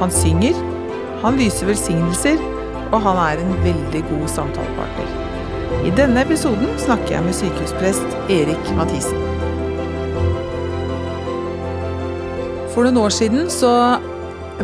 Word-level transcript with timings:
han 0.00 0.12
synger, 0.12 0.56
han 1.20 1.36
lyser 1.36 1.68
velsignelser, 1.68 2.38
og 2.90 3.02
han 3.04 3.18
er 3.20 3.42
en 3.42 3.50
veldig 3.64 4.00
god 4.08 4.30
samtalepartner. 4.32 5.10
I 5.84 5.92
denne 5.96 6.22
episoden 6.24 6.72
snakker 6.80 7.14
jeg 7.14 7.26
med 7.26 7.36
sykehusprest 7.36 8.16
Erik 8.32 8.70
Mathisen. 8.78 9.20
For 12.72 12.86
noen 12.86 13.02
år 13.02 13.12
siden 13.12 13.50
så 13.52 13.72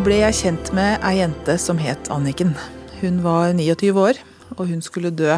ble 0.06 0.22
jeg 0.22 0.38
kjent 0.41 0.72
med 0.77 1.04
ei 1.04 1.18
jente 1.18 1.58
som 1.60 1.78
het 1.80 2.08
Anniken. 2.12 2.55
Hun 3.02 3.20
var 3.24 3.52
29 3.52 3.92
år, 4.00 4.20
og 4.56 4.66
hun 4.70 4.80
skulle 4.84 5.12
dø 5.12 5.36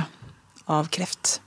av 0.69 0.91
kreft. 0.95 1.41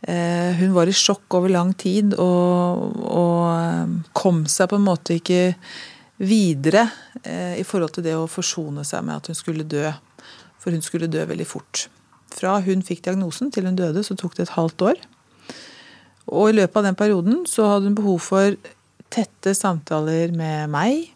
Eh, 0.00 0.56
hun 0.60 0.72
var 0.76 0.88
i 0.88 0.96
sjokk 0.96 1.36
over 1.36 1.52
lang 1.52 1.74
tid 1.76 2.14
og, 2.16 3.00
og 3.04 3.40
eh, 3.52 3.96
kom 4.16 4.46
seg 4.48 4.70
på 4.70 4.78
en 4.80 4.86
måte 4.86 5.18
ikke 5.20 5.54
videre 6.20 6.84
eh, 7.24 7.56
i 7.60 7.64
forhold 7.64 7.94
til 7.96 8.04
det 8.04 8.16
å 8.18 8.28
forsone 8.28 8.84
seg 8.86 9.06
med 9.06 9.20
at 9.20 9.30
hun 9.30 9.38
skulle 9.38 9.64
dø. 9.64 9.88
For 10.60 10.76
hun 10.76 10.84
skulle 10.84 11.08
dø 11.10 11.24
veldig 11.28 11.48
fort. 11.48 11.86
Fra 12.30 12.58
hun 12.64 12.84
fikk 12.86 13.06
diagnosen 13.06 13.50
til 13.52 13.66
hun 13.66 13.78
døde, 13.78 14.04
så 14.04 14.16
tok 14.18 14.36
det 14.36 14.46
et 14.46 14.56
halvt 14.58 14.84
år. 14.90 15.00
Og 16.30 16.50
i 16.50 16.58
løpet 16.58 16.76
av 16.78 16.86
den 16.86 16.98
perioden 16.98 17.40
så 17.48 17.66
hadde 17.72 17.88
hun 17.88 17.96
behov 17.98 18.20
for 18.22 18.58
tette 19.10 19.54
samtaler 19.56 20.34
med 20.36 20.70
meg. 20.70 21.08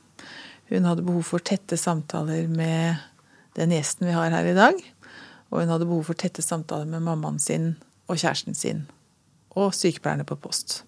Hun 0.72 0.88
hadde 0.88 1.05
behov 1.06 1.28
for 1.28 1.44
tette 1.44 1.78
samtaler 1.78 2.48
med 2.50 3.05
den 3.55 3.74
gjesten 3.77 4.08
vi 4.08 4.16
har 4.16 4.34
her 4.34 4.48
i 4.50 4.56
dag. 4.56 4.80
Og 5.52 5.61
hun 5.61 5.70
hadde 5.70 5.86
behov 5.86 6.08
for 6.08 6.18
tette 6.18 6.42
samtaler 6.42 6.89
med 6.91 7.05
mammaen 7.05 7.39
sin 7.39 7.74
og 8.08 8.18
kjæresten 8.18 8.56
sin. 8.58 8.86
Og 9.55 9.70
sykepleierne 9.77 10.27
på 10.27 10.41
post. 10.41 10.83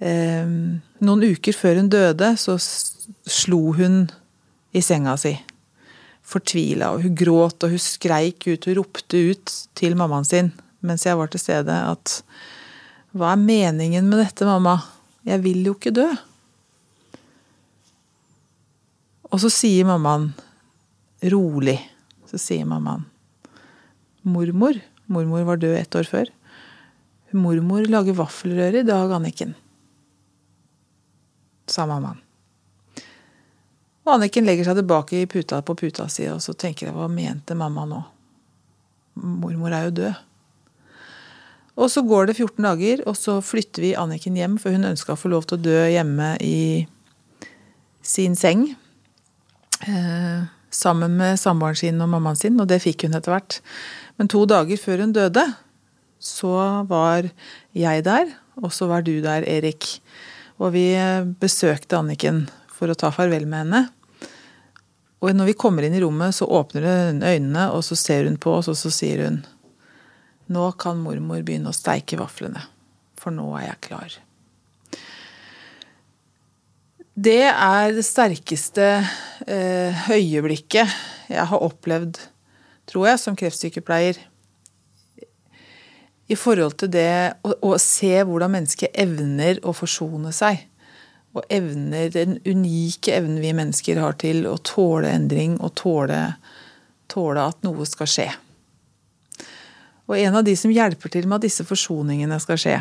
Ehm, 0.00 0.80
noen 1.04 1.26
uker 1.34 1.56
før 1.56 1.82
hun 1.82 1.90
døde, 1.92 2.32
så 2.40 2.56
slo 2.60 3.60
hun 3.76 4.02
i 4.72 4.82
senga 4.84 5.16
si. 5.20 5.34
Fortvila, 6.30 6.94
og 6.94 7.04
hun 7.04 7.16
gråt 7.18 7.66
og 7.66 7.74
hun 7.74 7.82
skreik 7.82 8.46
ut, 8.48 8.66
hun 8.68 8.78
ropte 8.78 9.20
ut 9.32 9.54
til 9.78 9.96
mammaen 9.98 10.28
sin 10.28 10.52
mens 10.86 11.04
jeg 11.04 11.18
var 11.18 11.30
til 11.30 11.42
stede 11.42 11.74
at 11.74 12.20
Hva 13.10 13.32
er 13.34 13.42
meningen 13.42 14.06
med 14.06 14.22
dette, 14.22 14.46
mamma? 14.46 14.76
Jeg 15.26 15.42
vil 15.42 15.64
jo 15.66 15.74
ikke 15.74 15.92
dø. 15.92 16.06
Og 19.30 19.40
så 19.42 19.50
sier 19.52 19.88
mammaen, 19.88 20.30
rolig, 21.32 21.76
så 22.30 22.38
sier 22.40 22.68
mammaen 22.70 23.02
Mormor 24.22 24.78
Mormor 25.10 25.42
var 25.48 25.58
død 25.58 25.74
ett 25.74 25.96
år 25.98 26.06
før. 26.06 26.28
Mormor 27.34 27.82
lager 27.90 28.14
vaffelrøre 28.14 28.84
i 28.84 28.86
dag, 28.86 29.10
Anniken. 29.10 29.56
Sa 31.70 31.86
mammaen. 31.88 32.18
Og 34.06 34.16
Anniken 34.16 34.46
legger 34.48 34.66
seg 34.66 34.80
tilbake 34.80 35.20
i 35.20 35.28
puta 35.30 35.60
på 35.62 35.76
puta 35.78 36.08
si, 36.10 36.24
og 36.32 36.40
så 36.42 36.54
tenker 36.58 36.88
jeg 36.88 36.96
hva 36.96 37.06
mente 37.12 37.54
mamma 37.58 37.84
nå? 37.86 38.00
Mormor 39.20 39.74
er 39.76 39.86
jo 39.86 39.96
død. 40.00 40.26
Og 41.80 41.90
så 41.92 42.02
går 42.04 42.30
det 42.30 42.36
14 42.36 42.64
dager, 42.64 43.02
og 43.08 43.16
så 43.16 43.38
flytter 43.44 43.84
vi 43.84 43.96
Anniken 43.96 44.36
hjem, 44.36 44.56
for 44.60 44.74
hun 44.74 44.88
ønska 44.88 45.14
å 45.14 45.20
få 45.20 45.30
lov 45.32 45.46
til 45.48 45.60
å 45.60 45.64
dø 45.64 45.78
hjemme 45.92 46.32
i 46.44 46.86
sin 48.04 48.34
seng. 48.36 48.66
Eh, 49.86 50.48
sammen 50.70 51.16
med 51.20 51.38
samboeren 51.40 51.78
sin 51.78 52.02
og 52.02 52.10
mammaen 52.12 52.38
sin, 52.38 52.58
og 52.60 52.68
det 52.70 52.82
fikk 52.84 53.06
hun 53.06 53.16
etter 53.16 53.32
hvert. 53.32 53.60
Men 54.18 54.28
to 54.32 54.44
dager 54.48 54.80
før 54.80 55.04
hun 55.06 55.14
døde, 55.16 55.44
så 56.20 56.84
var 56.88 57.30
jeg 57.76 58.04
der, 58.04 58.34
og 58.60 58.74
så 58.76 58.90
var 58.90 59.06
du 59.06 59.14
der, 59.24 59.46
Erik. 59.48 60.00
Og 60.60 60.74
vi 60.74 60.84
besøkte 61.40 61.98
Anniken 61.98 62.44
for 62.72 62.92
å 62.92 62.98
ta 62.98 63.10
farvel 63.14 63.46
med 63.48 63.64
henne. 63.64 63.82
Og 65.20 65.34
når 65.36 65.50
vi 65.50 65.58
kommer 65.60 65.84
inn 65.84 65.96
i 65.96 66.00
rommet, 66.02 66.36
så 66.36 66.48
åpner 66.48 66.86
hun 66.88 67.22
øynene, 67.24 67.68
og 67.74 67.84
så 67.84 67.96
ser 67.96 68.28
hun 68.28 68.38
på 68.40 68.54
oss, 68.58 68.70
og 68.72 68.78
så 68.78 68.92
sier 68.94 69.26
hun 69.26 69.42
Nå 70.50 70.64
kan 70.82 70.98
mormor 70.98 71.44
begynne 71.46 71.70
å 71.70 71.76
steike 71.76 72.18
vaflene, 72.18 72.64
for 73.20 73.30
nå 73.30 73.44
er 73.60 73.68
jeg 73.68 73.82
klar. 73.86 74.16
Det 77.14 77.44
er 77.52 77.92
det 77.94 78.02
sterkeste 78.06 78.88
eh, 79.46 80.08
øyeblikket 80.10 80.96
jeg 81.30 81.46
har 81.52 81.62
opplevd 81.62 82.18
tror 82.90 83.06
jeg, 83.10 83.20
som 83.22 83.36
kreftsykepleier. 83.38 84.18
I 86.30 86.36
forhold 86.38 86.76
til 86.78 86.92
det 86.94 87.40
å, 87.42 87.54
å 87.72 87.76
se 87.82 88.12
hvordan 88.22 88.52
mennesket 88.54 88.94
evner 89.02 89.58
å 89.66 89.74
forsone 89.74 90.30
seg. 90.34 90.62
Og 91.34 91.42
evner 91.50 92.10
den 92.14 92.38
unike 92.46 93.14
evnen 93.14 93.42
vi 93.42 93.50
mennesker 93.54 93.98
har 94.02 94.16
til 94.18 94.46
å 94.50 94.56
tåle 94.66 95.10
endring 95.14 95.56
og 95.62 95.74
tåle, 95.78 96.22
tåle 97.10 97.44
at 97.50 97.60
noe 97.66 97.86
skal 97.86 98.10
skje. 98.10 98.28
Og 100.10 100.16
en 100.18 100.40
av 100.40 100.46
de 100.46 100.56
som 100.58 100.72
hjelper 100.74 101.12
til 101.12 101.28
med 101.30 101.38
at 101.38 101.46
disse 101.46 101.66
forsoningene 101.66 102.38
skal 102.42 102.58
skje, 102.58 102.78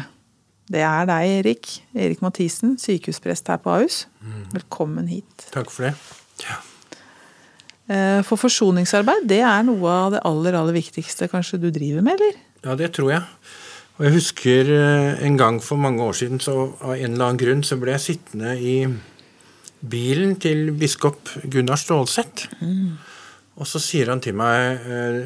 det 0.69 0.81
er 0.85 1.05
deg, 1.09 1.35
Erik. 1.39 1.69
Erik 1.97 2.21
Mathisen, 2.21 2.75
sykehusprest 2.81 3.49
her 3.49 3.61
på 3.61 3.73
Ahus. 3.73 4.03
Mm. 4.21 4.43
Velkommen 4.53 5.07
hit. 5.09 5.47
Takk 5.53 5.71
for 5.73 5.87
det. 5.87 5.95
Ja. 6.45 6.57
Eh, 7.89 8.19
for 8.25 8.37
forsoningsarbeid, 8.37 9.25
det 9.29 9.41
er 9.41 9.65
noe 9.65 9.93
av 9.93 10.13
det 10.13 10.21
aller, 10.29 10.57
aller 10.57 10.77
viktigste 10.77 11.29
kanskje 11.31 11.57
du 11.61 11.71
driver 11.73 12.05
med, 12.05 12.17
eller? 12.17 12.37
Ja, 12.65 12.75
det 12.75 12.93
tror 12.97 13.13
jeg. 13.13 13.23
Og 13.99 14.05
jeg 14.07 14.15
husker 14.15 14.69
eh, 14.71 15.21
en 15.27 15.37
gang 15.39 15.59
for 15.63 15.79
mange 15.79 16.03
år 16.03 16.15
siden, 16.15 16.39
så 16.39 16.55
av 16.79 16.95
en 16.95 17.13
eller 17.13 17.25
annen 17.25 17.39
grunn, 17.39 17.63
så 17.67 17.75
ble 17.79 17.97
jeg 17.97 18.05
sittende 18.05 18.55
i 18.55 18.75
bilen 19.79 20.37
til 20.39 20.71
biskop 20.79 21.33
Gunnar 21.51 21.79
Stålsett. 21.79 22.45
Mm. 22.63 22.95
Og 23.59 23.67
så 23.67 23.81
sier 23.83 24.11
han 24.11 24.23
til 24.23 24.37
meg 24.39 24.87
eh, 24.87 25.19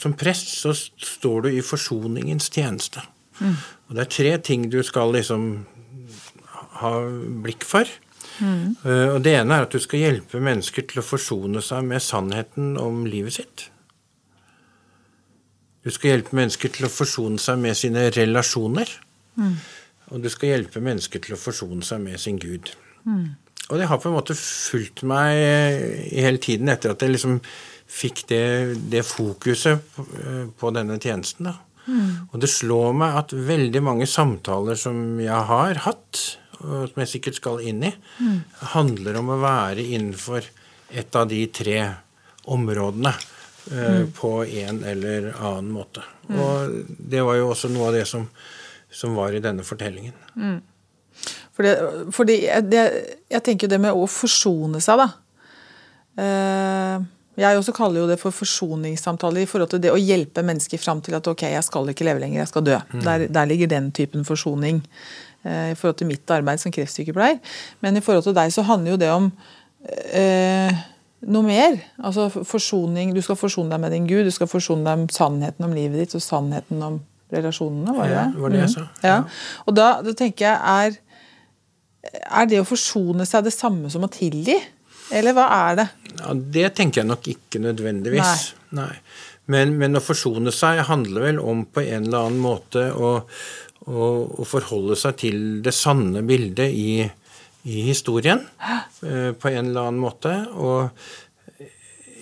Som 0.00 0.16
prest 0.16 0.48
så 0.56 0.72
står 0.72 1.44
du 1.44 1.50
i 1.52 1.62
forsoningens 1.62 2.48
tjeneste. 2.50 3.04
Mm. 3.38 3.54
Og 3.86 3.94
det 3.94 4.02
er 4.02 4.14
tre 4.16 4.32
ting 4.48 4.64
du 4.72 4.80
skal 4.82 5.12
liksom 5.14 5.44
ha 6.80 6.92
blikk 7.44 7.64
for. 7.68 7.86
Mm. 8.40 8.74
Og 9.14 9.20
Det 9.22 9.36
ene 9.36 9.54
er 9.54 9.68
at 9.68 9.72
du 9.72 9.78
skal 9.80 10.02
hjelpe 10.02 10.40
mennesker 10.42 10.88
til 10.90 11.00
å 11.00 11.06
forsone 11.06 11.62
seg 11.64 11.86
med 11.86 12.02
sannheten 12.02 12.74
om 12.80 13.04
livet 13.06 13.36
sitt. 13.38 13.68
Du 15.86 15.92
skal 15.94 16.16
hjelpe 16.16 16.34
mennesker 16.34 16.72
til 16.74 16.88
å 16.88 16.90
forsone 16.90 17.38
seg 17.38 17.60
med 17.62 17.78
sine 17.78 18.08
relasjoner. 18.10 18.90
Mm. 19.38 19.52
Og 20.10 20.22
du 20.24 20.26
skal 20.32 20.56
hjelpe 20.56 20.82
mennesker 20.82 21.22
til 21.22 21.36
å 21.36 21.38
forsone 21.38 21.86
seg 21.86 22.00
med 22.02 22.18
sin 22.18 22.40
Gud. 22.42 22.72
Mm. 23.06 23.36
Og 23.70 23.78
det 23.78 23.86
har 23.90 24.00
på 24.02 24.10
en 24.10 24.16
måte 24.16 24.34
fulgt 24.38 25.04
meg 25.06 25.38
hele 26.10 26.42
tiden 26.42 26.70
etter 26.70 26.90
at 26.90 27.02
jeg 27.02 27.14
liksom 27.14 27.38
fikk 27.86 28.24
det, 28.30 28.42
det 28.90 29.04
fokuset 29.06 29.82
på, 29.94 30.06
på, 30.58 30.72
denne 30.74 30.98
tjenesten. 31.02 31.52
Mm. 31.86 32.10
Og 32.32 32.42
det 32.42 32.50
slår 32.50 32.98
meg 32.98 33.20
at 33.22 33.34
veldig 33.46 33.82
mange 33.86 34.10
samtaler 34.10 34.78
som 34.78 35.20
jeg 35.22 35.46
har 35.50 35.82
hatt, 35.86 36.24
som 36.58 36.98
jeg 37.02 37.12
sikkert 37.12 37.38
skal 37.38 37.62
inn 37.62 37.84
i, 37.86 37.92
mm. 37.94 38.38
handler 38.74 39.20
om 39.22 39.34
å 39.34 39.40
være 39.42 39.86
innenfor 39.86 40.50
et 40.90 41.18
av 41.18 41.30
de 41.30 41.44
tre 41.54 41.80
områdene 42.50 43.14
eh, 43.14 43.35
mm. 43.70 44.12
på 44.16 44.30
en 44.44 44.84
eller 44.84 45.32
annen 45.34 45.72
måte. 45.74 46.04
Mm. 46.28 46.38
Og 46.40 46.78
det 47.12 47.24
var 47.26 47.38
jo 47.40 47.50
også 47.50 47.70
noe 47.72 47.90
av 47.90 47.98
det 47.98 48.06
som, 48.08 48.26
som 48.90 49.16
var 49.18 49.34
i 49.34 49.42
denne 49.44 49.66
fortellingen. 49.66 50.16
Mm. 50.36 50.58
Fordi, 51.56 51.74
fordi 52.12 52.40
det, 52.68 52.86
jeg 53.32 53.44
tenker 53.44 53.66
jo 53.66 53.74
det 53.74 53.82
med 53.82 53.96
å 53.96 54.08
forsone 54.10 54.82
seg, 54.84 55.00
da. 55.00 55.08
Eh, 56.20 57.04
jeg 57.36 57.60
også 57.60 57.74
kaller 57.76 58.00
jo 58.00 58.08
det 58.08 58.16
for 58.20 58.32
forsoningssamtaler 58.32 59.44
i 59.44 59.48
forhold 59.48 59.74
til 59.74 59.80
det 59.84 59.92
å 59.92 60.00
hjelpe 60.00 60.44
mennesker 60.46 60.80
fram 60.80 61.02
til 61.04 61.18
at 61.18 61.26
ok, 61.28 61.44
jeg 61.52 61.64
skal 61.66 61.92
ikke 61.92 62.06
leve 62.08 62.22
lenger, 62.22 62.40
jeg 62.40 62.52
skal 62.52 62.64
dø. 62.64 62.76
Mm. 62.94 63.00
Der, 63.04 63.24
der, 63.28 63.48
ligger 63.50 63.72
den 63.72 63.90
typen 63.96 64.24
forsoning. 64.24 64.80
Eh, 65.44 65.72
i 65.72 65.76
forhold 65.78 66.00
til 66.00 66.08
mitt 66.10 66.32
arbeid 66.32 66.62
som 66.62 66.72
kreftsykepleier. 66.74 67.40
Men 67.84 67.96
i 67.96 68.04
forhold 68.04 68.24
til 68.26 68.36
deg 68.36 68.52
så 68.54 68.64
handler 68.66 68.94
jo 68.94 69.00
det 69.04 69.10
om 69.12 69.28
eh, 70.16 70.84
noe 71.24 71.46
mer. 71.46 71.78
Altså 72.02 72.28
forsoning. 72.30 73.14
Du 73.16 73.22
skal 73.24 73.38
forsone 73.40 73.72
deg 73.72 73.82
med 73.82 73.94
din 73.94 74.08
Gud, 74.08 74.26
du 74.28 74.34
skal 74.34 74.50
forsone 74.50 74.86
deg 74.86 75.04
med 75.04 75.14
sannheten 75.14 75.66
om 75.66 75.74
livet 75.76 76.04
ditt 76.04 76.16
og 76.18 76.24
sannheten 76.24 76.82
om 76.84 77.00
relasjonene. 77.32 77.96
var 77.96 78.06
det 78.06 78.14
ja, 78.14 78.24
det? 78.30 78.40
var 78.42 78.54
det 78.54 78.62
jeg 78.62 78.72
sa. 78.76 78.86
Mm. 78.86 79.02
Ja. 79.08 79.18
Og 79.66 79.76
da, 79.76 79.88
da, 80.06 80.14
tenker 80.16 80.48
jeg 80.48 80.56
er 80.76 81.02
Er 82.06 82.46
det 82.46 82.60
å 82.62 82.66
forsone 82.68 83.26
seg 83.26 83.48
det 83.48 83.54
samme 83.54 83.90
som 83.90 84.04
å 84.06 84.12
tilgi? 84.12 84.54
Eller 85.14 85.34
hva 85.34 85.46
er 85.54 85.80
det? 85.80 85.86
Ja, 86.18 86.34
det 86.34 86.68
tenker 86.78 87.02
jeg 87.02 87.08
nok 87.08 87.26
ikke 87.30 87.60
nødvendigvis. 87.62 88.52
Nei. 88.78 88.92
Men, 89.50 89.76
men, 89.78 89.98
å 89.98 90.02
forsone 90.02 90.50
seg 90.54 90.82
handler 90.88 91.28
vel 91.28 91.40
om 91.42 91.64
på 91.70 91.84
en 91.84 92.08
eller 92.08 92.28
annen 92.28 92.42
måte 92.42 92.88
å, 92.90 93.12
å, 93.86 94.08
å 94.42 94.46
forholde 94.46 94.98
seg 94.98 95.18
til 95.22 95.38
det 95.62 95.74
sanne 95.74 96.22
bildet 96.26 96.74
i, 96.74 97.06
i 97.66 97.82
historien. 97.88 98.42
Uh, 99.02 99.32
på 99.34 99.50
en 99.50 99.70
eller 99.70 99.88
annen 99.88 100.02
måte. 100.02 100.32
Og 100.54 100.90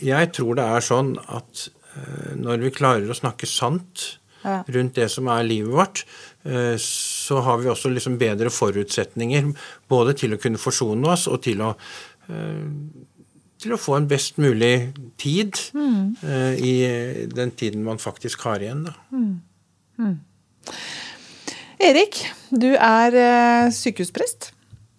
jeg 0.04 0.32
tror 0.36 0.58
det 0.58 0.66
er 0.66 0.84
sånn 0.84 1.14
at 1.20 1.66
uh, 1.68 2.32
når 2.40 2.64
vi 2.64 2.74
klarer 2.74 3.10
å 3.10 3.16
snakke 3.16 3.48
sant 3.48 4.18
rundt 4.44 4.98
det 4.98 5.06
som 5.08 5.28
er 5.32 5.46
livet 5.46 5.72
vårt, 5.72 6.02
uh, 6.48 6.74
så 6.80 7.40
har 7.44 7.60
vi 7.62 7.70
også 7.72 7.92
liksom 7.92 8.18
bedre 8.20 8.52
forutsetninger 8.52 9.52
både 9.88 10.16
til 10.24 10.36
å 10.36 10.40
kunne 10.40 10.60
forsone 10.60 11.12
oss 11.14 11.28
og 11.30 11.42
til 11.44 11.64
å 11.64 11.74
til 13.60 13.74
å 13.74 13.80
få 13.80 13.98
en 13.98 14.06
best 14.08 14.38
mulig 14.40 14.94
tid 15.20 15.58
mm. 15.76 16.24
i 16.56 16.72
den 17.28 17.52
tiden 17.52 17.82
man 17.84 18.00
faktisk 18.00 18.46
har 18.48 18.64
igjen. 18.64 18.86
Da. 18.86 18.94
Mm. 19.12 19.34
Mm. 20.00 20.72
Erik, 21.84 22.22
du 22.48 22.70
er 22.72 23.18
sykehusprest 23.76 24.54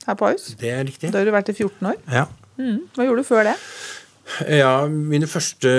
her 0.08 0.18
på 0.20 0.32
Ahus. 0.32 0.52
Det 0.60 0.72
er 0.72 0.84
riktig. 0.88 1.12
Da 1.14 1.22
har 1.22 1.28
du 1.28 1.36
vært 1.36 1.52
i 1.52 1.58
14 1.58 1.92
år. 1.92 2.02
Ja. 2.12 2.26
Mm. 2.60 2.86
Hva 2.96 3.08
gjorde 3.08 3.24
du 3.24 3.28
før 3.28 3.48
det? 3.50 3.56
Ja, 4.50 4.88
mine 4.90 5.28
første 5.30 5.72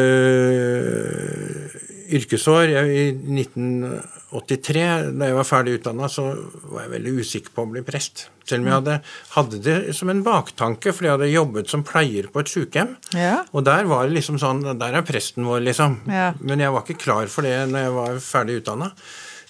yrkesår 2.07 2.71
I 2.71 3.07
1983, 3.11 4.85
da 5.19 5.31
jeg 5.31 5.37
var 5.37 5.49
ferdig 5.49 5.77
utdanna, 5.81 6.07
så 6.11 6.29
var 6.71 6.85
jeg 6.85 6.93
veldig 6.93 7.15
usikker 7.19 7.55
på 7.55 7.65
å 7.65 7.71
bli 7.73 7.83
prest. 7.87 8.29
Selv 8.47 8.63
om 8.63 8.69
jeg 8.71 8.77
hadde, 8.77 8.97
hadde 9.35 9.61
det 9.65 9.77
som 9.99 10.13
en 10.13 10.23
baktanke, 10.27 10.95
fordi 10.95 11.09
jeg 11.09 11.17
hadde 11.17 11.31
jobbet 11.33 11.73
som 11.73 11.83
pleier 11.87 12.29
på 12.31 12.43
et 12.43 12.53
sykehjem. 12.53 12.95
Ja. 13.19 13.41
Og 13.51 13.67
der 13.67 13.91
var 13.91 14.07
det 14.07 14.15
liksom 14.21 14.39
sånn 14.43 14.63
Der 14.79 15.01
er 15.01 15.07
presten 15.07 15.49
vår, 15.49 15.65
liksom. 15.67 15.99
Ja. 16.07 16.31
Men 16.39 16.63
jeg 16.63 16.75
var 16.75 16.87
ikke 16.87 17.03
klar 17.09 17.33
for 17.33 17.47
det 17.47 17.57
når 17.73 17.89
jeg 17.89 17.99
var 17.99 18.23
ferdig 18.23 18.61
utdanna. 18.63 18.93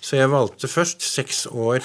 Så 0.01 0.17
jeg 0.21 0.33
valgte 0.33 0.71
først 0.71 1.05
seks 1.05 1.45
år 1.51 1.85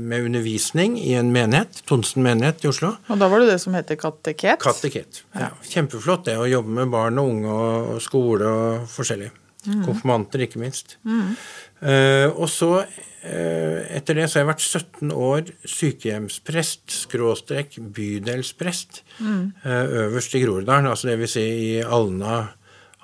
med 0.00 0.24
undervisning 0.28 0.98
i 1.00 1.14
en 1.16 1.32
menighet, 1.32 1.82
Tonsen 1.88 2.22
menighet 2.24 2.64
i 2.64 2.70
Oslo. 2.70 2.94
Og 3.08 3.20
da 3.20 3.28
var 3.30 3.42
det 3.42 3.52
det 3.52 3.60
som 3.62 3.76
heter 3.76 3.98
kateket? 4.00 4.60
Kateket, 4.62 5.22
ja. 5.36 5.50
Kjempeflott 5.70 6.26
det 6.28 6.36
å 6.40 6.48
jobbe 6.48 6.74
med 6.80 6.92
barn 6.92 7.20
og 7.20 7.30
unge 7.32 7.58
og 7.58 8.00
skole 8.04 8.48
og 8.48 8.88
forskjellig. 8.92 9.30
Mm. 9.66 9.82
Konfirmanter, 9.84 10.44
ikke 10.44 10.60
minst. 10.62 10.96
Mm. 11.08 11.34
Uh, 11.82 12.28
og 12.34 12.46
så, 12.52 12.70
uh, 12.84 13.80
etter 13.94 14.18
det, 14.18 14.28
så 14.28 14.38
har 14.38 14.44
jeg 14.44 14.50
vært 14.52 14.64
17 14.66 15.12
år 15.14 15.52
sykehjemsprest, 15.78 16.86
skråstrek 17.04 17.76
bydelsprest, 17.96 19.02
mm. 19.18 19.42
uh, 19.66 19.84
øverst 20.06 20.38
i 20.38 20.42
Groruddalen, 20.44 20.90
altså 20.90 21.10
det 21.10 21.18
vil 21.22 21.32
si 21.32 21.44
i 21.44 21.76
Alna, 21.82 22.40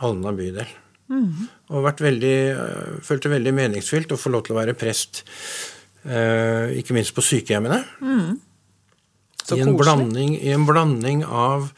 Alna 0.05 0.34
bydel. 0.37 0.72
Mm. 1.12 1.46
Og 1.75 1.84
vært 1.84 2.00
veldig, 2.00 2.37
følte 3.05 3.32
veldig 3.32 3.52
meningsfylt 3.55 4.14
å 4.14 4.19
få 4.19 4.32
lov 4.32 4.46
til 4.46 4.55
å 4.55 4.62
være 4.62 4.76
prest, 4.78 5.25
ikke 6.05 6.93
minst 6.97 7.15
på 7.17 7.25
sykehjemmene. 7.25 7.79
Mm. 8.05 8.35
I 9.53 9.61
en, 9.61 9.77
blanding, 9.77 10.35
I 10.41 10.53
en 10.53 10.67
blanding 10.69 11.25
av 11.25 11.71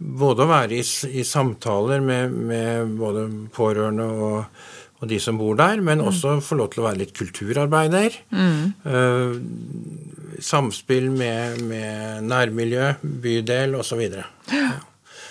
både 0.00 0.44
å 0.44 0.50
være 0.50 0.78
i, 0.78 0.84
i 1.20 1.24
samtaler 1.26 2.00
med, 2.04 2.32
med, 2.32 2.94
både 3.00 3.26
pårørende 3.52 4.06
og, 4.08 4.60
og, 5.00 5.04
de 5.10 5.18
som 5.20 5.38
bor 5.40 5.58
der, 5.60 5.82
men 5.84 6.00
mm. 6.00 6.06
også 6.08 6.38
få 6.44 6.56
lov 6.60 6.72
til 6.72 6.82
å 6.82 6.86
være 6.88 7.02
litt 7.02 7.12
kulturarbeider. 7.16 8.16
Mm. 8.32 8.62
Uh, 8.86 10.40
samspill 10.40 11.10
med, 11.12 11.60
med, 11.68 12.24
nærmiljø, 12.30 12.94
bydel 13.02 13.76
osv. 13.80 14.06
Så, 14.08 14.24
ja. 14.56 14.70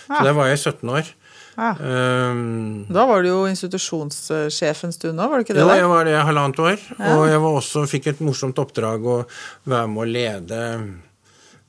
så 0.05 0.21
der 0.25 0.37
var 0.37 0.51
jeg 0.51 0.61
17 0.61 0.93
år. 0.93 1.09
Ja. 1.59 1.73
Um, 1.75 2.85
da 2.87 3.03
var 3.09 3.23
du 3.23 3.29
jo 3.29 3.39
institusjonssjef 3.49 4.83
en 4.87 4.93
stund 4.95 5.19
òg, 5.19 5.31
var 5.31 5.41
du 5.41 5.45
ikke 5.45 5.57
det? 5.57 5.65
Ja, 5.65 5.75
jeg 5.81 5.89
var 5.91 6.07
det 6.07 6.15
halvannet 6.29 6.61
år. 6.63 6.77
Ja. 6.95 7.17
Og 7.17 7.25
jeg 7.27 7.41
også, 7.49 7.83
fikk 7.91 8.07
et 8.13 8.23
morsomt 8.23 8.61
oppdrag 8.63 9.03
å 9.03 9.17
være 9.67 9.89
med 9.91 10.03
å 10.05 10.07
lede 10.07 10.61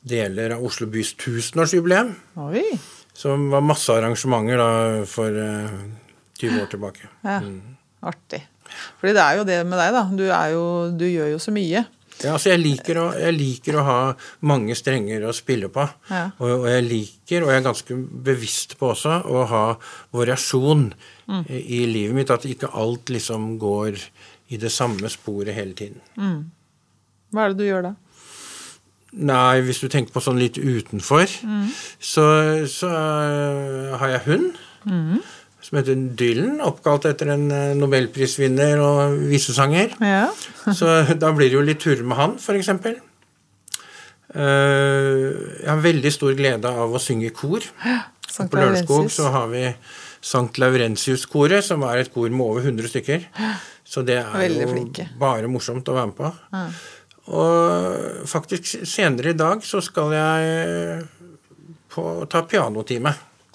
deler 0.01 0.55
av 0.57 0.63
Oslo 0.65 0.87
bys 0.91 1.13
tusenårsjubileum. 1.21 2.15
Oi. 2.47 2.65
Som 3.17 3.51
var 3.53 3.67
masse 3.67 3.93
arrangementer 3.93 4.63
da 4.63 4.71
for 5.11 5.35
uh, 5.35 5.67
eh, 5.67 6.15
20 6.41 6.63
år 6.63 6.71
tilbake. 6.73 7.11
Ja, 7.27 7.41
mm. 7.43 7.59
Artig. 8.09 8.45
Fordi 9.01 9.13
det 9.17 9.25
er 9.25 9.41
jo 9.41 9.49
det 9.49 9.59
med 9.67 9.81
deg, 9.83 9.97
da. 9.97 10.05
Du, 10.15 10.23
jo, 10.55 10.65
du 10.97 11.09
gjør 11.11 11.35
jo 11.35 11.41
så 11.43 11.53
mye. 11.53 11.83
Ja, 12.21 12.35
altså 12.35 12.51
jeg 12.53 12.61
liker, 12.61 12.99
å, 13.01 13.07
jeg 13.17 13.33
liker 13.37 13.79
å 13.81 13.85
ha 13.87 13.99
mange 14.49 14.77
strenger 14.77 15.25
å 15.25 15.33
spille 15.37 15.71
på. 15.73 15.87
Ja. 16.11 16.27
Og, 16.39 16.51
og, 16.59 16.67
jeg 16.69 16.85
liker, 16.87 17.47
og 17.47 17.53
jeg 17.53 17.63
er 17.63 17.65
ganske 17.65 17.97
bevisst 18.29 18.77
på 18.81 18.91
også, 18.93 19.23
å 19.25 19.47
ha 19.49 19.65
variasjon 20.17 20.91
mm. 21.31 21.43
i, 21.49 21.81
livet 21.89 22.19
mitt. 22.19 22.33
At 22.35 22.45
ikke 22.49 22.73
alt 22.77 23.13
liksom 23.13 23.55
går 23.63 23.97
i 24.51 24.61
det 24.61 24.73
samme 24.75 25.09
sporet 25.13 25.57
hele 25.57 25.77
tiden. 25.79 26.05
Mm. 26.21 26.41
Hva 27.31 27.47
er 27.47 27.55
det 27.55 27.63
du 27.63 27.69
gjør 27.69 27.89
da? 27.89 27.97
Nei, 29.11 29.63
hvis 29.67 29.81
du 29.83 29.89
tenker 29.91 30.15
på 30.15 30.23
sånn 30.23 30.39
litt 30.39 30.59
utenfor, 30.61 31.27
mm. 31.43 31.69
så, 31.99 32.27
så 32.71 32.91
har 33.99 34.13
jeg 34.13 34.27
hund. 34.29 34.61
Mm. 34.85 35.19
Som 35.71 35.79
heter 35.79 35.99
Dylan, 36.19 36.57
oppkalt 36.67 37.05
etter 37.07 37.29
en 37.31 37.45
uh, 37.55 37.77
nobelprisvinner 37.79 38.81
og 38.83 39.21
visesanger. 39.31 39.93
Ja. 40.03 40.25
så 40.79 41.05
da 41.15 41.31
blir 41.31 41.47
det 41.47 41.55
jo 41.55 41.63
litt 41.63 41.79
turer 41.85 42.03
med 42.03 42.19
han, 42.19 42.35
f.eks. 42.43 42.73
Uh, 44.35 45.31
jeg 45.61 45.71
har 45.71 45.85
veldig 45.85 46.11
stor 46.15 46.35
glede 46.39 46.75
av 46.75 46.91
å 46.91 47.03
synge 47.03 47.31
kor. 47.35 47.63
Ja, 48.31 48.47
på 48.47 48.57
Lørenskog 48.57 49.09
så 49.13 49.27
har 49.35 49.49
vi 49.51 49.65
Sankt 50.25 50.61
Laurentius-koret, 50.63 51.65
som 51.67 51.83
er 51.85 51.99
et 52.01 52.13
kor 52.15 52.31
med 52.31 52.45
over 52.45 52.63
100 52.63 52.89
stykker. 52.89 53.25
Så 53.91 54.05
det 54.07 54.21
er 54.23 54.53
jo 54.55 54.85
bare 55.19 55.49
morsomt 55.51 55.89
å 55.91 55.97
være 55.97 56.09
med 56.13 56.17
på. 56.17 56.29
Ja. 56.55 56.61
Og 57.35 58.29
faktisk 58.31 58.87
senere 58.87 59.35
i 59.35 59.39
dag 59.39 59.65
så 59.67 59.83
skal 59.83 60.15
jeg 60.15 61.03
på, 61.91 62.05
ta 62.31 62.45
pianotime. 62.47 63.13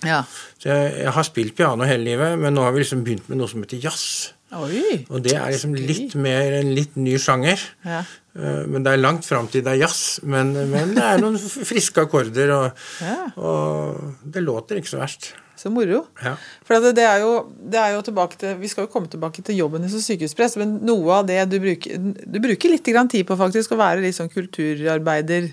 Ja. 0.07 0.21
Så 0.61 0.71
jeg, 0.71 0.95
jeg, 1.03 1.13
har 1.17 1.27
spilt 1.27 1.57
piano 1.57 1.87
hele 1.87 2.05
livet, 2.07 2.39
men 2.41 2.55
nå 2.55 2.65
har 2.65 2.75
vi 2.75 2.83
liksom 2.83 3.03
begynt 3.05 3.29
med 3.31 3.41
noe 3.41 3.51
som 3.51 3.63
heter 3.65 3.81
jazz. 3.83 4.33
Oi, 4.55 5.01
og 5.09 5.23
det 5.25 5.33
er 5.35 5.49
liksom 5.51 5.73
litt 5.75 6.13
mer 6.21 6.59
en 6.61 6.69
litt 6.77 6.93
ny 6.99 7.17
sjanger. 7.19 7.59
Ja. 7.83 8.03
Eh, 8.37 8.61
men 8.71 8.85
det 8.85 8.93
er 8.93 9.01
langt 9.01 9.25
fram 9.27 9.49
til 9.51 9.65
det 9.65 9.73
er 9.73 9.81
jazz. 9.83 10.21
Men, 10.23 10.53
men 10.71 10.93
det 10.95 11.03
er 11.03 11.23
noen 11.23 11.39
friske 11.39 12.05
akkorder, 12.05 12.53
og, 12.55 12.85
ja. 13.03 13.17
og 13.35 14.29
det 14.31 14.45
låter 14.45 14.79
ikke 14.79 14.93
så 14.93 15.01
verst. 15.01 15.33
Så 15.55 15.71
moro. 15.71 16.01
Ja. 16.19 16.35
For 16.67 16.83
det, 16.83 16.95
det, 16.97 17.05
er 17.07 17.21
jo, 17.23 17.35
det, 17.63 17.79
er 17.79 17.93
jo, 17.95 18.01
tilbake 18.03 18.35
til 18.39 18.57
Vi 18.59 18.67
skal 18.67 18.85
jo 18.85 18.91
komme 18.91 19.07
tilbake 19.07 19.41
til 19.41 19.55
jobben 19.55 19.85
din 19.85 19.91
som 19.91 20.03
sykehusprest, 20.03 20.59
men 20.59 20.81
noe 20.83 21.21
av 21.21 21.29
det 21.29 21.39
du 21.47 21.55
bruker 21.63 22.09
Du 22.27 22.41
bruker 22.43 22.73
litt 22.73 22.83
tid 22.83 23.23
på 23.27 23.37
faktisk 23.39 23.71
å 23.71 23.79
være 23.79 24.03
litt 24.03 24.17
sånn 24.17 24.31
kulturarbeider 24.33 25.47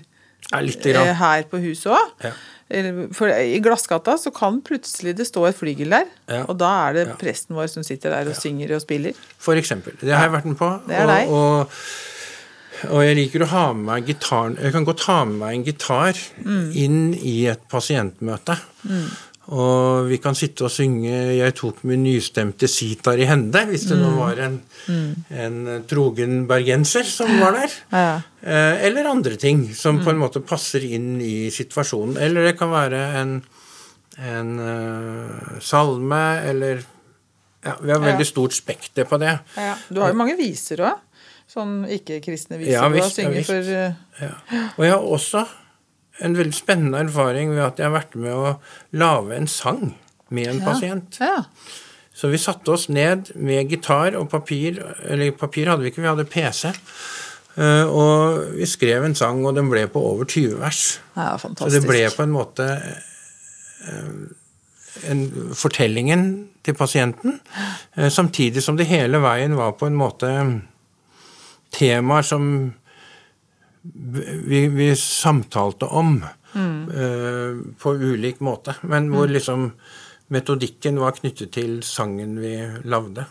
ja, 0.51 0.59
eh, 0.59 1.13
her 1.15 1.47
på 1.47 1.61
huset 1.63 1.93
òg. 1.95 2.27
Ja. 2.71 3.07
For 3.13 3.29
i 3.29 3.59
Glassgata 3.63 4.15
så 4.17 4.31
kan 4.33 4.61
plutselig 4.65 5.15
det 5.17 5.27
stå 5.29 5.45
et 5.49 5.57
flygel 5.57 5.93
der, 5.93 6.07
ja. 6.31 6.43
og 6.47 6.57
da 6.61 6.71
er 6.87 6.97
det 6.97 7.05
presten 7.21 7.57
vår 7.57 7.69
som 7.73 7.85
sitter 7.85 8.15
der 8.15 8.31
og 8.31 8.39
synger 8.39 8.75
og 8.77 8.83
spiller. 8.85 9.17
For 9.41 9.59
eksempel. 9.59 9.97
Det 9.99 10.13
har 10.15 10.29
jeg 10.29 10.35
vært 10.37 10.49
med 10.49 10.57
på. 10.61 10.71
Det 10.87 10.97
er 10.97 11.11
deg. 11.11 11.33
Og, 11.33 11.75
og 12.89 13.03
jeg 13.05 13.19
liker 13.19 13.45
å 13.45 13.51
ha 13.51 13.65
med 13.75 13.85
meg 13.87 14.07
gitaren 14.09 14.57
Jeg 14.59 14.73
kan 14.75 14.87
godt 14.87 15.05
ha 15.07 15.19
med 15.27 15.37
meg 15.39 15.59
en 15.59 15.67
gitar 15.67 16.23
mm. 16.43 16.65
inn 16.85 16.97
i 17.19 17.37
et 17.51 17.61
pasientmøte. 17.71 18.57
Mm. 18.87 19.07
Og 19.51 20.07
vi 20.07 20.19
kan 20.23 20.35
sitte 20.39 20.63
og 20.63 20.71
synge 20.71 21.35
'Jeg 21.35 21.55
tok 21.55 21.83
min 21.83 22.03
nystemte 22.05 22.67
sitar 22.67 23.19
i 23.19 23.27
hende', 23.27 23.65
hvis 23.67 23.89
det 23.89 23.97
nå 23.99 24.09
mm. 24.09 24.17
var 24.17 24.39
en, 24.39 24.61
mm. 24.87 25.15
en 25.35 25.83
trogen 25.87 26.47
bergenser 26.47 27.03
som 27.03 27.27
var 27.41 27.51
der. 27.51 27.73
Ja. 27.91 28.21
Eh, 28.39 28.85
eller 28.87 29.09
andre 29.09 29.35
ting 29.35 29.75
som 29.75 29.99
på 29.99 30.09
en 30.09 30.15
mm. 30.15 30.23
måte 30.23 30.39
passer 30.39 30.79
inn 30.79 31.19
i 31.19 31.51
situasjonen. 31.51 32.17
Eller 32.17 32.47
det 32.47 32.57
kan 32.57 32.71
være 32.71 33.03
en, 33.19 33.43
en 34.17 34.59
uh, 34.59 35.59
salme, 35.59 36.25
eller 36.47 36.83
Ja, 37.63 37.77
vi 37.79 37.91
har 37.91 37.99
veldig 38.03 38.25
stort 38.27 38.51
spekter 38.51 39.05
på 39.07 39.17
det. 39.17 39.37
Ja. 39.55 39.75
Du 39.87 40.01
har 40.01 40.11
jo 40.11 40.19
mange 40.19 40.35
viser 40.35 40.83
òg. 40.83 40.99
Sånn 41.47 41.85
ikke-kristne 41.87 42.57
viser 42.59 42.75
ja, 42.75 42.87
visst, 42.91 43.15
du 43.15 43.23
har 43.23 43.31
synget 43.31 43.47
for 43.47 43.69
uh... 43.71 43.93
ja. 44.19 44.31
Og 44.77 44.83
jeg 44.83 44.91
har 44.91 45.05
også 45.15 45.43
en 46.21 46.37
veldig 46.37 46.55
spennende 46.55 47.01
erfaring 47.07 47.55
ved 47.55 47.63
at 47.65 47.79
jeg 47.81 47.89
har 47.89 47.95
vært 47.95 48.17
med 48.19 48.33
å 48.35 48.53
lage 48.99 49.37
en 49.37 49.49
sang 49.49 49.81
med 50.33 50.49
en 50.51 50.61
ja. 50.61 50.65
pasient. 50.67 51.17
Ja. 51.21 51.41
Så 52.13 52.29
vi 52.29 52.37
satte 52.37 52.75
oss 52.75 52.87
ned 52.93 53.31
med 53.35 53.71
gitar 53.73 54.17
og 54.19 54.29
papir. 54.31 54.77
Eller 55.09 55.33
papir 55.37 55.71
hadde 55.71 55.85
vi 55.85 55.91
ikke, 55.91 56.03
vi 56.03 56.11
hadde 56.11 56.29
PC. 56.29 56.69
Eh, 57.55 57.85
og 57.89 58.53
vi 58.57 58.67
skrev 58.69 59.05
en 59.05 59.17
sang, 59.17 59.41
og 59.45 59.57
den 59.57 59.69
ble 59.69 59.85
på 59.91 60.01
over 60.13 60.29
20 60.29 60.61
vers. 60.61 60.83
Ja, 61.17 61.33
fantastisk. 61.41 61.69
Så 61.69 61.81
det 61.81 61.89
ble 61.89 62.03
på 62.13 62.25
en 62.25 62.33
måte 62.33 62.69
eh, 63.89 64.21
en, 65.09 65.25
fortellingen 65.57 66.27
til 66.65 66.77
pasienten, 66.77 67.39
eh, 67.97 68.09
samtidig 68.13 68.63
som 68.63 68.77
det 68.79 68.89
hele 68.89 69.21
veien 69.21 69.57
var 69.57 69.75
på 69.77 69.89
en 69.89 69.97
måte 69.97 70.31
temaer 71.73 72.25
som 72.25 72.47
vi, 73.83 74.67
vi 74.71 74.89
samtalte 74.95 75.85
om 75.85 76.17
eh, 76.23 77.61
på 77.79 77.95
ulik 77.99 78.39
måte. 78.39 78.77
Men 78.81 79.11
hvor 79.13 79.31
liksom 79.31 79.71
metodikken 80.33 80.99
var 81.01 81.15
knyttet 81.17 81.53
til 81.57 81.79
sangen 81.85 82.37
vi 82.41 82.55
lagde. 82.87 83.27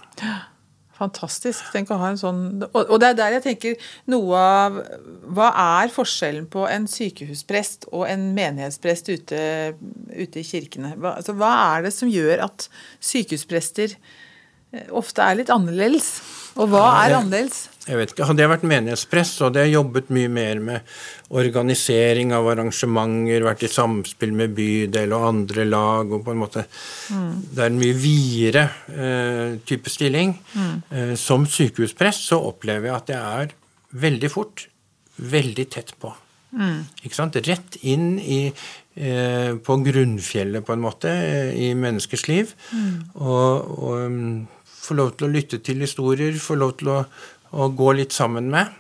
Fantastisk. 1.02 1.64
Tenk 1.73 1.90
å 1.90 1.99
ha 1.99 2.12
en 2.12 2.18
sånn 2.21 2.42
Og 2.68 2.92
det 3.00 3.09
er 3.09 3.16
der 3.18 3.37
jeg 3.38 3.42
tenker 3.47 3.87
noe 4.12 4.38
av 4.38 4.76
Hva 5.35 5.49
er 5.80 5.90
forskjellen 5.90 6.44
på 6.52 6.66
en 6.68 6.85
sykehusprest 6.90 7.88
og 7.90 8.04
en 8.11 8.28
menighetsprest 8.37 9.11
ute, 9.11 9.40
ute 10.12 10.42
i 10.42 10.47
kirkene? 10.47 10.92
Hva, 11.00 11.16
altså, 11.18 11.35
hva 11.38 11.50
er 11.73 11.88
det 11.88 11.94
som 11.97 12.12
gjør 12.12 12.44
at 12.47 12.68
sykehusprester 13.02 13.97
eh, 13.97 14.87
ofte 14.92 15.25
er 15.25 15.40
litt 15.40 15.50
annerledes? 15.54 16.14
Og 16.61 16.71
hva 16.71 16.85
er 17.00 17.16
annerledes? 17.18 17.64
Jeg 17.83 17.99
vet 17.99 18.12
ikke, 18.12 18.27
Hadde 18.29 18.45
jeg 18.45 18.51
vært 18.53 18.67
menighetsprest, 18.71 19.39
så 19.39 19.49
hadde 19.49 19.65
jeg 19.65 19.75
jobbet 19.75 20.11
mye 20.15 20.31
mer 20.31 20.61
med 20.62 20.91
organisering 21.35 22.35
av 22.37 22.47
arrangementer, 22.53 23.43
vært 23.47 23.65
i 23.67 23.71
samspill 23.73 24.35
med 24.39 24.55
bydel 24.55 25.15
og 25.17 25.29
andre 25.33 25.67
lag 25.67 26.12
og 26.12 26.23
på 26.23 26.35
en 26.35 26.43
måte 26.45 26.67
Det 26.69 27.59
er 27.59 27.71
en 27.71 27.81
mye 27.81 27.97
videre 27.99 28.67
eh, 28.93 29.57
type 29.67 29.91
stilling. 29.91 30.37
Eh, 30.95 31.15
som 31.19 31.49
sykehusprest 31.49 32.29
så 32.31 32.39
opplever 32.53 32.91
jeg 32.93 32.99
at 33.01 33.15
jeg 33.17 33.43
er 33.43 33.57
veldig 34.03 34.31
fort 34.33 34.69
veldig 35.23 35.67
tett 35.73 35.95
på. 36.01 36.12
Ikke 37.03 37.17
sant? 37.17 37.37
Rett 37.47 37.79
inn 37.89 38.19
i, 38.21 38.53
eh, 38.97 39.53
på 39.57 39.77
grunnfjellet, 39.85 40.65
på 40.65 40.73
en 40.73 40.85
måte, 40.85 41.11
i 41.57 41.73
menneskers 41.75 42.27
liv. 42.29 42.53
Og, 43.15 43.79
og 43.79 44.07
um, 44.07 44.49
få 44.67 44.99
lov 44.99 45.15
til 45.17 45.29
å 45.29 45.33
lytte 45.33 45.62
til 45.65 45.81
historier, 45.85 46.37
få 46.39 46.59
lov 46.61 46.77
til 46.81 46.93
å, 46.93 46.99
å 47.52 47.68
gå 47.76 47.92
litt 47.99 48.16
sammen 48.16 48.50
med. 48.52 48.78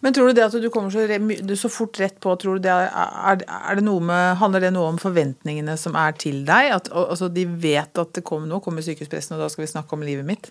Men 0.00 0.14
tror 0.14 0.30
du 0.30 0.38
det 0.38 0.44
at 0.46 0.54
du 0.60 0.68
kommer 0.72 0.92
så, 0.92 1.04
du 1.44 1.54
så 1.58 1.68
fort 1.72 1.98
rett 2.00 2.16
på, 2.22 2.32
tror 2.40 2.56
du 2.56 2.64
det 2.64 2.72
er, 2.72 3.42
er, 3.44 3.76
det 3.76 3.84
noe 3.84 4.00
med, 4.04 4.38
handler 4.40 4.64
det 4.64 4.70
noe 4.72 4.92
om 4.94 5.00
forventningene 5.00 5.76
som 5.80 5.98
er 6.00 6.16
til 6.20 6.42
deg? 6.48 6.70
At 6.78 6.88
altså, 6.94 7.28
de 7.32 7.44
vet 7.44 8.00
at 8.00 8.14
det 8.16 8.24
kommer, 8.26 8.48
nå 8.50 8.62
kommer 8.64 8.84
sykehuspressen, 8.84 9.36
og 9.36 9.44
da 9.44 9.50
skal 9.52 9.66
vi 9.66 9.72
snakke 9.74 9.96
om 9.96 10.06
livet 10.06 10.26
mitt? 10.28 10.50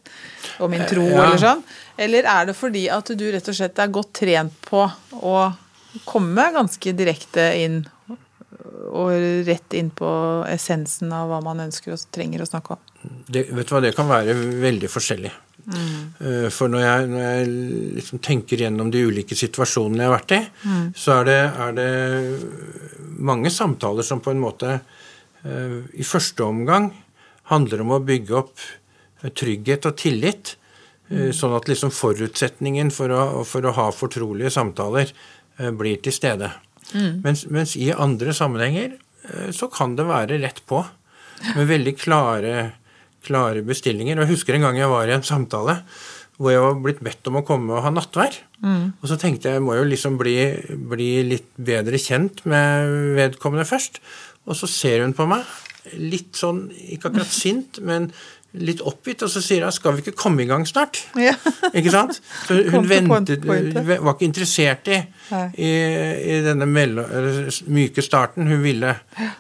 Og 0.62 0.72
min 0.74 0.86
tro, 0.90 1.06
ja. 1.10 1.26
eller 1.26 1.42
sånn? 1.42 1.66
Eller 2.06 2.30
er 2.30 2.52
det 2.52 2.58
fordi 2.60 2.86
at 2.94 3.14
du 3.18 3.26
rett 3.34 3.50
og 3.50 3.58
slett 3.58 3.82
er 3.82 3.94
godt 3.94 4.14
trent 4.22 4.58
på 4.70 4.86
å 5.22 5.38
komme 6.10 6.50
ganske 6.54 6.96
direkte 6.98 7.50
inn, 7.62 7.84
og 8.90 9.14
rett 9.48 9.76
inn 9.78 9.90
på 9.94 10.10
essensen 10.50 11.12
av 11.14 11.30
hva 11.30 11.40
man 11.46 11.62
ønsker 11.66 11.94
og 11.94 12.06
trenger 12.14 12.44
å 12.44 12.50
snakke 12.50 12.76
om? 12.76 12.86
Det, 13.28 13.48
vet 13.52 13.68
du 13.68 13.74
hva, 13.76 13.82
det 13.84 13.94
kan 13.98 14.10
være 14.10 14.36
veldig 14.64 14.90
forskjellig. 14.92 15.32
Mm. 15.64 16.50
For 16.52 16.72
når 16.72 16.82
jeg, 16.84 17.08
når 17.12 17.22
jeg 17.24 17.52
liksom 18.00 18.22
tenker 18.26 18.64
gjennom 18.66 18.90
de 18.92 19.04
ulike 19.08 19.38
situasjonene 19.38 20.04
jeg 20.04 20.10
har 20.10 20.18
vært 20.18 20.34
i, 20.36 20.42
så 21.00 21.20
er 21.22 21.30
det, 21.30 21.38
er 21.66 21.78
det 21.78 21.92
mange 23.24 23.52
samtaler 23.54 24.04
som 24.04 24.20
på 24.24 24.34
en 24.34 24.42
måte 24.44 24.74
eh, 24.76 25.78
i 25.94 26.08
første 26.08 26.44
omgang 26.44 26.90
handler 27.52 27.84
om 27.84 27.96
å 27.96 28.02
bygge 28.04 28.36
opp 28.40 28.60
eh, 29.22 29.32
trygghet 29.32 29.88
og 29.88 29.98
tillit. 30.00 30.56
eh, 31.12 31.32
Sånn 31.36 31.56
at 31.56 31.70
liksom 31.72 31.94
forutsetningen 31.96 32.92
for 32.92 33.14
å, 33.14 33.24
for 33.48 33.64
å 33.64 33.76
ha 33.78 33.88
fortrolige 33.96 34.52
samtaler 34.52 35.12
eh, 35.12 35.72
blir 35.72 36.02
til 36.04 36.16
stede. 36.16 36.52
Mens, 37.24 37.46
mens 37.50 37.76
i 37.80 37.92
andre 37.96 38.36
sammenhenger 38.36 38.98
eh, 38.98 39.50
så 39.56 39.70
kan 39.72 39.96
det 40.00 40.08
være 40.10 40.42
rett 40.44 40.62
på. 40.70 40.84
Med 41.58 41.68
veldig 41.68 41.96
klare, 42.00 42.58
klare 43.26 43.64
bestillinger. 43.66 44.20
Og 44.20 44.28
jeg 44.28 44.36
husker 44.38 44.58
en 44.58 44.68
gang 44.68 44.78
jeg 44.80 44.92
var 44.92 45.10
i 45.10 45.16
en 45.16 45.26
samtale 45.28 45.82
hvor 46.42 46.50
jeg 46.50 46.64
var 46.64 46.80
blitt 46.82 47.02
bedt 47.06 47.28
om 47.30 47.38
å 47.40 47.44
komme 47.46 47.76
og 47.76 47.84
ha 47.86 47.92
nattvær. 47.94 48.36
Og 49.04 49.10
så 49.10 49.18
tenkte 49.22 49.52
jeg 49.52 49.60
jeg 49.60 49.64
må 49.64 49.76
jo 49.78 49.84
liksom 49.86 50.16
bli, 50.20 50.38
bli 50.90 51.10
litt 51.28 51.52
bedre 51.62 52.00
kjent 52.02 52.42
med 52.50 52.90
vedkommende 53.20 53.68
først. 53.70 54.00
Og 54.50 54.58
så 54.60 54.68
ser 54.68 55.04
hun 55.06 55.14
på 55.16 55.28
meg, 55.30 55.46
litt 56.00 56.34
sånn, 56.40 56.66
ikke 56.96 57.12
akkurat 57.12 57.32
sint, 57.32 57.80
men 57.86 58.10
litt 58.54 58.82
oppgitt, 58.86 59.24
og 59.26 59.30
så 59.34 59.42
sier 59.42 59.64
hun 59.66 59.72
'skal 59.72 59.96
vi 59.96 60.02
ikke 60.04 60.16
komme 60.18 60.44
i 60.44 60.46
gang 60.46 60.66
snart'? 60.68 61.00
Ja. 61.28 61.34
Ikke 61.74 61.92
sant? 61.92 62.22
Så 62.48 62.60
hun 62.70 62.90
ventet, 62.90 63.46
var 63.46 64.14
ikke 64.14 64.26
interessert 64.28 64.88
i, 64.88 65.00
i, 65.58 65.72
i 66.38 66.42
denne 66.46 66.66
myke 67.68 68.02
starten. 68.02 68.48
Hun 68.48 68.62
ville 68.64 68.90
eh, 69.18 69.32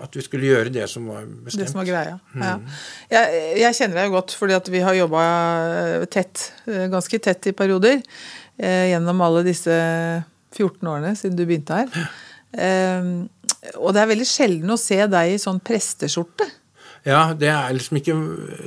at 0.00 0.16
vi 0.16 0.22
skulle 0.24 0.46
gjøre 0.48 0.72
det 0.72 0.88
som 0.90 1.06
var 1.08 1.24
bestemt. 1.44 1.60
Det 1.64 1.68
som 1.70 1.80
var 1.80 1.88
greia. 1.88 2.18
Ja. 2.40 2.54
Jeg, 3.10 3.42
jeg 3.60 3.74
kjenner 3.76 3.96
deg 4.00 4.06
jo 4.10 4.14
godt, 4.16 4.34
fordi 4.34 4.54
at 4.56 4.68
vi 4.72 4.80
har 4.80 4.94
jobba 4.96 5.24
tett, 6.10 6.52
eh, 6.66 6.86
ganske 6.92 7.18
tett 7.20 7.46
i 7.46 7.52
perioder. 7.52 8.00
eh, 8.58 8.86
Gjennom 8.92 9.20
alle 9.20 9.42
disse 9.44 9.76
14 10.56 10.88
årene 10.88 11.12
siden 11.16 11.36
du 11.36 11.44
begynte 11.46 11.82
her. 11.84 12.08
Eh, 12.52 13.26
Og 13.76 13.92
det 13.92 14.00
er 14.00 14.08
veldig 14.08 14.24
sjelden 14.26 14.70
å 14.72 14.78
se 14.80 14.96
deg 15.06 15.34
i 15.34 15.38
sånn 15.38 15.60
presteskjorte. 15.60 16.46
Ja, 17.06 17.20
det 17.36 17.48
er 17.48 17.72
liksom 17.72 17.96
ikke 17.96 18.14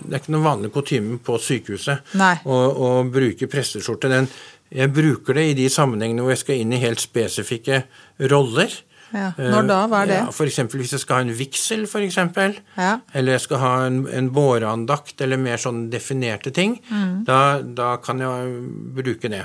Det 0.01 0.09
er 0.09 0.21
ikke 0.21 0.33
noen 0.33 0.47
vanlig 0.47 0.71
kutyme 0.73 1.19
på 1.23 1.37
sykehuset 1.37 2.15
å, 2.49 2.55
å 2.57 2.89
bruke 3.05 3.49
presteskjorte. 3.51 4.09
Den, 4.09 4.29
jeg 4.73 4.93
bruker 4.93 5.37
det 5.37 5.45
i 5.51 5.59
de 5.61 5.67
sammenhengene 5.69 6.25
hvor 6.25 6.33
jeg 6.33 6.41
skal 6.41 6.63
inn 6.63 6.73
i 6.73 6.81
helt 6.81 7.03
spesifikke 7.03 7.83
roller. 8.31 8.73
Ja. 9.13 9.29
Når 9.37 9.67
da? 9.69 9.79
Hva 9.89 9.99
er 10.01 10.09
det? 10.09 10.19
Ja, 10.23 10.45
eksempel 10.47 10.81
hvis 10.81 10.95
jeg 10.95 11.03
skal 11.03 11.19
ha 11.19 11.25
en 11.27 11.35
vigsel, 11.37 11.83
for 11.89 12.01
eksempel. 12.01 12.55
Ja. 12.77 12.95
Eller 13.13 13.37
jeg 13.37 13.43
skal 13.45 13.61
ha 13.61 13.73
en, 13.85 13.99
en 14.09 14.31
båreandakt, 14.33 15.13
eller 15.21 15.37
mer 15.41 15.61
sånn 15.61 15.85
definerte 15.93 16.53
ting. 16.55 16.79
Mm. 16.89 17.19
Da, 17.27 17.41
da 17.61 17.91
kan 18.01 18.23
jeg 18.23 18.55
bruke 18.97 19.29
det. 19.29 19.43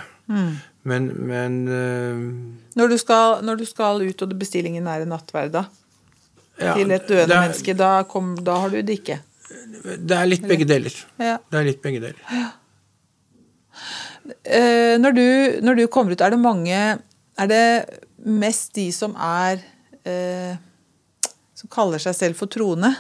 Men, 0.89 1.11
men 1.29 1.59
uh... 1.69 2.25
Når 2.81 2.95
du 2.95 2.97
skal, 3.01 3.43
når 3.45 3.61
du 3.61 3.67
skal 3.69 4.01
ut 4.05 4.25
og 4.25 4.33
bestillingen 4.41 4.89
er 4.89 5.05
en 5.05 5.13
nattverd, 5.13 5.53
da? 5.57 5.67
Ja, 6.61 6.75
Til 6.75 6.91
et 6.95 7.07
døende 7.09 7.35
er- 7.35 7.45
menneske, 7.47 7.75
da, 7.79 7.91
kom, 8.11 8.35
da 8.45 8.57
har 8.65 8.71
du 8.73 8.81
det 8.83 8.99
ikke? 9.01 9.21
Det 9.99 10.17
er 10.17 10.27
litt 10.29 10.43
begge 10.45 10.67
deler. 10.69 10.95
Ja. 11.23 11.37
Det 11.51 11.59
er 11.61 11.65
litt 11.71 11.83
begge 11.85 12.01
deler. 12.03 12.19
Ja. 12.33 12.49
når, 14.99 15.13
du, 15.15 15.27
når 15.65 15.79
du 15.79 15.85
kommer 15.93 16.13
ut, 16.13 16.21
er 16.21 16.35
det 16.35 16.41
mange 16.43 16.75
Er 17.39 17.47
det 17.47 17.63
mest 18.27 18.73
de 18.75 18.89
som 18.93 19.15
er 19.15 19.61
eh, 20.05 20.57
Som 21.55 21.71
kaller 21.71 22.03
seg 22.03 22.17
selv 22.19 22.37
for 22.41 22.51
troende, 22.51 22.91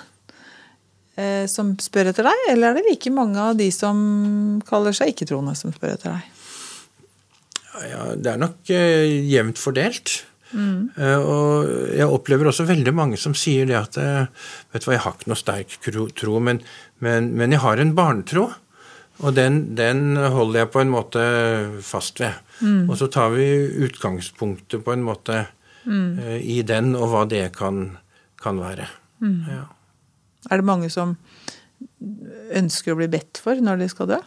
eh, 1.18 1.44
som 1.50 1.74
spør 1.82 2.12
etter 2.12 2.26
deg? 2.30 2.44
Eller 2.52 2.70
er 2.70 2.78
det 2.78 2.86
like 2.88 3.10
mange 3.14 3.38
av 3.42 3.58
de 3.58 3.68
som 3.74 4.62
kaller 4.68 4.94
seg 4.96 5.12
ikke-troende, 5.12 5.54
som 5.58 5.74
spør 5.74 5.96
etter 5.96 6.14
deg? 6.16 6.34
Ja, 7.90 8.06
det 8.18 8.32
er 8.32 8.40
nok 8.42 8.72
eh, 8.74 9.06
jevnt 9.30 9.58
fordelt. 9.62 10.20
Eh, 10.54 11.18
og 11.18 11.68
jeg 11.92 12.08
opplever 12.08 12.48
også 12.48 12.64
veldig 12.68 12.94
mange 12.96 13.18
som 13.20 13.34
sier 13.36 13.68
det 13.68 13.76
at 13.76 13.98
eh, 14.00 14.46
Vet 14.72 14.84
du 14.84 14.88
hva, 14.88 14.94
jeg 14.96 15.04
har 15.04 15.16
ikke 15.18 15.28
noe 15.32 15.40
sterk 15.40 15.76
tro, 16.16 16.38
men, 16.40 16.62
men, 17.04 17.32
men 17.36 17.52
jeg 17.52 17.60
har 17.64 17.82
en 17.82 17.94
barnetro. 17.98 18.46
Og 19.18 19.34
den, 19.34 19.74
den 19.76 20.14
holder 20.16 20.62
jeg 20.62 20.70
på 20.72 20.80
en 20.84 20.92
måte 20.94 21.22
fast 21.82 22.20
ved. 22.22 22.38
Og 22.86 22.94
så 23.00 23.08
tar 23.10 23.32
vi 23.34 23.48
utgangspunktet 23.88 24.84
på 24.86 24.92
en 24.94 25.02
måte 25.02 25.40
mm. 25.82 26.38
i 26.38 26.60
den, 26.62 26.92
og 26.94 27.10
hva 27.10 27.24
det 27.26 27.48
kan, 27.56 27.96
kan 28.38 28.60
være. 28.62 28.86
Ja. 29.50 29.64
Er 30.46 30.62
det 30.62 30.68
mange 30.68 30.90
som 30.92 31.16
ønsker 32.54 32.94
å 32.94 33.00
bli 33.00 33.08
bedt 33.10 33.42
for 33.42 33.58
når 33.58 33.82
de 33.82 33.88
skal 33.90 34.12
dø? 34.12 34.20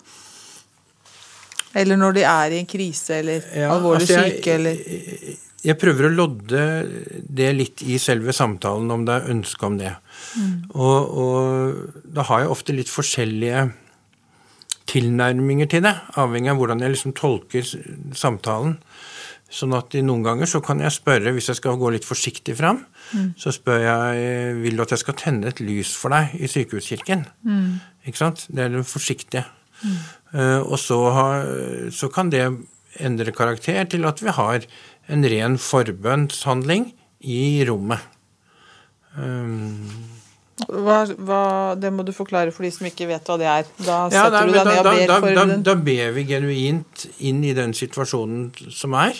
Eller 1.79 1.95
når 1.95 2.17
de 2.19 2.25
er 2.27 2.51
i 2.51 2.59
en 2.59 2.67
krise 2.67 3.21
eller 3.21 3.47
Ja, 3.55 3.71
alvorlig 3.71 4.03
altså 4.03 4.19
jeg- 4.19 4.37
syke 4.41 4.57
eller 4.59 4.83
Jeg 5.61 5.77
prøver 5.77 6.07
å 6.07 6.13
lodde 6.15 6.63
det 7.29 7.51
litt 7.53 7.83
i 7.85 7.99
selve 8.01 8.33
samtalen, 8.33 8.89
om 8.89 9.05
det 9.05 9.13
er 9.13 9.29
ønske 9.33 9.67
om 9.67 9.77
det. 9.77 9.93
Og, 10.73 11.11
og 11.21 12.05
da 12.15 12.25
har 12.29 12.43
jeg 12.43 12.53
ofte 12.55 12.75
litt 12.75 12.89
forskjellige 12.89 13.67
tilnærminger 14.91 15.69
til 15.71 15.85
det, 15.85 15.93
avhengig 16.19 16.51
av 16.51 16.59
hvordan 16.59 16.81
jeg 16.83 16.95
liksom 16.95 17.13
tolker 17.17 17.67
samtalen. 18.17 18.79
Sånn 19.51 19.75
at 19.75 19.93
noen 19.99 20.23
ganger 20.23 20.47
så 20.47 20.61
kan 20.63 20.79
jeg 20.79 20.95
spørre, 20.95 21.33
hvis 21.35 21.51
jeg 21.51 21.59
skal 21.59 21.79
gå 21.79 21.91
litt 21.93 22.07
forsiktig 22.07 22.55
fram, 22.57 22.85
så 23.37 23.51
spør 23.51 23.81
jeg 23.83 24.59
vil 24.61 24.77
du 24.79 24.85
at 24.85 24.93
jeg 24.95 25.03
skal 25.03 25.17
tenne 25.19 25.51
et 25.51 25.59
lys 25.59 25.93
for 25.99 26.15
deg 26.15 26.37
i 26.39 26.49
sykehuskirken. 26.51 27.25
Ikke 28.07 28.21
sant? 28.23 28.45
Det 28.49 28.65
er 28.65 28.71
det 28.73 28.85
forsiktige. 28.87 29.45
Uh, 30.31 30.61
og 30.61 30.77
så, 30.79 30.97
har, 31.11 31.47
så 31.91 32.07
kan 32.13 32.29
det 32.31 32.45
endre 33.01 33.33
karakter 33.35 33.83
til 33.89 34.05
at 34.07 34.21
vi 34.23 34.33
har 34.35 34.65
en 35.09 35.23
ren 35.25 35.57
forbønnshandling 35.57 36.91
i 37.21 37.63
rommet. 37.67 37.99
Um, 39.17 39.87
hva, 40.61 41.01
hva, 41.17 41.41
Det 41.79 41.89
må 41.91 42.05
du 42.05 42.13
forklare 42.15 42.53
for 42.53 42.63
de 42.63 42.71
som 42.71 42.85
ikke 42.87 43.07
vet 43.09 43.27
hva 43.27 43.37
det 43.41 43.47
er. 43.49 43.65
Da 43.81 43.97
ja, 44.13 44.27
setter 44.27 44.37
da, 44.37 44.43
du 44.45 44.53
deg 44.53 44.67
ned 44.69 44.77
og 44.79 44.85
ber 44.93 45.07
da, 45.09 45.17
for 45.19 45.35
da, 45.35 45.45
den. 45.49 45.63
da 45.67 45.75
ber 45.75 46.13
vi 46.15 46.25
genuint 46.29 47.05
inn 47.27 47.41
i 47.47 47.53
den 47.57 47.73
situasjonen 47.77 48.51
som 48.71 48.95
er. 49.01 49.17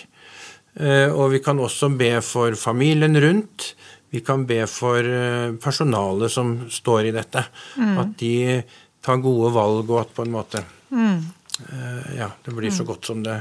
Eh, 0.80 1.10
Og 1.12 1.32
vi 1.34 1.42
kan 1.44 1.60
også 1.60 1.90
be 1.98 2.14
for 2.24 2.56
familien 2.56 3.18
rundt. 3.20 3.74
Vi 4.12 4.22
kan 4.28 4.46
be 4.48 4.62
for 4.68 5.00
eh, 5.04 5.52
personalet 5.64 6.32
som 6.32 6.54
står 6.72 7.10
i 7.10 7.16
dette. 7.16 7.44
Mm. 7.80 7.98
At 8.06 8.16
de 8.22 8.34
tar 9.02 9.18
gode 9.24 9.52
valg, 9.56 9.90
og 9.90 10.02
at 10.06 10.14
på 10.16 10.28
en 10.28 10.36
måte 10.38 10.64
Mm. 10.92 11.22
eh, 11.72 12.16
Ja, 12.18 12.30
det 12.44 12.54
blir 12.54 12.70
så 12.72 12.84
godt 12.84 13.06
som 13.08 13.24
det, 13.24 13.38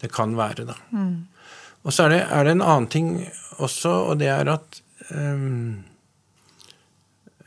det 0.00 0.10
kan 0.12 0.36
være, 0.38 0.64
da. 0.68 0.74
Og 1.82 1.94
så 1.94 2.06
er 2.06 2.14
det, 2.14 2.20
er 2.30 2.46
det 2.46 2.56
en 2.56 2.66
annen 2.66 2.90
ting 2.90 3.14
også, 3.62 3.94
og 4.12 4.20
det 4.20 4.30
er 4.32 4.50
at 4.52 4.78
um, 5.10 5.82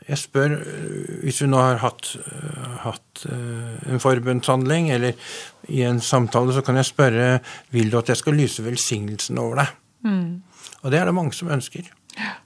jeg 0.06 0.20
spør, 0.20 0.54
hvis 1.24 1.40
vi 1.42 1.48
nå 1.50 1.58
har 1.58 1.80
hatt, 1.82 2.12
hatt 2.84 3.24
en 3.26 4.02
forbundshandling, 4.02 4.92
eller 4.94 5.16
i 5.72 5.82
en 5.82 5.98
samtale, 6.04 6.54
så 6.54 6.62
kan 6.62 6.78
jeg 6.78 6.86
spørre 6.92 7.30
vil 7.74 7.90
du 7.90 7.98
at 7.98 8.12
jeg 8.12 8.20
skal 8.20 8.38
lyse 8.38 8.62
velsignelsen 8.62 9.40
over 9.42 9.64
deg. 9.64 9.72
Mm. 10.06 10.28
Og 10.84 10.92
det 10.92 11.00
er 11.00 11.10
det 11.10 11.16
mange 11.16 11.34
som 11.34 11.50
ønsker. 11.50 11.88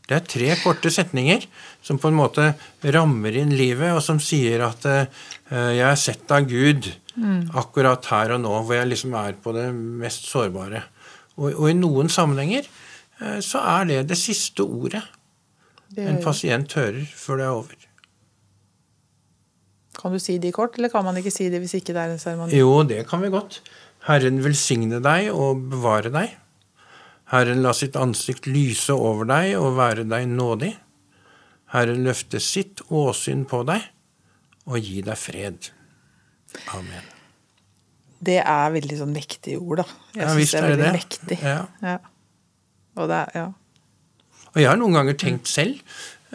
Det 0.08 0.16
er 0.16 0.24
tre 0.26 0.48
korte 0.62 0.90
setninger 0.90 1.44
som 1.84 2.00
på 2.00 2.08
en 2.10 2.16
måte 2.18 2.48
rammer 2.96 3.36
inn 3.42 3.52
livet, 3.54 3.92
og 3.92 4.00
som 4.02 4.18
sier 4.22 4.64
at 4.66 4.86
uh, 4.88 5.04
jeg 5.52 5.84
er 5.86 6.00
sett 6.00 6.32
av 6.32 6.48
Gud 6.48 6.88
mm. 7.14 7.52
akkurat 7.60 8.08
her 8.10 8.38
og 8.38 8.42
nå, 8.46 8.54
hvor 8.64 8.78
jeg 8.78 8.88
liksom 8.88 9.14
er 9.20 9.36
på 9.42 9.52
det 9.56 9.68
mest 9.74 10.30
sårbare. 10.32 10.86
Og, 11.40 11.54
og 11.56 11.70
i 11.70 11.76
noen 11.76 12.12
sammenhenger 12.12 12.68
uh, 13.22 13.38
så 13.44 13.62
er 13.78 13.88
det 13.88 14.00
det 14.12 14.18
siste 14.20 14.66
ordet 14.66 15.02
det 15.90 16.06
en 16.06 16.20
pasient 16.22 16.70
hører 16.78 17.02
før 17.18 17.40
det 17.40 17.46
er 17.46 17.54
over. 17.58 17.86
Kan 20.00 20.14
du 20.14 20.20
si 20.22 20.38
det 20.40 20.52
i 20.52 20.54
kort, 20.54 20.78
eller 20.78 20.92
kan 20.92 21.04
man 21.04 21.18
ikke 21.18 21.32
si 21.34 21.48
det 21.52 21.58
hvis 21.60 21.74
ikke 21.80 21.92
det 21.96 22.02
er 22.04 22.14
en 22.14 22.22
seremoni? 22.22 22.56
Jo, 22.56 22.82
det 22.86 23.02
kan 23.10 23.20
vi 23.24 23.32
godt. 23.32 23.58
Herren 24.06 24.38
velsigne 24.44 25.00
deg 25.04 25.28
og 25.34 25.66
bevare 25.72 26.12
deg. 26.14 26.36
Herren 27.30 27.62
la 27.62 27.74
sitt 27.76 27.98
ansikt 27.98 28.48
lyse 28.50 28.94
over 28.94 29.28
deg 29.28 29.58
og 29.58 29.76
være 29.76 30.06
deg 30.08 30.30
nådig. 30.30 30.72
Herren 31.74 32.02
løfte 32.06 32.40
sitt 32.42 32.82
åsyn 32.88 33.44
på 33.50 33.62
deg 33.68 33.90
og 34.70 34.78
gi 34.82 35.02
deg 35.06 35.18
fred. 35.18 35.72
Amen. 36.74 37.19
Det 38.20 38.38
er 38.42 38.72
veldig 38.74 39.00
sånn 39.00 39.12
mektige 39.16 39.60
ord, 39.60 39.80
da. 39.80 39.98
Jeg 40.14 40.24
ja, 40.26 40.30
syns 40.36 40.52
det 40.52 40.60
er 40.60 40.68
veldig 40.68 40.86
det. 40.86 40.92
mektig. 40.98 41.40
Ja. 41.40 41.58
ja. 41.84 41.98
Og 43.00 43.10
det 43.10 43.18
er, 43.18 43.34
ja. 43.38 43.46
Og 44.50 44.58
jeg 44.60 44.68
har 44.68 44.80
noen 44.80 44.98
ganger 44.98 45.16
tenkt 45.18 45.48
selv 45.48 45.78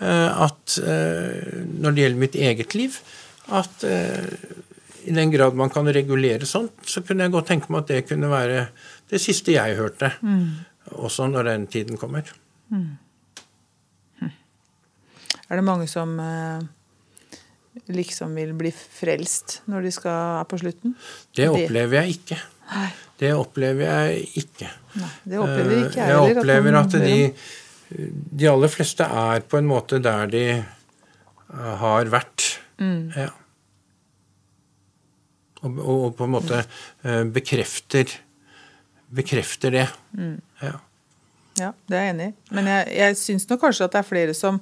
uh, 0.01 0.45
at 0.47 0.77
uh, 0.81 1.65
når 1.75 1.95
det 1.95 2.05
gjelder 2.05 2.21
mitt 2.21 2.37
eget 2.39 2.77
liv, 2.79 2.99
at 3.53 3.85
uh, 3.85 4.29
i 5.05 5.13
den 5.13 5.33
grad 5.33 5.57
man 5.57 5.69
kan 5.69 5.85
regulere 5.85 6.47
sånt, 6.49 6.79
så 6.89 7.03
kunne 7.05 7.27
jeg 7.27 7.35
godt 7.35 7.51
tenke 7.51 7.69
meg 7.69 7.83
at 7.83 7.91
det 7.91 8.05
kunne 8.09 8.31
være 8.31 8.63
det 9.11 9.21
siste 9.21 9.53
jeg 9.53 9.77
hørte. 9.77 10.15
Mm 10.25 10.65
også 10.91 11.27
når 11.27 11.43
den 11.49 11.67
tiden 11.67 11.97
kommer. 11.97 12.21
Mm. 12.69 12.97
Hm. 14.19 14.31
Er 15.49 15.55
det 15.55 15.63
mange 15.63 15.87
som 15.87 16.19
eh, 16.19 16.61
liksom 17.93 18.33
vil 18.37 18.53
bli 18.57 18.71
frelst 18.73 19.59
når 19.69 19.87
de 19.87 19.93
skal 19.93 20.41
er 20.41 20.49
på 20.49 20.59
slutten? 20.61 20.95
Det 21.35 21.49
opplever 21.51 22.01
jeg 22.01 22.17
ikke. 22.17 22.39
Nei. 22.71 22.89
Det 23.19 23.31
opplever 23.35 23.85
jeg 23.85 24.25
ikke. 24.41 24.71
Nei, 24.99 25.11
det 25.23 25.39
opplever 25.39 25.77
ikke 25.85 26.01
jeg, 26.01 26.11
jeg 26.11 26.35
opplever 26.35 26.77
at, 26.81 26.97
at 26.97 27.05
de, 27.05 27.17
de, 28.41 28.47
aller 28.51 28.71
fleste 28.71 29.07
er 29.07 29.45
på 29.47 29.59
en 29.61 29.69
måte 29.69 30.01
der 30.03 30.31
de 30.31 30.45
eh, 30.57 31.73
har 31.85 32.11
vært. 32.11 32.49
Mm. 32.81 33.13
Ja. 33.15 33.29
Og, 35.61 35.79
og, 35.79 36.09
på 36.17 36.27
en 36.27 36.35
måte 36.35 36.61
eh, 36.65 37.23
bekrefter 37.33 38.17
bekrefter 39.15 39.71
det. 39.71 39.87
Mm. 40.17 40.41
Ja. 40.61 40.73
ja. 41.59 41.71
det 41.87 41.97
er 41.97 42.03
jeg 42.03 42.15
enig 42.15 42.27
i. 42.27 42.35
Men 42.57 42.69
jeg, 42.71 42.91
jeg 42.97 43.17
syns 43.21 43.47
nok 43.49 43.63
kanskje 43.63 43.87
at 43.87 43.95
det 43.95 44.01
er 44.01 44.09
flere 44.09 44.35
som 44.37 44.59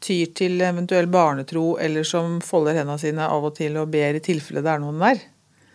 tyr 0.00 0.32
til 0.36 0.60
eventuell 0.64 1.08
barnetro, 1.12 1.74
eller 1.80 2.06
som 2.08 2.38
folder 2.44 2.80
hendene 2.80 3.00
sine 3.00 3.26
av 3.28 3.44
og 3.50 3.54
til 3.58 3.76
og 3.80 3.90
ber 3.92 4.16
i 4.16 4.22
tilfelle 4.24 4.62
det 4.64 4.72
er 4.72 4.82
noen 4.82 5.00
der. 5.02 5.20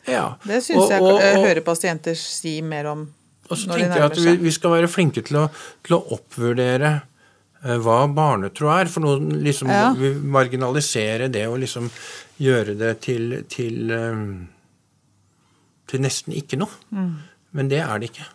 Ja. 0.10 0.26
Det 0.46 0.62
syns 0.66 0.92
jeg 0.94 1.02
jeg 1.02 1.42
hører 1.42 1.62
pasienter 1.66 2.18
si 2.20 2.60
mer 2.66 2.92
om. 2.92 3.06
Og 3.50 3.58
så 3.58 3.70
tenker 3.74 4.00
jeg 4.02 4.10
at 4.10 4.22
vi, 4.22 4.38
vi, 4.42 4.54
skal 4.54 4.74
være 4.74 4.90
flinke 4.90 5.22
til 5.26 5.44
å, 5.44 5.46
til 5.86 5.98
å 5.98 6.02
oppvurdere 6.18 6.92
uh, 6.98 7.76
hva 7.86 8.00
barnetro 8.10 8.72
er. 8.74 8.90
For 8.90 9.06
noen 9.06 9.36
liksom 9.46 9.70
ja. 9.70 9.92
marginalisere 10.38 11.30
det 11.34 11.46
og 11.50 11.60
liksom 11.62 11.90
gjøre 12.42 12.78
det 12.80 12.96
til, 13.06 13.36
til, 13.52 13.94
um, 13.94 14.48
til 15.90 16.06
nesten 16.06 16.34
ikke 16.38 16.60
noe. 16.62 16.82
Mm. 16.90 17.14
Men 17.56 17.70
det 17.72 17.84
er 17.86 18.02
det 18.02 18.12
ikke. 18.14 18.30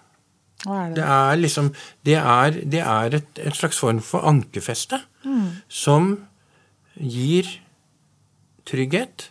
Er? 0.68 0.92
Det 0.92 1.04
er 1.04 1.38
liksom 1.40 1.70
Det 2.04 2.16
er, 2.20 2.50
det 2.50 2.80
er 2.84 3.14
et, 3.16 3.38
et, 3.38 3.56
slags 3.56 3.78
form 3.80 4.00
for 4.04 4.26
ankerfeste 4.28 5.00
mm. 5.24 5.64
som 5.68 6.26
gir 7.00 7.48
trygghet, 8.68 9.30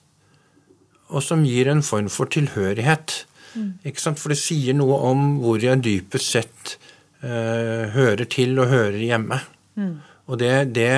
og 1.10 1.24
som 1.24 1.46
gir 1.46 1.70
en 1.70 1.84
form 1.86 2.10
for 2.10 2.30
tilhørighet. 2.34 3.26
Mm. 3.54 3.72
Ikke 3.86 4.02
sant? 4.02 4.20
For 4.22 4.34
det 4.34 4.40
sier 4.42 4.78
noe 4.78 4.98
om 5.10 5.38
hvor 5.44 5.62
jeg 5.62 5.84
dypest 5.86 6.34
sett 6.36 6.76
eh, 7.22 7.90
hører 7.94 8.26
til 8.30 8.58
og 8.60 8.72
hører 8.74 8.98
hjemme. 8.98 9.40
Mm. 9.80 9.96
Og 10.30 10.42
det, 10.42 10.54
det, 10.76 10.92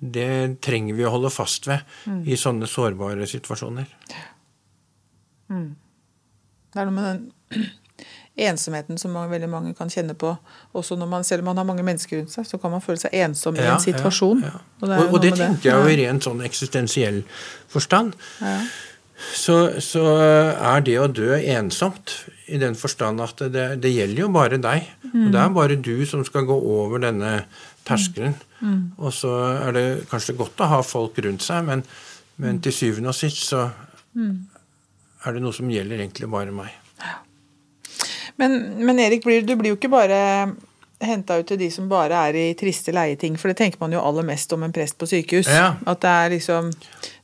det, 0.00 0.30
trenger 0.64 0.96
vi 0.96 1.06
å 1.06 1.12
holde 1.14 1.32
fast 1.32 1.68
ved 1.68 1.84
mm. 2.08 2.22
i 2.28 2.38
sånne 2.40 2.68
sårbare 2.70 3.28
situasjoner. 3.28 3.88
Mm. 5.52 5.74
Det 6.72 6.80
er 6.80 6.88
noe 6.88 6.96
med 6.96 7.10
den 7.12 7.66
ensomheten 8.36 8.98
som 9.00 9.14
veldig 9.16 9.48
mange 9.48 9.72
kan 9.76 9.90
kjenne 9.92 10.14
på. 10.18 10.34
Også 10.76 10.96
når 11.00 11.08
man, 11.08 11.24
selv 11.24 11.44
om 11.44 11.50
man 11.50 11.60
har 11.60 11.68
mange 11.68 11.84
mennesker 11.86 12.20
rundt 12.20 12.34
seg, 12.34 12.48
så 12.48 12.60
kan 12.60 12.74
man 12.74 12.84
føle 12.84 13.00
seg 13.00 13.14
ensom 13.16 13.56
ja, 13.56 13.64
i 13.64 13.70
en 13.72 13.84
situasjon. 13.84 14.42
Ja, 14.44 14.52
ja. 14.52 14.64
Og 14.80 14.90
det, 14.90 14.98
og, 14.98 15.14
og 15.14 15.22
det 15.24 15.32
tenker 15.38 15.70
jeg 15.70 15.78
jo 15.80 15.94
i 15.94 15.96
rent 16.02 16.28
sånn 16.28 16.42
eksistensiell 16.44 17.22
forstand. 17.72 18.12
Så, 19.16 19.56
så, 19.80 20.02
er 20.52 20.82
det 20.84 20.98
å 21.00 21.06
dø 21.08 21.30
ensomt 21.38 22.12
i 22.52 22.60
den 22.60 22.76
forstand 22.76 23.22
at 23.24 23.40
det, 23.52 23.64
det 23.80 23.94
gjelder 23.94 24.26
jo 24.26 24.32
bare 24.34 24.60
deg. 24.60 24.90
Mm. 25.08 25.22
Og 25.22 25.30
det 25.32 25.40
er 25.40 25.54
bare 25.56 25.80
du 25.88 25.94
som 26.08 26.24
skal 26.28 26.44
gå 26.48 26.56
over 26.76 27.00
denne 27.06 27.38
terskelen. 27.88 28.36
Mm. 28.60 28.68
Mm. 28.68 28.82
Og 29.00 29.14
så 29.16 29.32
er 29.54 29.76
det 29.76 29.86
kanskje 30.10 30.36
godt 30.36 30.60
å 30.60 30.68
ha 30.74 30.82
folk 30.84 31.16
rundt 31.24 31.44
seg, 31.44 31.64
men, 31.64 31.84
men 32.42 32.60
til 32.64 32.76
syvende 32.76 33.12
og 33.12 33.16
sist 33.16 33.46
så 33.48 33.64
mm. 34.16 34.34
er 35.24 35.36
det 35.36 35.44
noe 35.44 35.56
som 35.56 35.72
gjelder 35.72 36.04
egentlig 36.04 36.28
bare 36.32 36.52
meg. 36.52 36.76
Men, 38.40 38.56
men 38.84 39.00
Erik, 39.00 39.24
du 39.24 39.54
blir 39.56 39.72
jo 39.72 39.78
ikke 39.78 39.92
bare 39.92 40.18
henta 41.04 41.36
ut 41.36 41.48
til 41.48 41.58
de 41.60 41.68
som 41.72 41.88
bare 41.90 42.16
er 42.30 42.38
i 42.40 42.44
triste 42.56 42.92
leieting, 42.94 43.34
for 43.40 43.52
det 43.52 43.58
tenker 43.58 43.80
man 43.82 43.92
jo 43.92 44.00
aller 44.00 44.24
mest 44.24 44.52
om 44.56 44.62
en 44.64 44.72
prest 44.72 44.96
på 44.96 45.08
sykehus. 45.08 45.48
Ja. 45.52 45.74
At 45.84 46.00
det 46.04 46.12
er 46.12 46.32
liksom 46.32 46.70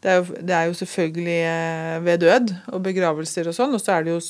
det 0.03 0.11
er, 0.11 0.19
jo, 0.19 0.41
det 0.41 0.55
er, 0.57 0.65
jo, 0.67 0.75
selvfølgelig 0.77 1.39
eh, 1.47 2.01
ved 2.05 2.25
død 2.25 2.53
og 2.75 2.83
begravelser 2.85 3.49
og 3.49 3.57
sånn, 3.57 3.77
og 3.77 3.81
så 3.81 3.97
er 3.97 4.05
det 4.07 4.17
jo 4.17 4.21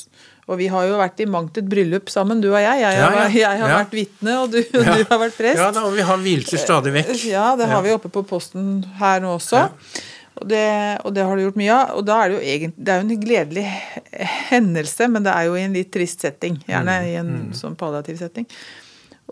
og 0.43 0.57
vi 0.59 0.65
har 0.67 0.87
jo 0.89 0.97
vært 0.99 1.21
i 1.23 1.27
mangt 1.31 1.57
et 1.59 1.67
bryllup 1.71 2.09
sammen, 2.11 2.41
du 2.43 2.49
og 2.49 2.59
jeg. 2.59 2.79
Jeg, 2.81 2.97
ja, 2.99 3.11
ja. 3.15 3.27
jeg 3.31 3.59
har 3.61 3.69
vært 3.77 3.93
vitne, 3.95 4.33
og 4.41 4.49
du, 4.51 4.57
du, 4.73 4.81
har 4.83 5.21
vært 5.21 5.37
prest. 5.37 5.59
Ja, 5.61 5.69
da, 5.71 5.85
og 5.87 5.95
vi 5.95 6.03
har 6.03 6.19
vielser 6.19 6.59
stadig 6.59 6.91
vekk. 6.97 7.13
Ja, 7.31 7.53
det 7.59 7.69
har 7.71 7.83
vi 7.85 7.93
oppe 7.95 8.11
på 8.11 8.25
posten 8.27 8.81
her 8.99 9.23
nå 9.23 9.37
også. 9.37 9.69
Og 10.41 10.49
det, 10.49 10.65
og 11.05 11.15
det, 11.15 11.23
har 11.23 11.39
du 11.39 11.45
gjort 11.45 11.61
mye 11.61 11.77
av. 11.77 11.93
Og 11.95 12.07
da 12.09 12.17
er 12.19 12.31
det 12.31 12.35
jo 12.35 12.43
egentlig 12.43 12.83
Det 12.83 12.91
er 12.91 12.99
jo 12.99 13.05
en 13.07 13.23
gledelig 13.23 13.65
hendelse, 14.23 15.07
men 15.11 15.25
det 15.25 15.33
er 15.33 15.47
jo 15.49 15.55
i 15.57 15.63
en 15.65 15.75
litt 15.75 15.91
trist 15.93 16.23
setting. 16.25 16.59
Gjerne 16.67 16.97
mm, 16.99 17.07
i 17.09 17.13
en 17.19 17.31
mm. 17.31 17.53
sånn 17.57 17.77
palliativ 17.79 18.19
setting. 18.21 18.47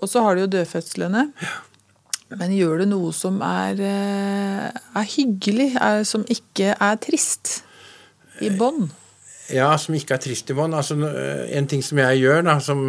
Og 0.01 0.09
så 0.09 0.23
har 0.25 0.35
du 0.35 0.45
jo 0.45 0.51
dødfødslene. 0.55 1.27
Men 2.39 2.53
gjør 2.55 2.81
du 2.81 2.87
noe 2.93 3.11
som 3.15 3.41
er, 3.43 3.81
eh, 3.83 4.67
er 4.71 5.09
hyggelig, 5.15 5.73
er, 5.75 6.05
som 6.07 6.23
ikke 6.31 6.75
er 6.77 6.99
trist? 7.03 7.59
I 8.41 8.49
bånd? 8.55 8.89
Ja, 9.51 9.73
som 9.77 9.97
ikke 9.97 10.15
er 10.15 10.23
trist 10.23 10.49
i 10.49 10.55
bånd. 10.55 10.75
Altså, 10.77 10.95
en 10.95 11.67
ting 11.67 11.83
som 11.83 11.99
jeg 11.99 12.21
gjør, 12.23 12.45
da, 12.47 12.57
som, 12.63 12.85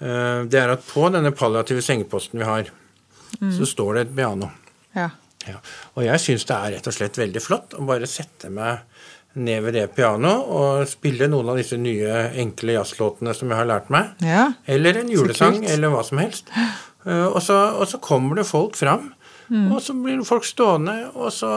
eh, 0.00 0.40
det 0.44 0.60
er 0.60 0.74
at 0.76 0.84
på 0.84 1.08
denne 1.14 1.32
palliative 1.32 1.82
sengeposten 1.82 2.42
vi 2.42 2.44
har, 2.44 2.68
mm. 3.40 3.52
så 3.56 3.68
står 3.68 3.94
det 3.94 4.06
et 4.06 4.16
piano. 4.16 4.50
Ja. 4.94 5.10
Ja. 5.46 5.60
Og 5.94 6.04
jeg 6.06 6.22
syns 6.22 6.46
det 6.48 6.56
er 6.56 6.76
rett 6.76 6.88
og 6.90 6.94
slett 6.96 7.18
veldig 7.20 7.42
flott 7.42 7.76
å 7.78 7.84
bare 7.86 8.08
sette 8.10 8.50
meg 8.52 8.82
ned 9.36 9.62
ved 9.66 9.76
det 9.76 9.84
pianoet 9.96 10.50
og 10.56 10.88
spille 10.88 11.28
noen 11.30 11.52
av 11.52 11.60
disse 11.60 11.78
nye 11.80 12.22
enkle 12.42 12.78
jazzlåtene 12.78 13.34
som 13.36 13.52
jeg 13.52 13.60
har 13.60 13.68
lært 13.68 13.92
meg. 13.92 14.14
Ja. 14.24 14.48
Eller 14.64 15.02
en 15.02 15.12
julesang, 15.12 15.62
eller 15.68 15.92
hva 15.92 16.02
som 16.06 16.20
helst. 16.22 16.50
Uh, 17.06 17.28
og, 17.28 17.40
så, 17.44 17.58
og, 17.76 17.86
så, 17.90 18.00
kommer 18.02 18.40
det 18.40 18.48
folk 18.48 18.78
fram, 18.78 19.12
mm. 19.48 19.68
og 19.70 19.78
så 19.84 19.94
blir 19.94 20.24
folk 20.26 20.46
stående, 20.48 20.96
og 21.14 21.30
så 21.34 21.52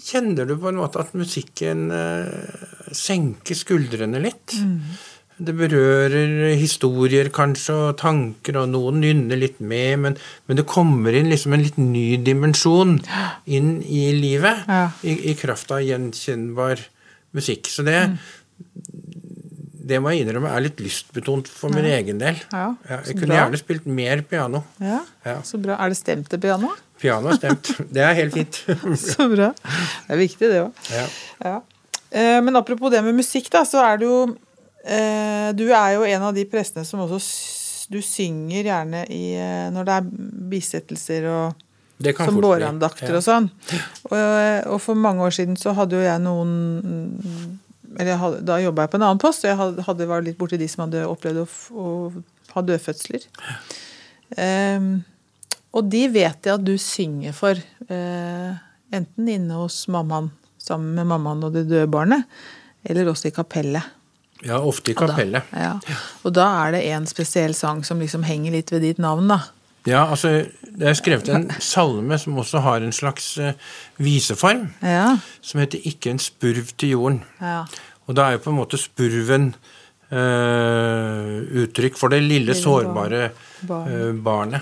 kjenner 0.00 0.48
du 0.48 0.54
på 0.60 0.70
en 0.70 0.80
måte 0.80 1.02
at 1.02 1.12
musikken 1.16 1.90
uh, 1.92 2.94
senker 2.94 3.58
skuldrene 3.58 4.22
litt. 4.22 4.56
Mm. 4.56 4.96
Det 5.36 5.52
berører 5.52 6.54
historier 6.56 7.28
kanskje, 7.34 7.74
og 7.90 7.98
tanker, 8.00 8.56
og 8.56 8.70
noen 8.72 9.02
nynner 9.02 9.36
litt 9.36 9.58
med, 9.60 9.98
men, 10.00 10.14
men, 10.48 10.56
det 10.56 10.64
kommer 10.70 11.12
inn 11.12 11.28
liksom 11.28 11.52
en 11.52 11.64
litt 11.66 11.76
ny 11.80 12.06
dimensjon 12.24 12.94
inn 13.44 13.74
i 13.84 14.06
livet 14.16 14.64
ja. 14.64 14.86
i, 15.04 15.18
i, 15.32 15.34
kraft 15.36 15.74
av 15.76 15.82
gjenkjennbar 15.84 16.80
musikk. 17.36 17.68
Så 17.68 17.84
det, 17.84 17.98
mm. 18.14 18.16
det 19.92 20.00
må 20.00 20.14
jeg 20.14 20.24
innrømme 20.24 20.54
er 20.56 20.64
litt 20.70 20.80
lystbetont 20.80 21.52
for 21.52 21.74
min 21.74 21.84
ja. 21.84 21.98
egen 21.98 22.22
del. 22.22 22.40
Ja, 22.48 22.70
jeg 22.88 23.18
kunne 23.20 23.34
bra. 23.34 23.42
gjerne 23.42 23.60
spilt 23.60 23.92
mer 24.00 24.24
piano. 24.24 24.64
Ja, 24.80 25.02
Så 25.44 25.60
bra. 25.60 25.76
Er 25.76 25.92
det 25.92 26.00
stemt 26.00 26.32
til 26.32 26.40
piano? 26.46 26.72
Piano 26.96 27.28
er 27.34 27.36
stemt. 27.42 27.74
Det 27.92 28.08
er 28.08 28.16
helt 28.16 28.40
fint. 28.40 28.62
så 29.12 29.28
bra. 29.28 29.52
Det 29.52 30.16
er 30.16 30.24
viktig, 30.24 30.48
det 30.48 30.64
òg. 30.64 30.90
Ja. 31.44 31.58
Eh, 32.08 32.40
men 32.40 32.56
apropos 32.56 32.88
det 32.88 33.04
med 33.04 33.20
musikk, 33.20 33.52
da, 33.52 33.66
så 33.68 33.84
er 33.84 34.00
det 34.00 34.08
jo 34.08 34.20
du 34.86 35.64
er 35.74 35.94
jo 35.96 36.04
en 36.06 36.22
av 36.28 36.34
de 36.36 36.44
prestene 36.46 36.86
som 36.86 37.02
også 37.02 37.18
du 37.90 38.00
synger 38.02 38.66
gjerne 38.66 39.04
i, 39.14 39.36
eh, 39.38 39.68
når 39.74 39.86
det 39.86 39.94
er 39.94 40.10
bisettelser 40.50 41.28
og 41.30 41.62
Det 42.02 42.12
kan 42.16 42.28
som 42.28 42.40
båreandakter 42.42 43.08
Ja. 43.08 43.16
og 43.16 43.24
sånn. 43.24 43.46
Og, 44.10 44.72
og 44.74 44.80
for 44.84 44.94
mange 44.94 45.22
år 45.24 45.32
siden 45.32 45.56
så 45.56 45.72
hadde 45.72 45.96
jo 45.96 46.02
jeg 46.04 46.20
noen 46.20 46.50
eller 47.96 48.10
jeg 48.10 48.20
hadde, 48.20 48.44
Da 48.44 48.58
jobba 48.60 48.84
jeg 48.84 48.90
på 48.92 48.98
en 48.98 49.06
annen 49.06 49.22
post, 49.22 49.44
og 49.44 49.48
jeg 49.48 49.56
hadde, 49.56 49.84
hadde 49.86 50.08
var 50.10 50.24
litt 50.26 50.36
borti 50.36 50.58
de 50.60 50.68
som 50.68 50.84
hadde 50.84 51.06
opplevd 51.08 51.40
å, 51.40 51.46
å 51.72 51.86
ha 52.52 52.62
dødfødsler. 52.62 53.24
Ehm, 54.36 54.90
og 55.72 55.88
de 55.88 56.02
vet 56.12 56.44
jeg 56.44 56.52
at 56.52 56.66
du 56.66 56.74
synger 56.76 57.32
for. 57.32 57.56
Uh, 57.88 58.52
enten 58.92 59.28
inne 59.28 59.56
hos 59.56 59.86
mammaen 59.88 60.28
sammen 60.60 60.92
med 60.98 61.08
mammaen 61.08 61.44
og 61.46 61.56
det 61.56 61.64
døde 61.70 61.88
barnet, 61.88 62.28
eller 62.84 63.08
også 63.12 63.30
i 63.30 63.34
kapellet. 63.36 63.95
Ja, 64.44 64.58
ofte 64.60 64.90
i 64.92 64.94
Og 64.96 65.08
da- 65.08 65.42
Ja. 65.54 65.72
Og 66.24 66.32
da 66.34 66.66
er 66.66 66.72
det 66.72 66.84
en 66.92 67.06
spesiell 67.06 67.54
sang 67.54 67.84
som 67.84 67.98
liksom 68.00 68.22
henger 68.24 68.52
litt 68.52 68.70
ved 68.70 68.80
ditt 68.82 68.98
navn, 68.98 69.28
da. 69.28 69.38
Ja, 69.86 70.04
altså, 70.10 70.28
det 70.76 70.88
er 70.88 70.94
skrevet 70.94 71.28
en 71.28 71.50
salme 71.60 72.18
som 72.18 72.34
også 72.36 72.60
har 72.60 72.76
en 72.82 72.92
slags 72.92 73.38
eh, 73.38 73.52
viseform, 73.98 74.68
Ja. 74.82 75.16
som 75.40 75.60
heter 75.60 75.78
'Ikke 75.78 76.10
en 76.10 76.18
spurv 76.18 76.76
til 76.76 76.90
jorden'. 76.94 77.22
ja. 77.40 77.64
Og 78.08 78.14
da 78.16 78.22
er 78.28 78.32
jo 78.32 78.38
på 78.38 78.50
en 78.50 78.56
måte 78.56 78.76
spurven 78.78 79.54
eh, 80.12 81.42
uttrykk 81.64 81.96
for 81.98 82.08
det 82.08 82.22
lille, 82.22 82.54
sårbare 82.54 83.24
eh, 83.68 84.12
barnet. 84.24 84.60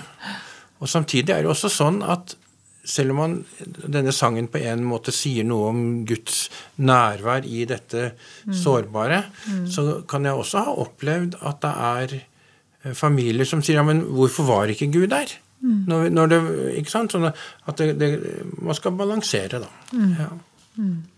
Og 0.81 0.87
samtidig 0.89 1.29
er 1.29 1.41
det 1.43 1.51
også 1.51 1.69
sånn 1.69 2.01
at 2.03 2.35
selv 2.85 3.15
om 3.15 3.17
man, 3.17 3.35
denne 3.65 4.13
sangen 4.13 4.47
på 4.51 4.61
en 4.61 4.83
måte 4.85 5.13
sier 5.15 5.45
noe 5.47 5.71
om 5.71 5.79
Guds 6.07 6.45
nærvær 6.77 7.47
i 7.49 7.63
dette 7.69 8.11
sårbare, 8.53 9.23
så 9.71 10.03
kan 10.09 10.27
jeg 10.27 10.37
også 10.37 10.65
ha 10.67 10.75
opplevd 10.85 11.39
at 11.41 11.63
det 11.65 11.73
er 11.87 12.15
eh, 12.19 12.93
familier 12.93 13.49
som 13.49 13.63
sier 13.65 13.81
ja, 13.81 13.85
men 13.87 14.03
hvorfor 14.15 14.47
var 14.49 14.71
ikke 14.73 14.91
Gud 14.93 15.09
der? 15.13 15.33
Når, 15.65 16.09
når 16.13 16.29
det, 16.29 16.39
ikke 16.77 16.91
sant? 16.91 17.15
Sånn 17.15 17.25
at 17.25 17.79
det, 17.79 17.95
det, 17.97 18.09
man 18.61 18.77
skal 18.77 18.93
balansere, 18.99 19.63
da. 19.63 19.69
Ja. 19.97 20.27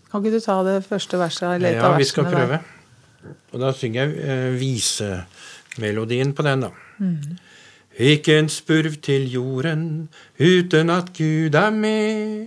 Kan 0.08 0.22
ikke 0.22 0.38
du 0.38 0.40
ta 0.40 0.56
det 0.64 0.78
første 0.86 1.20
verset? 1.20 1.58
Eller 1.58 1.76
Ja, 1.76 1.90
vi 1.98 2.06
skal 2.08 2.24
prøve. 2.30 2.62
der? 2.62 3.34
Og 3.52 3.60
da 3.60 3.74
synger 3.76 4.06
jeg 4.06 4.14
eh, 4.24 4.48
visemelodien 4.60 6.32
på 6.32 6.46
den, 6.46 6.64
da. 6.64 6.70
Ikke 7.98 8.38
en 8.38 8.48
spurv 8.48 8.94
til 9.02 9.30
jorden 9.32 10.08
uten 10.40 10.90
at 10.90 11.10
Gud 11.18 11.54
er 11.54 11.70
med. 11.70 12.46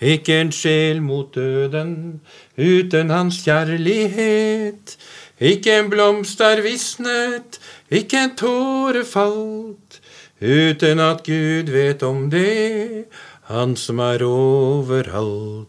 Ikke 0.00 0.40
en 0.40 0.52
sjel 0.52 1.02
mot 1.02 1.34
døden 1.34 2.20
uten 2.58 3.10
hans 3.10 3.42
kjærlighet. 3.42 4.96
Ikke 5.40 5.78
en 5.78 5.90
blomst 5.90 6.40
er 6.40 6.62
visnet, 6.62 7.58
ikke 7.90 8.24
en 8.24 8.32
tåre 8.38 9.04
falt, 9.06 10.00
uten 10.42 10.98
at 11.02 11.22
Gud 11.26 11.70
vet 11.70 12.02
om 12.02 12.26
det, 12.30 13.04
han 13.50 13.76
som 13.78 14.02
er 14.02 14.24
overalt. 14.26 15.68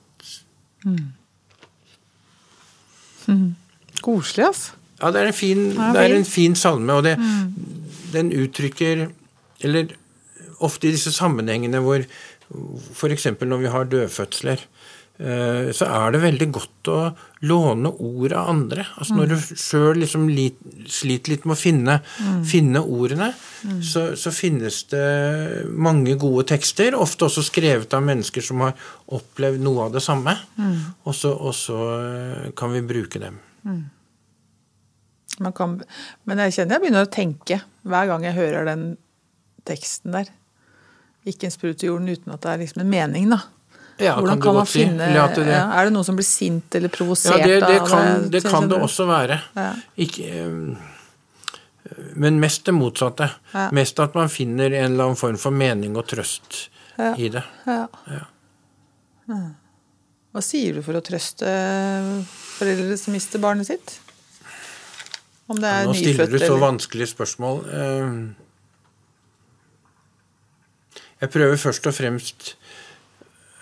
Koselig, 4.02 4.46
altså. 4.46 4.72
Ja, 5.02 5.12
det 5.12 5.22
er 5.22 5.28
en 5.28 5.34
fin, 5.34 5.72
Ja, 5.72 5.94
det 5.94 6.02
er 6.02 6.16
en 6.16 6.26
fin 6.26 6.56
salme, 6.56 6.94
og 6.94 7.04
det, 7.04 7.18
den 8.14 8.32
uttrykker 8.36 9.08
Eller 9.66 9.96
ofte 10.64 10.88
i 10.88 10.94
disse 10.96 11.12
sammenhengene 11.16 11.82
hvor 11.84 12.04
f.eks. 12.50 13.28
når 13.42 13.60
vi 13.62 13.72
har 13.72 13.90
dødfødsler, 13.92 14.62
eh, 15.20 15.68
så 15.76 15.86
er 15.86 16.16
det 16.16 16.22
veldig 16.24 16.48
godt 16.56 16.90
å 16.90 16.98
låne 17.46 17.92
ord 17.92 18.34
av 18.34 18.50
andre. 18.56 18.86
Altså 18.98 19.18
Når 19.20 19.30
du 19.30 19.36
sjøl 19.38 20.02
liksom 20.02 20.26
sliter 20.90 21.36
litt 21.36 21.46
med 21.46 21.54
å 21.54 21.60
finne, 21.60 22.00
finne 22.48 22.82
ordene, 22.82 23.30
så, 23.86 24.16
så 24.18 24.34
finnes 24.34 24.82
det 24.90 25.68
mange 25.70 26.18
gode 26.20 26.48
tekster, 26.56 26.98
ofte 26.98 27.28
også 27.30 27.46
skrevet 27.52 27.94
av 27.94 28.04
mennesker 28.08 28.42
som 28.42 28.66
har 28.66 28.74
opplevd 29.20 29.62
noe 29.62 29.86
av 29.86 29.96
det 30.00 30.04
samme, 30.04 30.36
så 31.14 31.36
og 31.38 31.54
så, 31.56 31.80
eh, 32.00 32.52
kan 32.58 32.74
vi 32.74 32.82
bruke 32.96 33.22
dem. 33.22 33.40
Man 35.40 35.54
kan, 35.56 35.78
men 36.28 36.38
jeg 36.44 36.52
kjenner 36.58 36.76
jeg 36.76 36.82
begynner 36.84 37.06
å 37.08 37.12
tenke 37.14 37.62
hver 37.88 38.08
gang 38.12 38.26
jeg 38.28 38.36
hører 38.36 38.66
den 38.68 38.82
teksten 39.66 40.12
der. 40.12 40.28
Ikke 41.30 41.48
en 41.48 41.54
sprut 41.56 41.84
i 41.84 41.88
jorden 41.88 42.10
uten 42.12 42.34
at 42.34 42.42
det 42.44 42.52
er 42.52 42.62
liksom 42.64 42.82
en 42.84 42.90
mening, 42.92 43.30
da. 43.32 43.40
Ja, 44.00 44.14
Hvordan 44.16 44.40
kan 44.40 44.42
kan 44.42 44.56
man 44.56 44.66
si. 44.68 44.80
finne 44.84 45.08
Eller 45.10 45.34
det- 45.36 45.48
ja, 45.48 45.64
Er 45.76 45.86
det 45.86 45.94
noen 45.94 46.06
som 46.06 46.16
blir 46.16 46.24
sint 46.28 46.76
eller 46.76 46.88
Ja, 46.90 46.96
provosert 46.98 47.44
det, 47.44 47.60
det 47.60 47.80
kan 47.88 48.30
det, 48.32 48.44
kan 48.44 48.70
det 48.70 48.78
også 48.80 49.06
være. 49.08 49.42
Ja. 49.56 49.74
Ikke, 49.98 50.28
eh, 50.30 50.78
men 52.16 52.40
mest 52.40 52.64
det 52.66 52.74
motsatte. 52.74 53.30
Ja. 53.54 53.70
Mest 53.72 54.00
at 54.00 54.16
man 54.16 54.30
finner 54.30 54.66
en 54.72 54.94
eller 54.94 55.04
annen 55.10 55.16
form 55.20 55.38
for 55.38 55.52
mening 55.52 55.98
og 55.98 56.08
trøst 56.08 56.70
Ja. 56.98 57.14
i 57.16 57.28
det. 57.30 57.44
Ja. 57.68 57.88
Ja. 58.08 58.26
Mm. 59.28 59.56
Hva 60.34 60.42
sier 60.44 60.74
du 60.76 60.82
for 60.82 60.94
å 60.94 61.02
trøste 61.02 61.46
foreldre 62.58 62.98
som 62.98 63.14
mister 63.14 63.40
barnet 63.40 63.66
sitt? 63.68 64.00
Om 65.50 65.58
det 65.60 65.70
er 65.70 65.88
Nå 65.90 65.96
stiller 65.98 66.28
nyfødt 66.28 66.36
du 66.36 66.46
så 66.46 66.60
vanskelige 66.62 67.10
spørsmål. 67.16 67.64
Eh, 67.74 68.14
Jeg 71.20 71.30
prøver 71.34 71.58
først 71.60 71.88
og 71.90 71.96
fremst 71.98 72.54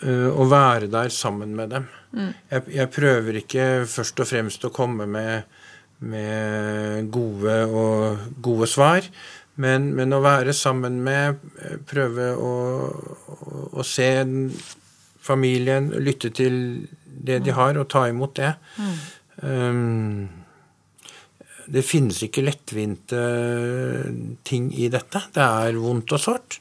eh, 0.05 0.27
å 0.29 0.45
være 0.49 0.89
der 0.93 1.09
sammen 1.13 1.55
med 1.57 1.71
dem. 1.73 1.87
Mm. 2.11 2.33
Jeg, 2.51 2.63
jeg 2.75 2.91
prøver 2.93 3.39
ikke 3.41 3.65
først 3.89 4.21
og 4.21 4.29
fremst 4.29 4.67
å 4.67 4.73
komme 4.73 5.07
med, 5.09 5.47
med 5.99 7.09
gode, 7.13 7.57
og, 7.65 8.27
gode 8.45 8.69
svar, 8.69 9.07
men, 9.57 9.89
men 9.97 10.13
å 10.13 10.21
være 10.21 10.53
sammen 10.53 10.99
med 11.01 11.39
eh, 11.63 11.79
Prøve 11.89 12.29
å, 12.37 12.53
å, 13.33 13.61
å 13.73 13.85
se 13.87 14.11
familien, 15.27 15.89
lytte 15.97 16.29
til 16.29 16.59
det 17.27 17.41
de 17.47 17.55
har, 17.57 17.79
og 17.81 17.89
ta 17.89 18.05
imot 18.07 18.37
det. 18.37 18.53
Um, 19.41 20.27
det 21.67 21.83
finnes 21.85 22.19
ikke 22.23 22.45
lettvinte 22.45 23.21
ting 24.47 24.69
i 24.73 24.89
dette. 24.93 25.21
Det 25.35 25.43
er 25.43 25.79
vondt 25.81 26.13
og 26.15 26.21
sårt. 26.23 26.59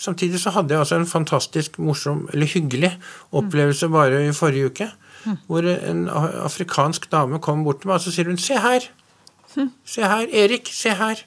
Samtidig 0.00 0.40
så 0.40 0.52
hadde 0.54 0.72
jeg 0.72 0.80
altså 0.80 0.96
en 0.96 1.08
fantastisk 1.08 1.76
morsom, 1.78 2.24
eller 2.32 2.48
hyggelig, 2.48 2.94
opplevelse 3.36 3.90
bare 3.92 4.22
i 4.26 4.36
forrige 4.36 4.70
uke. 4.72 4.88
Hvor 5.46 5.66
en 5.68 6.06
afrikansk 6.08 7.10
dame 7.12 7.40
kom 7.44 7.64
bort 7.66 7.82
til 7.82 7.90
meg 7.90 7.98
og 7.98 8.06
så 8.06 8.14
sier 8.14 8.30
hun, 8.30 8.38
'Se 8.40 8.56
her! 8.56 8.88
Se 9.84 10.00
her, 10.00 10.26
Erik! 10.32 10.70
Se 10.72 10.94
her!' 10.94 11.26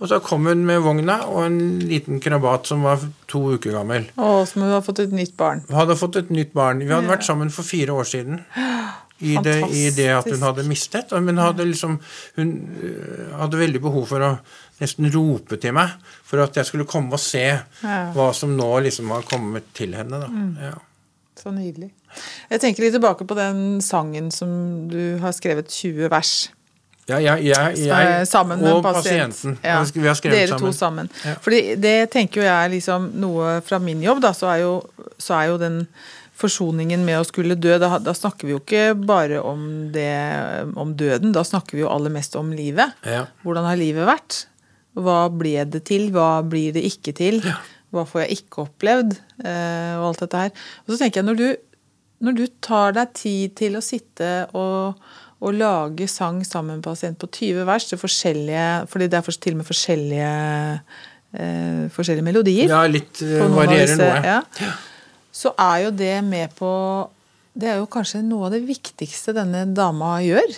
Og 0.00 0.08
så 0.08 0.18
kom 0.24 0.46
hun 0.48 0.64
med 0.64 0.80
vogna 0.80 1.18
og 1.28 1.44
en 1.46 1.78
liten 1.78 2.20
krabat 2.24 2.66
som 2.66 2.82
var 2.82 3.02
to 3.28 3.42
uker 3.52 3.74
gammel. 3.76 4.06
Å, 4.16 4.46
som 4.48 4.62
hun 4.62 4.70
hadde 4.70 4.86
fått 4.86 5.02
et 5.04 5.12
nytt 5.12 5.36
barn. 5.36 5.60
Hun 5.68 5.76
hadde 5.76 5.96
fått 6.00 6.16
et 6.16 6.30
nytt 6.32 6.54
barn. 6.56 6.80
Vi 6.80 6.88
hadde 6.88 7.10
vært 7.10 7.26
sammen 7.26 7.52
for 7.52 7.68
fire 7.68 7.92
år 7.92 8.08
siden. 8.08 8.40
I 9.20 9.36
det, 9.44 9.56
I 9.76 9.90
det 9.92 10.08
at 10.16 10.28
hun 10.32 10.42
hadde 10.42 10.64
mistet. 10.68 11.12
Men 11.20 11.40
hadde 11.42 11.66
liksom, 11.68 11.98
hun 12.38 12.52
øh, 12.82 13.30
hadde 13.40 13.60
veldig 13.60 13.82
behov 13.84 14.06
for 14.08 14.24
å 14.24 14.34
nesten 14.80 15.10
rope 15.12 15.58
til 15.60 15.74
meg 15.76 15.96
for 16.24 16.40
at 16.40 16.56
jeg 16.56 16.68
skulle 16.70 16.88
komme 16.88 17.12
og 17.12 17.20
se 17.20 17.44
hva 18.14 18.30
som 18.36 18.54
nå 18.56 18.68
liksom 18.86 19.12
har 19.12 19.26
kommet 19.28 19.68
til 19.76 19.92
henne. 19.98 20.22
Da. 20.22 20.30
Mm. 20.30 20.54
Ja. 20.70 20.76
Så 21.40 21.52
nydelig. 21.52 21.90
Jeg 22.50 22.62
tenker 22.62 22.84
litt 22.84 22.96
tilbake 22.96 23.26
på 23.28 23.36
den 23.38 23.80
sangen 23.84 24.32
som 24.34 24.88
du 24.90 25.18
har 25.22 25.36
skrevet 25.36 25.70
20 25.72 26.10
vers. 26.12 26.32
Ja, 27.10 27.18
jeg, 27.18 27.48
jeg, 27.48 27.78
jeg 27.88 28.26
sammen 28.30 28.60
med 28.60 28.72
og 28.72 28.84
pasient. 28.84 29.34
pasienten. 29.34 29.58
Ja, 29.64 29.80
Vi 29.94 30.06
har 30.06 30.14
skrevet 30.18 30.38
Dere 30.38 30.58
to 30.60 30.70
sammen. 30.76 31.10
Ja. 31.24 31.34
Fordi 31.42 31.74
det 31.80 32.10
tenker 32.12 32.42
jo 32.42 32.46
jeg 32.46 32.54
er 32.54 32.72
liksom 32.74 33.10
noe 33.18 33.56
fra 33.66 33.80
min 33.82 34.02
jobb, 34.04 34.20
da, 34.22 34.30
så 34.36 34.52
er 34.52 34.62
jo, 34.62 34.74
så 35.18 35.40
er 35.40 35.50
jo 35.50 35.58
den 35.58 35.80
forsoningen 36.40 37.02
med 37.06 37.20
å 37.20 37.26
skulle 37.28 37.58
dø, 37.60 37.76
da, 37.82 37.94
da 38.02 38.14
snakker 38.16 38.48
vi 38.48 38.54
jo 38.54 38.60
ikke 38.62 38.94
bare 38.98 39.42
om 39.44 39.90
det 39.94 40.10
om 40.80 40.94
døden, 40.98 41.34
da 41.36 41.44
snakker 41.46 41.78
vi 41.78 41.84
jo 41.84 41.90
aller 41.92 42.12
mest 42.14 42.36
om 42.40 42.52
livet. 42.56 42.96
Ja. 43.06 43.26
Hvordan 43.44 43.68
har 43.68 43.80
livet 43.80 44.08
vært? 44.08 44.44
Hva 44.98 45.24
ble 45.32 45.58
det 45.70 45.84
til? 45.90 46.08
Hva 46.14 46.40
blir 46.46 46.74
det 46.76 46.82
ikke 46.88 47.14
til? 47.16 47.40
Hva 47.94 48.04
får 48.06 48.24
jeg 48.24 48.40
ikke 48.40 48.66
opplevd? 48.66 49.16
Eh, 49.42 49.94
og 49.98 50.10
alt 50.10 50.22
dette 50.24 50.44
her. 50.44 50.52
Og 50.84 50.92
så 50.94 51.00
tenker 51.02 51.20
jeg, 51.20 51.28
når 51.28 51.40
du, 51.40 51.48
når 52.26 52.38
du 52.38 52.44
tar 52.62 52.94
deg 52.98 53.14
tid 53.18 53.56
til 53.58 53.78
å 53.78 53.84
sitte 53.84 54.30
og, 54.58 55.00
og 55.40 55.56
lage 55.56 56.06
sang 56.10 56.42
sammen 56.46 56.78
med 56.78 56.86
pasient 56.86 57.18
på 57.20 57.30
20 57.30 57.66
vers 57.68 57.88
til 57.88 58.00
forskjellige 58.00 58.66
Fordi 58.92 59.08
det 59.10 59.18
er 59.18 59.38
til 59.46 59.56
og 59.56 59.62
med 59.62 59.70
forskjellige, 59.70 60.34
eh, 61.38 61.82
forskjellige 61.94 62.26
melodier. 62.26 62.70
ja, 62.70 62.84
litt 62.90 63.22
av 63.22 63.58
varierer 63.58 63.98
noe. 63.98 64.22
Ja, 64.26 64.72
så 65.40 65.54
er 65.56 65.86
jo 65.86 65.90
det 65.96 66.14
med 66.26 66.52
på 66.58 66.70
Det 67.60 67.66
er 67.72 67.78
jo 67.80 67.86
kanskje 67.90 68.20
noe 68.22 68.46
av 68.46 68.52
det 68.54 68.60
viktigste 68.68 69.32
denne 69.34 69.64
dama 69.74 70.18
gjør. 70.22 70.52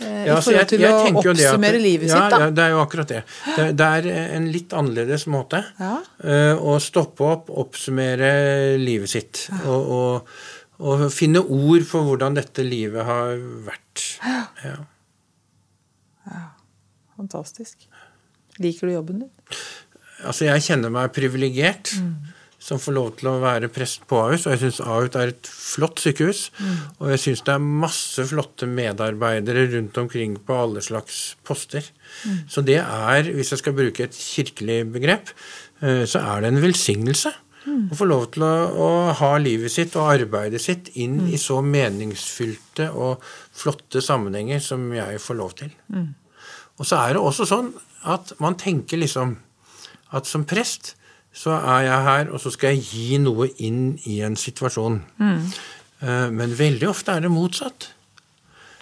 eh, 0.00 0.24
Ja, 0.26 0.34
I 0.34 0.36
altså, 0.36 0.52
forhold 0.52 0.68
til 0.70 0.78
å 0.78 0.82
jeg 0.84 1.14
å 1.14 1.22
oppsummere 1.22 1.78
at- 1.80 1.82
livet 1.82 2.08
ja, 2.08 2.14
sitt, 2.20 2.30
da. 2.30 2.38
Ja, 2.44 2.50
det 2.50 2.62
er 2.62 2.70
jo 2.70 2.80
akkurat 2.84 3.08
det. 3.10 3.22
Det, 3.56 3.66
det 3.80 3.88
er 3.98 4.06
en 4.38 4.46
litt 4.54 4.72
annerledes 4.78 5.26
måte 5.26 5.64
Ja. 5.80 5.96
uh, 6.24 6.54
å 6.62 6.76
stoppe 6.80 7.26
opp, 7.26 7.50
oppsummere 7.50 8.30
livet 8.78 9.10
sitt. 9.10 9.42
Og, 9.66 9.90
og, 9.98 10.28
og 10.78 11.04
finne 11.12 11.42
ord 11.42 11.84
for 11.90 12.06
hvordan 12.06 12.34
dette 12.38 12.64
livet 12.64 13.04
har 13.04 13.36
vært. 13.68 14.06
Ja. 14.64 14.78
Fantastisk. 17.16 17.88
Liker 18.62 18.86
du 18.88 18.92
jobben 18.94 19.18
din? 19.24 19.30
Altså, 20.22 20.46
jeg 20.46 20.62
kjenner 20.68 20.92
meg 20.92 21.12
privilegert 21.16 21.90
som 22.62 22.78
får 22.78 22.94
lov 22.94 23.08
til 23.18 23.28
å 23.32 23.38
være 23.42 23.70
prest 23.74 24.04
på 24.10 24.20
Ahus, 24.22 24.46
og 24.46 24.54
jeg 24.54 24.60
syns 24.62 24.80
Ahus 24.84 25.16
er 25.18 25.32
et 25.32 25.48
flott 25.50 25.98
sykehus. 26.02 26.44
Og 27.00 27.10
jeg 27.10 27.22
syns 27.24 27.42
det 27.48 27.56
er 27.56 27.64
masse 27.82 28.26
flotte 28.30 28.68
medarbeidere 28.70 29.66
rundt 29.74 29.98
omkring 29.98 30.36
på 30.46 30.58
alle 30.64 30.84
slags 30.84 31.34
poster. 31.46 31.88
Så 32.46 32.62
det 32.62 32.78
er, 32.82 33.32
hvis 33.34 33.50
jeg 33.54 33.62
skal 33.64 33.74
bruke 33.74 34.06
et 34.06 34.14
kirkelig 34.14 34.78
begrep, 34.94 35.34
eh, 35.82 36.04
så 36.06 36.22
er 36.22 36.44
det 36.44 36.52
en 36.52 36.62
velsignelse. 36.62 37.34
Å 37.62 37.94
få 37.94 38.06
lov 38.10 38.24
til 38.34 38.42
å, 38.42 38.54
å 38.74 38.88
ha 39.18 39.34
livet 39.38 39.70
sitt 39.70 39.94
og 39.98 40.10
arbeidet 40.10 40.62
sitt 40.62 40.90
inn 40.98 41.28
i 41.30 41.38
så 41.38 41.60
meningsfylte 41.62 42.88
og 42.90 43.22
flotte 43.54 44.02
sammenhenger 44.02 44.62
som 44.62 44.88
jeg 44.94 45.20
får 45.22 45.38
lov 45.38 45.54
til. 45.60 45.70
Og 46.78 46.88
så 46.88 46.98
er 47.04 47.14
det 47.14 47.22
også 47.22 47.46
sånn 47.46 47.70
at 48.10 48.34
man 48.42 48.58
tenker 48.58 48.98
liksom 48.98 49.36
at 50.12 50.26
som 50.26 50.46
prest 50.48 50.96
så 51.32 51.54
er 51.56 51.86
jeg 51.86 52.06
her, 52.08 52.28
og 52.32 52.42
så 52.42 52.52
skal 52.52 52.76
jeg 52.76 52.84
gi 52.90 53.18
noe 53.22 53.48
inn 53.64 53.94
i 54.10 54.20
en 54.26 54.36
situasjon. 54.36 55.00
Mm. 55.16 55.40
Men 56.36 56.54
veldig 56.58 56.88
ofte 56.90 57.14
er 57.14 57.24
det 57.24 57.30
motsatt. 57.32 57.88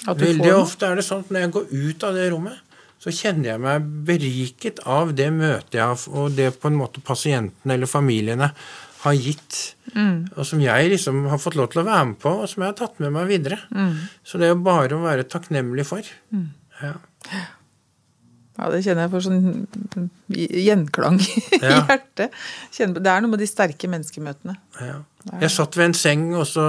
Veldig 0.08 0.52
ofte 0.56 0.88
er 0.88 0.98
det 0.98 1.04
sånn 1.06 1.22
at 1.22 1.30
når 1.30 1.44
jeg 1.44 1.52
går 1.56 1.66
ut 1.70 2.06
av 2.08 2.16
det 2.16 2.26
rommet, 2.32 2.58
så 3.00 3.12
kjenner 3.14 3.52
jeg 3.52 3.62
meg 3.64 3.90
beriket 4.08 4.80
av 4.88 5.14
det 5.16 5.30
møtet 5.32 5.78
jeg 5.78 5.84
har, 5.86 6.00
og 6.12 6.34
det 6.36 6.50
på 6.60 6.68
en 6.68 6.78
måte 6.80 7.00
pasientene 7.04 7.76
eller 7.76 7.88
familiene 7.88 8.50
har 9.04 9.14
gitt, 9.16 9.60
og 9.94 10.42
som 10.44 10.60
jeg 10.60 10.90
liksom 10.92 11.22
har 11.30 11.40
fått 11.40 11.56
lov 11.56 11.70
til 11.72 11.80
å 11.80 11.86
være 11.86 12.10
med 12.10 12.18
på, 12.20 12.34
og 12.42 12.50
som 12.50 12.64
jeg 12.64 12.72
har 12.72 12.76
tatt 12.80 12.98
med 13.00 13.14
meg 13.14 13.30
videre. 13.30 13.60
Så 14.26 14.40
det 14.40 14.50
er 14.50 14.52
jo 14.52 14.60
bare 14.66 14.98
å 14.98 15.04
være 15.06 15.28
takknemlig 15.28 15.86
for. 15.88 16.10
Ja. 16.82 16.96
Ja, 18.61 18.66
det 18.68 18.83
kjenner 18.85 19.07
jeg 19.07 19.12
for 19.14 19.25
sånn 19.25 19.68
gjenklang 20.37 21.16
i 21.25 21.31
Ja. 21.64 21.79
hjertet. 21.88 22.35
Det 22.77 23.09
er 23.09 23.23
noe 23.25 23.33
med 23.33 23.40
de 23.40 23.46
sterke 23.49 23.88
menneskemøtene. 23.88 24.59
Ja. 24.85 24.99
Jeg 25.40 25.53
satt 25.55 25.79
ved 25.81 25.87
en 25.90 25.96
seng, 25.96 26.27
og 26.37 26.44
så 26.49 26.66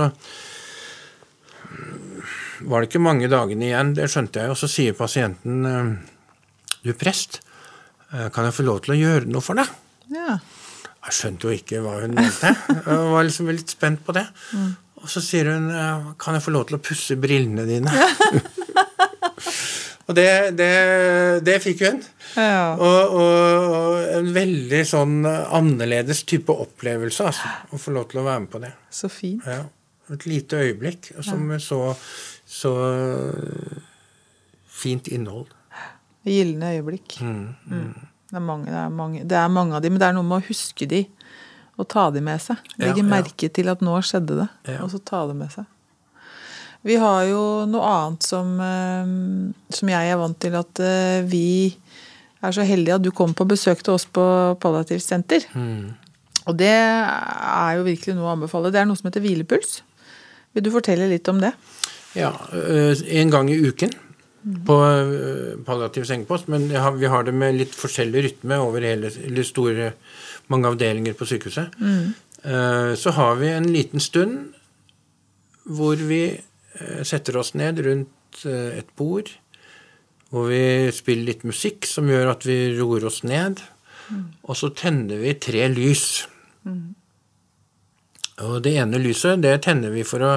var 2.61 2.79
det 2.83 2.91
ikke 2.91 3.01
mange 3.03 3.27
dagene 3.31 3.67
igjen, 3.71 3.91
det 3.97 4.07
skjønte 4.13 4.43
jeg, 4.43 4.53
og 4.53 4.59
så 4.59 4.69
sier 4.69 4.95
pasienten 4.95 5.65
eh, 5.65 5.91
Du, 6.85 6.91
prest, 6.97 7.39
eh, 8.13 8.27
kan 8.33 8.45
jeg 8.47 8.55
få 8.55 8.65
lov 8.67 8.83
til 8.85 8.95
å 8.95 8.99
gjøre 8.99 9.27
noe 9.33 9.43
for 9.43 9.57
deg? 9.59 9.71
Ja. 10.13 10.37
Jeg 11.01 11.17
skjønte 11.17 11.49
jo 11.49 11.57
ikke 11.57 11.81
hva 11.81 11.95
hun 12.03 12.13
mente. 12.15 12.51
Jeg 12.69 13.11
var 13.15 13.25
liksom 13.25 13.49
litt 13.51 13.71
spent 13.73 14.03
på 14.05 14.13
det. 14.15 14.27
Og 15.01 15.09
så 15.09 15.17
sier 15.25 15.47
hun 15.49 15.65
Kan 16.21 16.35
jeg 16.37 16.43
få 16.45 16.51
lov 16.53 16.67
til 16.69 16.77
å 16.77 16.81
pusse 16.85 17.17
brillene 17.17 17.65
dine? 17.65 17.89
og 20.07 20.15
det, 20.17 20.27
det, 20.57 20.71
det 21.45 21.57
fikk 21.63 21.83
hun. 21.85 22.01
ja. 22.35 22.73
Og, 22.73 23.15
og, 23.19 23.67
og 23.67 24.17
en 24.17 24.31
veldig 24.35 24.81
sånn 24.87 25.21
annerledes 25.27 26.23
type 26.29 26.53
opplevelse, 26.53 27.29
altså. 27.29 27.53
Å 27.71 27.79
få 27.81 27.93
lov 27.95 28.09
til 28.11 28.23
å 28.23 28.27
være 28.27 28.43
med 28.45 28.51
på 28.53 28.61
det. 28.63 28.73
Så 28.93 29.11
fint. 29.11 29.45
Ja. 29.47 29.63
Et 30.11 30.27
lite 30.27 30.59
øyeblikk 30.59 31.13
som 31.23 31.53
ja. 31.53 31.59
så, 31.63 31.79
så 32.43 32.73
fint 34.81 35.07
innhold. 35.07 35.53
Gylne 36.27 36.73
øyeblikk. 36.75 37.17
Mm. 37.23 37.45
Det, 37.65 38.35
er 38.35 38.43
mange, 38.43 38.67
det, 38.67 38.77
er 38.77 38.91
mange, 38.93 39.23
det 39.23 39.37
er 39.37 39.53
mange 39.53 39.77
av 39.77 39.85
de, 39.85 39.93
men 39.93 40.01
det 40.01 40.09
er 40.09 40.17
noe 40.17 40.27
med 40.27 40.41
å 40.41 40.49
huske 40.49 40.89
de 40.89 41.05
og 41.79 41.87
ta 41.89 42.09
de 42.13 42.21
med 42.23 42.41
seg. 42.43 42.59
Legge 42.81 43.01
ja. 43.01 43.07
merke 43.07 43.49
til 43.53 43.71
at 43.71 43.81
nå 43.85 43.95
skjedde 44.05 44.43
det, 44.43 44.49
og 44.81 44.91
så 44.91 44.99
ta 45.01 45.23
det 45.29 45.37
med 45.39 45.53
seg. 45.53 45.65
Vi 46.87 46.97
har 46.97 47.25
jo 47.29 47.41
noe 47.69 47.85
annet 47.85 48.25
som, 48.25 48.53
eh, 48.57 49.11
som 49.75 49.91
jeg 49.91 50.11
er 50.11 50.19
vant 50.19 50.37
til 50.41 50.57
at 50.57 50.81
eh, 50.81 51.21
vi 51.29 51.71
er 52.41 52.55
så 52.55 52.65
heldige 52.65 52.97
at 52.97 53.05
du 53.05 53.11
kom 53.13 53.35
på 53.37 53.45
besøk 53.49 53.83
til 53.85 53.93
oss 53.93 54.07
på 54.09 54.23
Palliativt 54.61 55.05
senter. 55.05 55.45
Mm. 55.53 55.93
Og 56.49 56.57
det 56.57 56.73
er 56.73 57.75
jo 57.77 57.85
virkelig 57.85 58.15
noe 58.17 58.31
å 58.31 58.33
anbefale. 58.33 58.71
Det 58.73 58.81
er 58.81 58.87
noe 58.89 58.97
som 58.97 59.11
heter 59.11 59.21
hvilepuls. 59.21 59.81
Vil 60.57 60.65
du 60.65 60.71
fortelle 60.73 61.09
litt 61.11 61.29
om 61.29 61.37
det? 61.43 61.51
Ja, 62.17 62.33
øh, 62.51 62.97
en 62.97 63.29
gang 63.31 63.51
i 63.51 63.59
uken 63.61 63.93
på 64.65 64.75
palliativ 65.67 66.07
sengepost, 66.09 66.47
men 66.49 66.63
vi 66.65 67.09
har 67.13 67.27
det 67.27 67.33
med 67.37 67.59
litt 67.59 67.75
forskjellig 67.77 68.23
rytme 68.25 68.57
over 68.57 68.81
hele, 68.81 69.11
store, 69.45 69.91
mange 70.49 70.71
avdelinger 70.71 71.13
på 71.13 71.27
sykehuset. 71.29 71.77
Mm. 71.77 72.95
Så 72.97 73.13
har 73.13 73.37
vi 73.37 73.51
en 73.53 73.69
liten 73.69 74.01
stund 74.01 74.55
hvor 75.69 75.95
vi 75.95 76.23
eh, 76.31 76.39
setter 77.03 77.37
oss 77.41 77.53
ned 77.57 77.81
rundt 77.85 78.45
eh, 78.45 78.79
et 78.79 78.89
bord, 78.97 79.31
hvor 80.31 80.47
vi 80.47 80.91
spiller 80.95 81.31
litt 81.31 81.43
musikk 81.47 81.87
som 81.89 82.07
gjør 82.07 82.33
at 82.35 82.47
vi 82.47 82.57
roer 82.77 83.05
oss 83.09 83.21
ned, 83.27 83.59
og 84.43 84.57
så 84.59 84.71
tenner 84.75 85.19
vi 85.19 85.35
tre 85.39 85.67
lys. 85.71 86.25
Og 88.41 88.61
det 88.65 88.73
ene 88.79 88.99
lyset 88.99 89.43
det 89.43 89.53
tenner 89.67 89.91
vi 89.93 90.03
for 90.07 90.23
å 90.23 90.31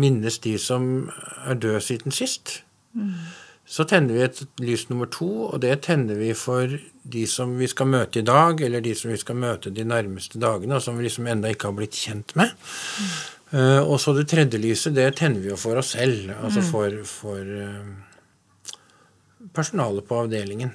minnes 0.00 0.38
de 0.44 0.54
som 0.60 1.10
er 1.48 1.58
døde 1.60 1.80
siden 1.84 2.14
sist. 2.14 2.60
Så 3.70 3.84
tenner 3.86 4.16
vi 4.16 4.22
et 4.24 4.40
lys 4.58 4.88
nummer 4.90 5.06
to, 5.06 5.28
og 5.46 5.60
det 5.62 5.76
tenner 5.86 6.18
vi 6.18 6.32
for 6.34 6.72
de 7.10 7.26
som 7.30 7.52
vi 7.58 7.68
skal 7.70 7.86
møte 7.86 8.18
i 8.18 8.26
dag, 8.26 8.60
eller 8.66 8.82
de 8.82 8.94
som 8.98 9.12
vi 9.12 9.18
skal 9.20 9.38
møte 9.38 9.70
de 9.70 9.84
nærmeste 9.86 10.40
dagene, 10.42 10.74
og 10.74 10.82
som 10.82 10.98
vi 10.98 11.06
liksom 11.06 11.28
enda 11.30 11.52
ikke 11.52 11.70
har 11.70 11.76
blitt 11.78 11.94
kjent 11.94 12.34
med. 12.38 12.50
Eh, 12.50 13.39
og 13.82 13.96
så 13.98 14.14
det 14.14 14.28
tredje 14.30 14.60
lyset, 14.62 14.94
det 14.94 15.08
tenner 15.18 15.42
vi 15.42 15.50
jo 15.50 15.58
for 15.58 15.80
oss 15.80 15.96
selv, 15.96 16.30
altså 16.38 16.62
for, 16.62 17.00
for 17.08 17.40
eh, 17.42 17.92
personalet 19.56 20.06
på 20.06 20.20
avdelingen. 20.24 20.70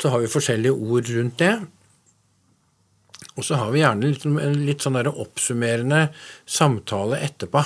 Så 0.00 0.12
har 0.12 0.20
vi 0.20 0.32
forskjellige 0.32 0.72
ord 0.72 1.08
rundt 1.16 1.38
det. 1.40 1.54
Og 3.38 3.44
så 3.46 3.56
har 3.56 3.70
vi 3.72 3.80
gjerne 3.80 4.08
litt, 4.10 4.24
en 4.26 4.62
litt 4.66 4.84
sånn 4.84 4.98
oppsummerende 5.08 6.00
samtale 6.44 7.20
etterpå. 7.24 7.62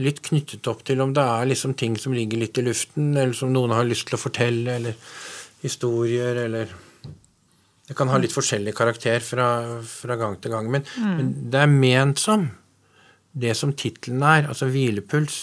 Litt 0.00 0.22
knyttet 0.24 0.68
opp 0.70 0.84
til 0.86 1.02
om 1.04 1.12
det 1.16 1.24
er 1.24 1.48
liksom 1.50 1.74
ting 1.76 1.96
som 2.00 2.14
ligger 2.16 2.40
litt 2.40 2.60
i 2.60 2.64
luften, 2.64 3.10
eller 3.16 3.36
som 3.36 3.52
noen 3.52 3.74
har 3.76 3.88
lyst 3.88 4.08
til 4.08 4.16
å 4.16 4.22
fortelle, 4.22 4.78
eller 4.78 4.96
historier, 5.64 6.44
eller 6.46 6.72
Det 7.88 7.96
kan 7.96 8.10
ha 8.12 8.20
litt 8.20 8.34
forskjellig 8.34 8.74
karakter 8.76 9.22
fra, 9.24 9.48
fra 9.88 10.16
gang 10.20 10.36
til 10.42 10.52
gang. 10.52 10.68
Men, 10.72 10.84
men 11.00 11.30
det 11.52 11.62
er 11.64 11.72
ment 11.72 12.20
som 12.20 12.50
det 13.38 13.54
som 13.56 13.72
tittelen 13.76 14.22
er, 14.24 14.48
altså 14.50 14.68
hvilepuls. 14.68 15.38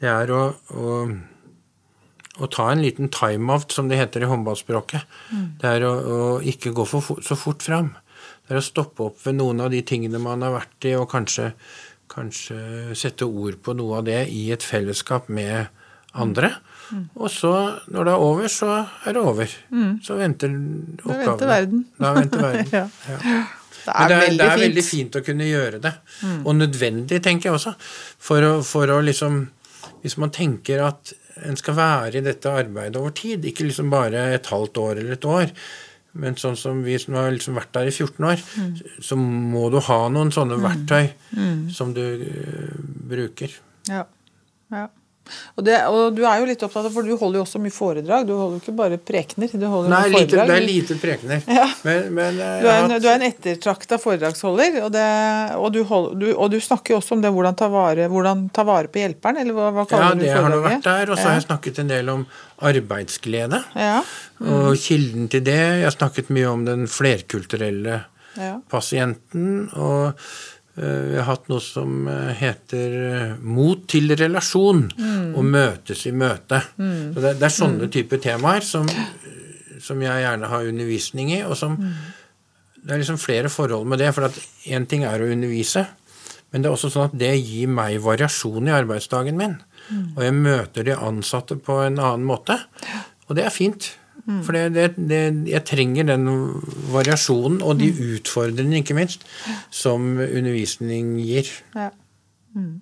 Det 0.00 0.08
er 0.10 0.32
å, 0.34 0.42
å 0.76 0.94
å 2.40 2.48
ta 2.48 2.70
en 2.72 2.82
liten 2.82 3.10
timeout, 3.12 3.72
som 3.72 3.88
det 3.90 3.98
heter 4.00 4.24
i 4.24 4.30
håndballspråket. 4.30 5.18
Det 5.60 5.72
er 5.76 5.84
å, 5.86 5.92
å 5.92 6.20
ikke 6.40 6.72
gå 6.76 6.86
for, 6.88 7.20
så 7.24 7.36
fort 7.38 7.64
fram. 7.64 7.92
Det 8.46 8.54
er 8.54 8.60
å 8.60 8.64
stoppe 8.64 9.08
opp 9.10 9.20
ved 9.26 9.36
noen 9.38 9.60
av 9.64 9.70
de 9.74 9.82
tingene 9.86 10.20
man 10.22 10.44
har 10.46 10.54
vært 10.56 10.88
i, 10.88 10.94
og 10.98 11.08
kanskje, 11.12 11.50
kanskje 12.10 12.96
sette 12.98 13.28
ord 13.28 13.60
på 13.64 13.74
noe 13.78 14.00
av 14.00 14.08
det 14.08 14.22
i 14.32 14.48
et 14.54 14.64
fellesskap 14.64 15.28
med 15.32 15.68
andre. 16.12 16.54
Og 17.14 17.30
så, 17.32 17.54
når 17.92 18.08
det 18.08 18.12
er 18.12 18.26
over, 18.26 18.50
så 18.52 18.74
er 19.06 19.16
det 19.16 19.22
over. 19.22 19.54
Så 20.04 20.18
venter 20.18 20.52
oppgavene. 20.52 21.24
venter 21.26 21.50
verden. 21.54 21.86
Da 22.00 22.12
venter 22.16 22.46
verden. 22.48 22.70
Ja. 22.80 22.84
ja. 23.08 23.40
Det 23.80 23.94
er, 23.96 24.08
det 24.08 24.14
er, 24.14 24.20
veldig 24.20 24.38
det 24.38 24.46
er 24.46 24.58
veldig 24.60 24.82
fint 24.84 25.14
å 25.16 25.22
kunne 25.24 25.46
gjøre 25.48 25.78
det. 25.80 25.92
Og 26.44 26.52
nødvendig, 26.52 27.22
tenker 27.24 27.48
jeg 27.48 27.56
også. 27.56 27.72
For 28.20 28.44
å, 28.44 28.50
for 28.66 28.92
å 28.92 29.00
liksom 29.04 29.46
Hvis 30.02 30.16
man 30.20 30.32
tenker 30.32 30.80
at 30.84 31.12
en 31.44 31.56
skal 31.56 31.76
være 31.76 32.20
i 32.20 32.24
dette 32.24 32.52
arbeidet 32.52 32.96
over 33.00 33.12
tid, 33.16 33.44
ikke 33.48 33.66
liksom 33.68 33.90
bare 33.92 34.30
et 34.34 34.48
halvt 34.52 34.80
år 34.80 35.00
eller 35.00 35.16
et 35.16 35.26
år, 35.28 35.52
men 36.20 36.36
sånn 36.40 36.56
som 36.58 36.80
vi 36.84 36.96
som 37.00 37.16
har 37.16 37.30
liksom 37.34 37.56
vært 37.58 37.72
der 37.76 37.90
i 37.90 37.92
14 37.94 38.26
år, 38.26 38.44
så 39.04 39.16
må 39.20 39.68
du 39.72 39.78
ha 39.86 39.98
noen 40.12 40.32
sånne 40.34 40.58
verktøy 40.60 41.12
som 41.72 41.92
du 41.96 42.02
uh, 42.24 42.72
bruker. 43.12 43.54
Ja. 43.88 44.04
ja. 44.74 44.86
Og, 45.56 45.64
det, 45.66 45.76
og 45.90 46.16
du 46.16 46.22
er 46.28 46.40
jo 46.42 46.48
litt 46.48 46.62
opptatt 46.66 46.88
av, 46.88 46.94
for 46.94 47.06
du 47.06 47.14
holder 47.18 47.40
jo 47.40 47.44
også 47.44 47.60
mye 47.62 47.74
foredrag. 47.74 48.26
Du 48.28 48.34
holder 48.34 48.58
jo 48.58 48.62
ikke 48.62 48.74
bare 48.78 48.98
prekener. 48.98 49.52
Du 49.52 49.66
holder 49.66 49.92
Nei, 49.92 50.02
mye 50.08 50.22
lite, 50.24 50.46
det 50.48 50.56
er 50.56 50.66
lite 50.66 50.98
prekener. 51.00 51.44
Ja. 51.60 51.66
Men, 51.84 52.10
men 52.14 52.38
øh, 52.40 52.60
Du 52.62 52.68
er 52.70 52.84
en, 52.84 52.94
du 53.02 53.08
er 53.08 53.16
en 53.18 53.26
ettertrakta 53.26 53.98
foredragsholder, 54.00 54.80
og, 54.84 54.92
det, 54.94 55.06
og, 55.58 55.68
du 55.74 55.80
hold, 55.88 56.12
du, 56.20 56.28
og 56.34 56.52
du 56.52 56.58
snakker 56.62 56.94
jo 56.94 57.00
også 57.00 57.16
om 57.18 57.24
det 57.24 57.32
hvordan 57.34 57.58
ta 57.58 57.70
vare, 57.72 58.06
hvordan 58.12 58.46
ta 58.54 58.64
vare 58.68 58.90
på 58.92 59.02
hjelperen, 59.02 59.40
eller 59.42 59.56
hva, 59.56 59.70
hva 59.74 59.86
ja, 59.86 59.90
kaller 59.90 60.14
Ja, 60.14 60.20
det 60.22 60.36
har 60.36 60.52
nå 60.52 60.60
vært 60.64 60.86
der. 60.86 61.10
Og 61.10 61.18
så 61.18 61.28
har 61.28 61.38
jeg 61.38 61.46
snakket 61.48 61.82
en 61.82 61.90
del 61.90 62.12
om 62.12 62.24
arbeidsglede. 62.70 63.62
Ja. 63.78 63.98
Og 64.40 64.72
kilden 64.80 65.28
til 65.32 65.42
det 65.44 65.58
Jeg 65.58 65.84
har 65.84 65.94
snakket 65.94 66.30
mye 66.32 66.48
om 66.48 66.64
den 66.68 66.86
flerkulturelle 66.90 68.02
ja. 68.36 68.54
pasienten. 68.70 69.68
Og 69.74 70.16
vi 70.80 71.16
har 71.18 71.26
hatt 71.28 71.48
noe 71.50 71.60
som 71.60 72.06
øh, 72.08 72.30
heter 72.38 72.94
øh, 73.10 73.34
mot 73.44 73.82
til 73.90 74.14
relasjon. 74.16 74.86
Og 75.36 75.44
møtes 75.44 76.06
i 76.08 76.12
møte. 76.16 76.62
Så 77.14 77.20
det, 77.20 77.34
det 77.40 77.46
er 77.48 77.54
sånne 77.54 77.90
typer 77.92 78.22
temaer 78.22 78.64
som, 78.66 78.88
som 79.80 80.02
jeg 80.02 80.24
gjerne 80.24 80.50
har 80.50 80.68
undervisning 80.70 81.32
i. 81.36 81.42
og 81.44 81.56
som 81.60 81.76
Det 82.80 82.94
er 82.94 83.02
liksom 83.02 83.20
flere 83.20 83.52
forhold 83.52 83.86
med 83.86 84.00
det. 84.00 84.12
For 84.16 84.28
én 84.72 84.88
ting 84.88 85.04
er 85.04 85.20
å 85.20 85.30
undervise. 85.30 85.86
Men 86.50 86.62
det 86.62 86.70
er 86.70 86.74
også 86.74 86.90
sånn 86.90 87.10
at 87.10 87.18
det 87.18 87.34
gir 87.38 87.68
meg 87.70 88.00
variasjon 88.02 88.66
i 88.66 88.74
arbeidsdagen 88.74 89.36
min. 89.38 89.58
Og 90.16 90.24
jeg 90.24 90.34
møter 90.34 90.86
de 90.86 90.96
ansatte 90.96 91.56
på 91.58 91.80
en 91.84 91.98
annen 92.00 92.26
måte. 92.26 92.56
Og 93.28 93.36
det 93.38 93.44
er 93.46 93.54
fint. 93.54 93.92
For 94.46 94.56
det, 94.56 94.66
det, 94.76 94.86
det, 95.10 95.22
jeg 95.50 95.66
trenger 95.68 96.10
den 96.12 96.28
variasjonen, 96.92 97.60
og 97.62 97.80
de 97.80 97.90
utfordrende, 98.16 98.82
ikke 98.82 98.98
minst, 98.98 99.26
som 99.74 100.12
undervisning 100.18 101.16
gir. 101.22 101.50
Ja. 101.74 101.90
Mm. 102.54 102.80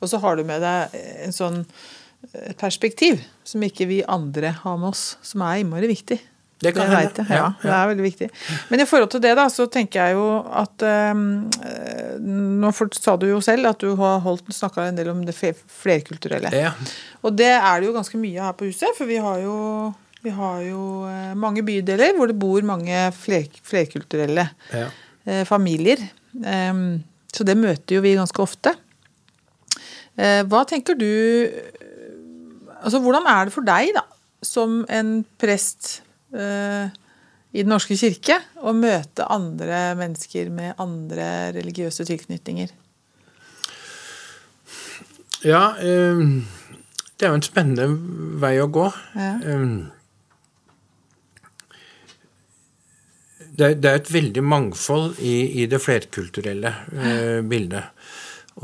Og 0.00 0.08
så 0.08 0.20
har 0.22 0.38
du 0.38 0.46
med 0.48 0.62
deg 0.64 1.00
en 1.26 1.34
sånn 1.36 1.64
et 2.36 2.56
perspektiv 2.60 3.20
som 3.48 3.62
ikke 3.64 3.86
vi 3.88 4.02
andre 4.04 4.52
har 4.62 4.76
med 4.80 4.92
oss, 4.92 5.14
som 5.24 5.42
er 5.46 5.62
innmari 5.62 5.88
viktig. 5.90 6.18
Det 6.60 6.74
kan 6.76 6.90
hende. 6.92 7.24
Ja. 7.30 7.36
Ja, 7.36 7.44
det 7.62 7.70
er 7.72 7.86
veldig 7.88 8.04
viktig. 8.04 8.26
Men 8.68 8.82
i 8.82 8.86
forhold 8.88 9.08
til 9.14 9.22
det, 9.24 9.30
da, 9.38 9.46
så 9.48 9.64
tenker 9.72 10.02
jeg 10.02 10.16
jo 10.18 10.26
at 10.60 10.84
um, 11.10 11.22
Nå 12.60 12.72
sa 12.92 13.14
du 13.16 13.30
jo 13.30 13.38
selv 13.44 13.70
at 13.70 13.80
du 13.80 13.94
har 13.96 14.20
holdt 14.20 14.52
snakka 14.52 14.84
en 14.90 14.98
del 14.98 15.08
om 15.14 15.22
det 15.24 15.32
flerkulturelle. 15.34 16.52
Ja. 16.52 16.74
Og 17.24 17.32
det 17.38 17.54
er 17.54 17.80
det 17.80 17.88
jo 17.88 17.96
ganske 17.96 18.20
mye 18.20 18.44
her 18.44 18.52
på 18.58 18.68
huset, 18.68 18.92
for 18.98 19.08
vi 19.08 19.16
har 19.24 19.40
jo, 19.40 19.56
vi 20.22 20.30
har 20.36 20.60
jo 20.66 20.80
eh, 21.08 21.34
mange 21.38 21.62
bydeler 21.64 22.14
hvor 22.16 22.28
det 22.30 22.38
bor 22.40 22.62
mange 22.68 23.06
fler, 23.16 23.46
flerkulturelle 23.64 24.48
Ja. 24.72 24.86
eh, 25.26 25.44
familier. 25.48 26.02
Så 27.32 27.44
det 27.46 27.56
møter 27.58 27.96
jo 27.96 28.02
vi 28.04 28.12
ganske 28.18 28.38
ofte. 28.42 28.74
Eh, 30.18 30.42
hva 30.46 30.64
tenker 30.68 30.94
du 30.98 31.06
Altså, 32.80 32.96
hvordan 33.04 33.26
er 33.28 33.44
det 33.44 33.52
for 33.52 33.60
deg, 33.66 33.90
da, 33.92 34.02
som 34.42 34.78
en 34.88 35.10
prest 35.38 35.98
eh, 36.32 36.88
i 37.52 37.60
Den 37.60 37.68
norske 37.74 37.92
kirke, 37.98 38.38
å 38.62 38.72
møte 38.72 39.26
andre 39.28 39.90
mennesker 39.98 40.48
med 40.54 40.78
andre 40.80 41.26
religiøse 41.52 42.06
tilknytninger? 42.08 42.70
Ja, 45.44 45.74
eh, 45.76 46.22
det 47.20 47.26
er 47.26 47.34
jo 47.34 47.38
en 47.40 47.44
spennende 47.44 47.86
vei 48.40 48.54
å 48.64 48.68
gå. 48.72 48.86
Ja. 49.16 49.34
Det 53.60 53.66
er, 53.66 53.76
det 53.76 53.90
er 53.90 54.00
et 54.00 54.12
veldig 54.14 54.44
mangfold 54.46 55.18
i, 55.20 55.36
i 55.60 55.66
det 55.68 55.82
flerkulturelle 55.84 56.72
eh, 56.96 57.40
bildet. 57.44 57.92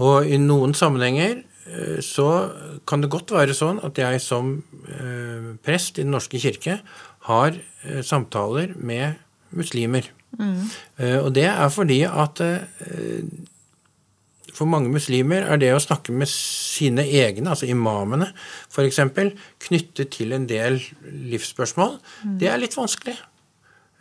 Og 0.01 0.29
i 0.29 0.39
noen 0.41 0.73
sammenhenger 0.77 1.43
eh, 1.43 1.99
så 2.05 2.29
kan 2.89 3.05
det 3.05 3.13
godt 3.13 3.35
være 3.37 3.57
sånn 3.57 3.83
at 3.85 4.01
jeg 4.01 4.23
som 4.25 4.55
eh, 4.89 5.53
prest 5.65 6.01
i 6.01 6.07
Den 6.07 6.17
norske 6.17 6.41
kirke 6.41 6.81
har 7.29 7.53
eh, 7.53 8.01
samtaler 8.07 8.73
med 8.77 9.21
muslimer. 9.57 10.09
Eh, 10.41 11.19
og 11.21 11.31
det 11.37 11.47
er 11.53 11.69
fordi 11.73 12.03
at 12.09 12.43
for 14.57 14.69
mange 14.69 14.89
muslimer 14.89 15.45
er 15.45 15.61
det 15.61 15.75
å 15.77 15.81
snakke 15.83 16.15
med 16.17 16.31
sine 16.33 17.05
egne, 17.05 17.51
altså 17.53 17.69
imamene 17.69 18.31
f.eks., 18.73 19.01
knyttet 19.67 20.13
til 20.17 20.33
en 20.33 20.47
del 20.49 20.79
livsspørsmål, 21.05 21.99
det 22.41 22.49
er 22.49 22.63
litt 22.63 22.77
vanskelig. 22.79 23.19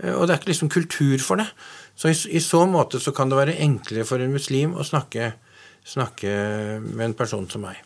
Eh, 0.04 0.14
Og 0.14 0.28
det 0.28 0.36
er 0.36 0.40
ikke 0.42 0.52
liksom 0.54 0.70
kultur 0.74 1.18
for 1.24 1.42
det. 1.42 1.48
Så 1.96 2.12
i, 2.12 2.18
i 2.38 2.42
så 2.44 2.66
måte 2.68 3.00
så 3.00 3.14
kan 3.16 3.30
det 3.32 3.38
være 3.40 3.60
enklere 3.64 4.06
for 4.06 4.20
en 4.20 4.34
muslim 4.36 4.74
å 4.76 4.84
snakke, 4.84 5.34
snakke 5.88 6.82
med 6.84 7.06
en 7.12 7.14
person 7.18 7.48
som 7.50 7.62
meg. 7.64 7.80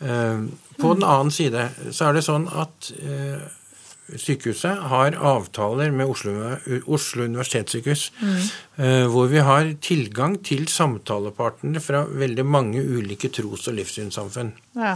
Eh, 0.00 0.40
På 0.78 0.94
den 0.94 1.04
annen 1.04 1.30
side 1.34 1.68
så 1.90 2.08
er 2.08 2.14
det 2.18 2.24
sånn 2.24 2.46
at 2.48 2.92
eh, 3.02 3.40
sykehuset 4.16 4.78
har 4.88 5.16
avtaler 5.20 5.90
med 5.92 6.08
Oslo, 6.08 6.32
Oslo 6.88 7.26
universitetssykehus, 7.28 8.06
eh, 8.78 9.04
hvor 9.10 9.26
vi 9.28 9.42
har 9.44 9.74
tilgang 9.84 10.38
til 10.46 10.64
samtalepartnere 10.72 11.82
fra 11.84 12.04
veldig 12.08 12.46
mange 12.48 12.80
ulike 12.80 13.28
tros- 13.28 13.66
og 13.68 13.76
livssynssamfunn. 13.76 14.54
Ja. 14.78 14.94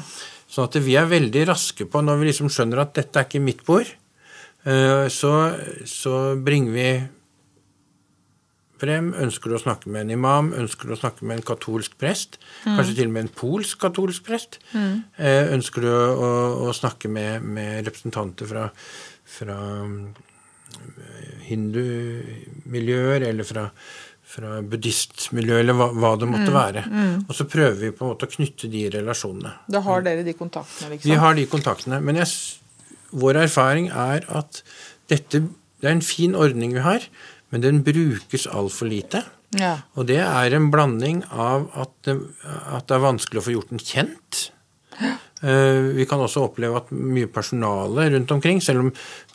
Sånn 0.49 0.69
at 0.71 0.79
vi 0.85 0.97
er 0.97 1.11
veldig 1.11 1.43
raske 1.51 1.85
på, 1.85 2.01
når 2.05 2.23
vi 2.23 2.31
liksom 2.31 2.49
skjønner 2.53 2.81
at 2.87 2.95
dette 2.97 3.21
er 3.21 3.29
ikke 3.29 3.43
mitt 3.45 3.61
bord, 3.69 3.91
så, 4.63 5.33
så 5.91 6.17
bringer 6.39 6.73
vi 6.77 6.89
frem 8.83 9.13
Ønsker 9.23 9.53
du 9.53 9.57
å 9.57 9.63
snakke 9.63 9.91
med 9.93 10.07
en 10.07 10.17
imam? 10.17 10.51
Ønsker 10.59 10.91
du 10.91 10.97
å 10.97 11.01
snakke 11.01 11.27
med 11.27 11.41
en 11.41 11.47
katolsk 11.53 11.97
prest? 12.01 12.39
Kanskje 12.65 12.99
til 12.99 13.11
og 13.11 13.17
med 13.17 13.27
en 13.27 13.33
polsk 13.43 13.83
katolsk 13.85 14.27
prest? 14.27 14.59
Mm. 14.75 15.03
Ønsker 15.59 15.87
du 15.87 15.91
å, 15.93 16.31
å 16.67 16.77
snakke 16.77 17.11
med, 17.13 17.47
med 17.47 17.83
representanter 17.87 18.49
fra, 18.51 18.69
fra 19.39 19.59
mm, 19.87 19.99
hindumiljøer 21.49 23.29
eller 23.29 23.47
fra, 23.47 23.69
fra 24.33 24.57
buddhistmiljøet, 24.65 25.63
eller 25.63 25.79
hva, 25.79 25.91
hva 25.93 26.15
det 26.19 26.31
måtte 26.31 26.55
være? 26.55 26.87
Og 27.27 27.37
så 27.37 27.47
prøver 27.51 27.79
vi 27.85 27.93
på 27.95 28.07
en 28.07 28.15
måte 28.15 28.29
å 28.29 28.35
knytte 28.35 28.71
de 28.73 28.87
relasjonene. 28.97 29.55
Da 29.71 29.85
har 29.87 30.05
dere 30.07 30.27
de 30.27 30.35
kontaktene, 30.39 30.95
liksom? 30.95 31.11
Vi 31.11 31.21
har 31.23 31.39
de 31.39 31.47
kontaktene. 31.51 32.01
Men 32.05 32.23
jeg, 32.23 32.33
vår 33.13 33.45
erfaring 33.45 33.91
er 33.93 34.27
at 34.33 34.63
dette 35.13 35.45
det 35.83 35.91
er 35.91 35.97
en 35.97 36.05
fin 36.07 36.37
ordning 36.39 36.77
vi 36.77 36.83
har, 36.85 37.05
men 37.51 37.65
den 37.65 37.81
brukes 37.83 38.47
altfor 38.47 38.87
lite. 38.87 39.25
Ja. 39.59 39.81
Og 39.99 40.07
det 40.09 40.21
er 40.23 40.55
en 40.55 40.71
blanding 40.73 41.25
av 41.29 41.67
at 41.75 41.91
det, 42.07 42.15
at 42.47 42.87
det 42.87 42.97
er 42.97 43.03
vanskelig 43.03 43.43
å 43.43 43.47
få 43.49 43.55
gjort 43.57 43.73
den 43.75 43.83
kjent. 43.83 44.45
Eh, 45.43 45.91
Vi 45.99 46.07
kan 46.07 46.23
også 46.23 46.47
oppleve 46.47 46.79
at 46.79 46.93
mye 46.95 47.27
personale 47.27 48.07
rundt 48.15 48.31
omkring, 48.31 48.63
selv 48.63 48.87
om 48.87 48.93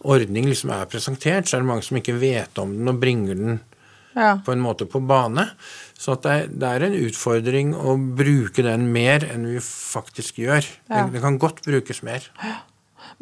ordningen 0.08 0.50
liksom 0.50 0.72
er 0.72 0.88
presentert, 0.88 1.50
så 1.50 1.58
er 1.58 1.66
det 1.66 1.70
mange 1.74 1.84
som 1.84 2.00
ikke 2.00 2.16
vet 2.22 2.64
om 2.64 2.72
den 2.78 2.94
og 2.94 3.02
bringer 3.04 3.36
den 3.36 3.60
ja. 4.16 4.38
på 4.40 4.56
en 4.56 4.64
måte 4.64 4.88
på 4.90 5.04
bane. 5.04 5.50
Så 6.00 6.16
at 6.16 6.24
det, 6.24 6.32
er, 6.32 6.48
det 6.48 6.72
er 6.72 6.88
en 6.88 6.98
utfordring 7.04 7.76
å 7.76 7.98
bruke 8.00 8.64
den 8.66 8.88
mer 8.96 9.28
enn 9.28 9.46
vi 9.52 9.60
faktisk 9.60 10.40
gjør. 10.40 10.64
Ja. 10.88 11.04
Den, 11.04 11.14
den 11.18 11.26
kan 11.28 11.42
godt 11.44 11.62
brukes 11.68 12.02
mer. 12.08 12.24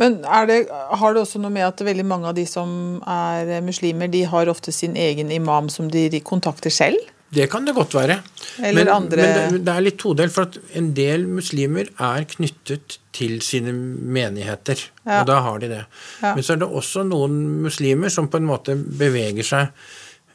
Men 0.01 0.21
er 0.27 0.47
det, 0.49 0.59
har 0.71 1.15
det 1.15 1.21
også 1.23 1.39
noe 1.43 1.53
med 1.55 1.65
at 1.67 1.83
veldig 1.85 2.05
mange 2.07 2.29
av 2.31 2.37
de 2.37 2.45
som 2.49 3.01
er 3.07 3.59
muslimer, 3.65 4.09
de 4.11 4.23
har 4.31 4.51
ofte 4.51 4.73
sin 4.75 4.95
egen 4.99 5.31
imam 5.31 5.69
som 5.71 5.89
de 5.91 6.07
kontakter 6.25 6.73
selv? 6.73 6.99
Det 7.35 7.47
kan 7.51 7.65
det 7.67 7.73
godt 7.75 7.95
være. 7.97 8.19
Eller 8.63 8.85
men, 8.85 8.91
andre- 8.93 9.17
men 9.23 9.53
det, 9.55 9.61
det 9.65 9.73
er 9.73 9.83
litt 9.83 9.97
todelt, 9.99 10.31
for 10.31 10.47
at 10.47 10.57
en 10.77 10.91
del 10.95 11.25
muslimer 11.27 11.89
er 11.99 12.27
knyttet 12.31 12.99
til 13.15 13.39
sine 13.43 13.73
menigheter. 13.75 14.79
Ja. 15.03 15.21
Og 15.21 15.27
da 15.31 15.39
har 15.43 15.59
de 15.63 15.71
det. 15.73 15.81
Ja. 16.21 16.35
Men 16.37 16.45
så 16.45 16.55
er 16.55 16.61
det 16.63 16.69
også 16.69 17.03
noen 17.07 17.39
muslimer 17.65 18.13
som 18.13 18.29
på 18.31 18.39
en 18.39 18.47
måte 18.47 18.77
beveger 18.77 19.47
seg 19.47 19.67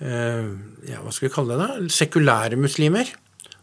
eh, 0.03 0.51
ja, 0.91 1.01
Hva 1.05 1.13
skal 1.15 1.29
vi 1.29 1.35
kalle 1.35 1.57
det 1.57 1.69
da? 1.71 1.89
Sekulære 2.01 2.59
muslimer. 2.61 3.09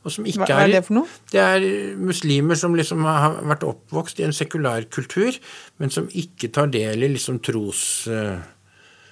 Og 0.08 0.14
som 0.14 0.28
ikke 0.30 0.46
Hva 0.48 0.62
er 0.64 0.72
det 0.72 0.84
for 0.88 0.96
noe? 1.02 1.16
Det 1.34 1.42
er 1.44 1.66
muslimer 2.00 2.56
som 2.60 2.76
liksom 2.78 3.04
har 3.08 3.42
vært 3.50 3.66
oppvokst 3.68 4.22
i 4.22 4.26
en 4.28 4.36
sekulær 4.36 4.88
kultur, 4.94 5.36
men 5.82 5.92
som 5.92 6.08
ikke 6.08 6.48
tar 6.56 6.72
del 6.72 7.04
i 7.04 7.10
liksom 7.18 7.42
trosdelen 7.44 8.46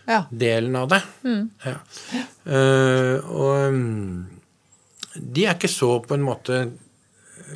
Ja. 0.07 0.21
av 0.79 0.87
det. 0.93 1.01
Ja. 1.65 1.75
Eh, 2.45 3.15
og 3.25 3.73
mm, 3.73 4.25
de 5.19 5.45
er 5.45 5.55
ikke 5.57 5.71
så 5.71 5.97
på 6.05 6.13
en 6.15 6.23
måte 6.23 6.59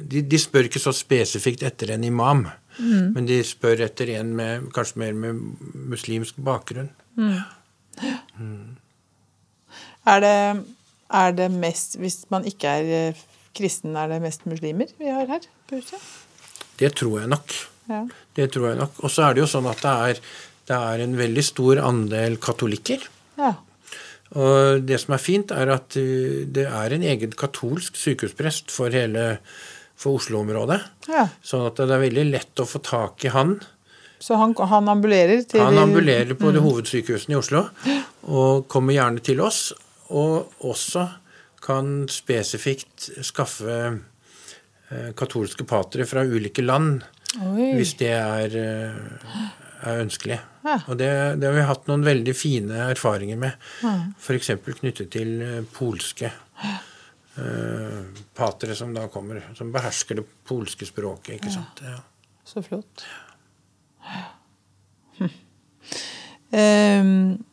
de, 0.09 0.21
de 0.21 0.39
spør 0.39 0.67
ikke 0.67 0.81
så 0.81 0.91
spesifikt 0.95 1.63
etter 1.65 1.93
en 1.95 2.03
imam, 2.07 2.43
men 2.79 3.25
de 3.27 3.39
spør 3.43 3.81
etter 3.87 4.11
en 4.19 4.29
med 4.37 4.69
kanskje 4.75 5.01
mer 5.01 5.15
med 5.17 5.39
muslimsk 5.91 6.37
bakgrunn. 6.45 6.91
Er 10.07 10.21
det, 10.23 10.35
er 11.11 11.33
det 11.35 11.49
mest 11.51 11.97
Hvis 11.99 12.21
man 12.31 12.45
ikke 12.47 12.67
er 12.79 13.17
eh, 13.49 13.53
kristen, 13.57 13.95
er 13.97 14.11
det 14.11 14.21
mest 14.23 14.45
muslimer 14.49 14.91
vi 14.99 15.09
har 15.11 15.27
her 15.29 15.47
på 15.69 15.79
huset? 15.79 16.11
Det 16.79 16.93
tror 16.95 17.21
jeg 17.21 17.31
nok. 17.31 17.55
Ja. 17.89 18.03
Det 18.37 18.51
tror 18.53 18.69
jeg 18.69 18.79
nok. 18.79 19.01
Og 19.03 19.11
så 19.11 19.25
er 19.27 19.35
det 19.35 19.43
jo 19.43 19.49
sånn 19.49 19.67
at 19.69 19.81
det 19.83 19.95
er, 20.11 20.21
det 20.69 20.77
er 20.77 21.03
en 21.03 21.17
veldig 21.19 21.43
stor 21.43 21.81
andel 21.89 22.37
katolikker. 22.41 23.09
ja. 23.39 23.55
Og 24.37 24.83
det 24.85 24.99
som 25.01 25.15
er 25.15 25.21
fint, 25.23 25.49
er 25.49 25.71
at 25.73 25.95
uh, 25.97 26.45
det 26.45 26.67
er 26.69 26.93
en 26.93 27.01
egen 27.01 27.31
katolsk 27.33 27.95
sykehusprest 27.97 28.69
for 28.69 28.93
hele 28.93 29.39
for 29.99 30.19
Oslo-området. 30.19 30.79
ja. 31.09 31.25
Sånn 31.41 31.65
at 31.67 31.81
det 31.81 31.89
er 31.89 32.03
veldig 32.05 32.25
lett 32.29 32.61
å 32.61 32.67
få 32.69 32.79
tak 32.85 33.25
i 33.25 33.33
han. 33.33 33.57
Så 34.19 34.37
han, 34.39 34.53
han 34.53 34.91
ambulerer 34.91 35.41
til 35.47 35.63
Han 35.63 35.79
ambulerer 35.79 36.35
på 36.35 36.51
mm. 36.51 36.59
hovedsykehusene 36.63 37.33
i 37.33 37.39
Oslo 37.39 37.65
og 38.27 38.67
kommer 38.71 38.95
gjerne 38.95 39.23
til 39.23 39.41
oss. 39.43 39.71
Og 40.09 40.51
også 40.65 41.05
kan 41.69 41.93
spesifikt 42.11 43.09
skaffe 43.25 43.77
eh, 44.89 45.09
katolske 45.17 45.65
patere 45.69 46.05
fra 46.09 46.23
ulike 46.25 46.65
land 46.65 47.03
Oi. 47.45 47.71
hvis 47.77 47.93
det 48.01 48.09
er, 48.17 48.55
eh, 48.57 49.49
er 49.85 50.01
ønskelig. 50.03 50.39
Ja. 50.65 50.75
Og 50.91 50.97
det, 50.99 51.09
det 51.39 51.47
har 51.47 51.55
vi 51.55 51.67
hatt 51.69 51.85
noen 51.87 52.03
veldig 52.03 52.33
fine 52.35 52.81
erfaringer 52.89 53.37
med. 53.39 53.69
F.eks. 54.19 54.49
knyttet 54.81 55.11
til 55.13 55.35
eh, 55.45 55.59
polske 55.77 56.31
eh, 57.39 58.01
patere 58.35 58.75
som 58.75 58.91
da 58.97 59.05
kommer, 59.13 59.43
som 59.57 59.69
behersker 59.73 60.19
det 60.19 60.25
polske 60.49 60.89
språket. 60.89 61.37
ikke 61.39 61.53
sant? 61.53 61.83
Ja. 61.85 61.99
Så 62.49 62.63
flott. 62.65 63.05
Hm. 65.19 65.29
Um, 66.49 67.43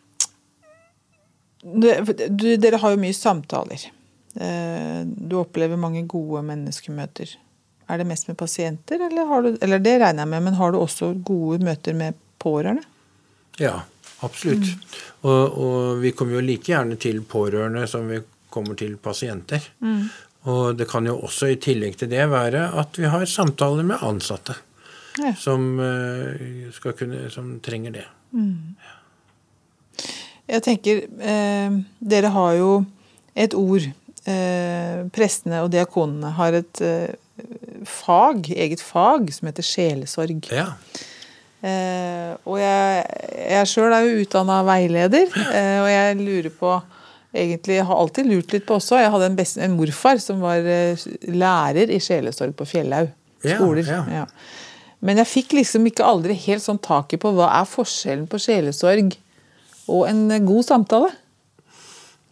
det- 1.83 2.29
du, 2.39 2.47
dere 2.57 2.79
har 2.81 2.95
jo 2.95 3.01
mye 3.03 3.15
samtaler. 3.17 3.91
Eh, 4.41 5.03
Du 5.07 5.39
opplever 5.41 5.77
mange 5.77 6.05
gode 6.07 6.43
menneskemøter. 6.47 7.37
Er 7.89 7.99
det 7.99 8.07
mest 8.07 8.29
med 8.29 8.37
pasienter, 8.37 9.01
eller, 9.07 9.27
har 9.27 9.43
du, 9.43 9.57
eller 9.63 9.79
det 9.79 9.99
regner 10.01 10.25
jeg 10.25 10.31
med, 10.33 10.43
men 10.43 10.55
har 10.59 10.73
du 10.73 10.79
også 10.79 11.13
gode 11.25 11.63
møter 11.65 11.95
med 11.95 12.15
pårørende? 12.43 12.83
Ja, 13.63 13.81
absolutt. 14.27 14.67
Mm. 14.67 14.97
Og, 15.23 15.59
og, 15.59 16.01
vi 16.03 16.13
kommer 16.13 16.37
jo 16.37 16.45
like 16.45 16.73
gjerne 16.73 16.99
til 17.01 17.23
pårørende 17.23 17.87
som 17.91 18.09
vi 18.11 18.21
kommer 18.51 18.75
til 18.79 18.97
pasienter. 18.97 19.63
Mm. 19.81 20.09
Og 20.51 20.77
det 20.79 20.89
kan 20.91 21.07
jo 21.07 21.17
også 21.27 21.51
i 21.51 21.61
tillegg 21.63 21.97
til 21.99 22.11
det 22.11 22.27
være 22.31 22.69
at 22.79 22.99
vi 22.99 23.09
har 23.11 23.27
samtaler 23.27 23.87
med 23.87 24.03
ansatte 24.03 24.55
ja. 25.19 25.33
som, 25.39 25.79
uh, 25.81 26.93
kunne, 26.93 27.31
som, 27.31 27.57
trenger 27.61 27.97
det. 27.99 28.05
Mm. 28.31 28.77
Jeg 30.47 30.63
tenker 30.63 31.01
eh, 31.19 31.79
Dere 31.99 32.31
har 32.31 32.53
jo 32.55 32.71
et 33.35 33.55
ord. 33.59 33.89
Eh, 34.27 35.05
prestene 35.15 35.61
og 35.63 35.71
diakonene 35.71 36.33
har 36.35 36.57
et 36.59 36.81
eh, 36.83 37.13
fag, 37.87 38.49
eget 38.57 38.83
fag, 38.83 39.29
som 39.35 39.47
heter 39.47 39.67
sjelesorg. 39.67 40.49
Ja. 40.51 40.73
Eh, 41.63 42.33
og 42.43 42.59
jeg, 42.59 43.05
jeg 43.47 43.71
sjøl 43.71 43.95
er 43.95 44.07
jo 44.07 44.25
utdanna 44.25 44.61
veileder, 44.67 45.31
og 45.31 45.89
jeg 45.93 46.19
lurer 46.21 46.53
på 46.59 46.75
egentlig, 47.37 47.77
Jeg 47.77 47.85
har 47.85 48.01
alltid 48.01 48.29
lurt 48.31 48.53
litt 48.55 48.67
på 48.67 48.79
også. 48.81 48.99
Jeg 48.99 49.13
hadde 49.13 49.31
en, 49.31 49.39
best, 49.39 49.59
en 49.63 49.77
morfar 49.77 50.19
som 50.23 50.41
var 50.41 50.65
lærer 51.29 51.93
i 51.93 52.01
sjelesorg 52.01 52.55
på 52.57 52.67
Fjellhaug 52.67 53.13
skoler. 53.45 53.85
Ja, 53.85 54.01
ja. 54.09 54.23
Ja. 54.25 54.27
Men 55.05 55.21
jeg 55.21 55.29
fikk 55.29 55.55
liksom 55.59 55.87
ikke 55.87 56.07
aldri 56.09 56.35
helt 56.47 56.65
sånn 56.65 56.81
taket 56.83 57.21
på 57.23 57.31
hva 57.37 57.51
er 57.61 57.69
forskjellen 57.69 58.25
på 58.31 58.41
sjelesorg 58.43 59.13
og 59.93 60.09
en 60.09 60.47
god 60.49 60.67
samtale. 60.67 61.13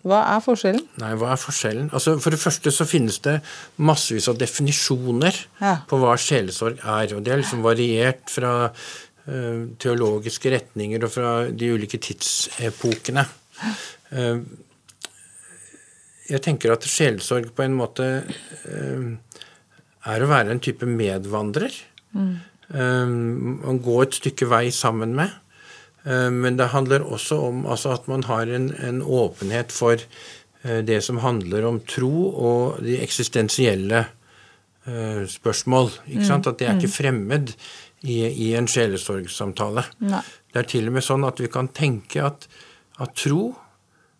Hva 0.04 0.18
er 0.34 0.42
forskjellen? 0.44 0.82
Nei, 1.00 1.12
hva 1.16 1.30
er 1.32 1.40
forskjellen? 1.40 1.86
Altså, 1.96 2.18
For 2.20 2.34
det 2.34 2.40
første 2.42 2.72
så 2.74 2.84
finnes 2.88 3.16
det 3.24 3.38
massevis 3.80 4.28
av 4.28 4.36
definisjoner 4.40 5.38
ja. 5.62 5.78
på 5.88 5.98
hva 6.02 6.12
sjelesorg 6.20 6.82
er. 6.82 7.14
Og 7.16 7.24
det 7.24 7.32
er 7.32 7.40
liksom 7.40 7.64
variert 7.64 8.28
fra 8.32 8.52
uh, 8.68 9.62
teologiske 9.80 10.52
retninger 10.52 11.06
og 11.06 11.14
fra 11.14 11.32
de 11.48 11.72
ulike 11.72 12.02
tidsepokene. 12.04 13.24
Uh, 14.12 14.44
jeg 16.28 16.40
tenker 16.44 16.74
at 16.74 16.84
sjelesorg 16.88 17.54
på 17.56 17.64
en 17.64 17.78
måte 17.80 18.10
uh, 18.28 19.38
er 20.12 20.24
å 20.24 20.28
være 20.28 20.52
en 20.52 20.60
type 20.60 20.88
medvandrer. 20.88 21.72
Mm. 22.12 22.34
Man 22.74 23.78
går 23.84 24.06
et 24.06 24.16
stykke 24.16 24.46
vei 24.48 24.66
sammen 24.72 25.12
med. 25.16 25.32
Eh, 26.04 26.30
men 26.30 26.58
det 26.60 26.72
handler 26.74 27.06
også 27.06 27.38
om 27.48 27.64
altså, 27.66 27.94
at 27.96 28.08
man 28.10 28.24
har 28.28 28.50
en, 28.50 28.70
en, 28.76 29.02
åpenhet 29.02 29.72
for 29.72 29.96
eh, 29.96 30.80
det 30.84 31.00
som 31.04 31.22
handler 31.24 31.66
om 31.68 31.80
tro 31.88 32.28
og 32.30 32.84
de 32.84 32.98
eksistensielle 33.02 34.04
uh, 34.86 35.24
spørsmål. 35.28 35.90
Ikke 36.12 36.28
sant? 36.28 36.46
At 36.46 36.60
det 36.60 36.68
er 36.68 36.76
ikke 36.76 36.92
mm. 36.92 36.98
fremmed 36.98 37.54
i, 38.04 38.20
i 38.28 38.52
en 38.58 38.68
sjelesorgsamtale. 38.68 39.86
Det 40.00 40.60
er 40.60 40.68
til 40.68 40.90
og 40.90 40.96
med 40.96 41.04
sånn 41.04 41.24
at 41.26 41.40
vi 41.40 41.48
kan 41.52 41.72
tenke 41.72 42.24
at, 42.24 42.48
at 43.00 43.16
tro 43.16 43.54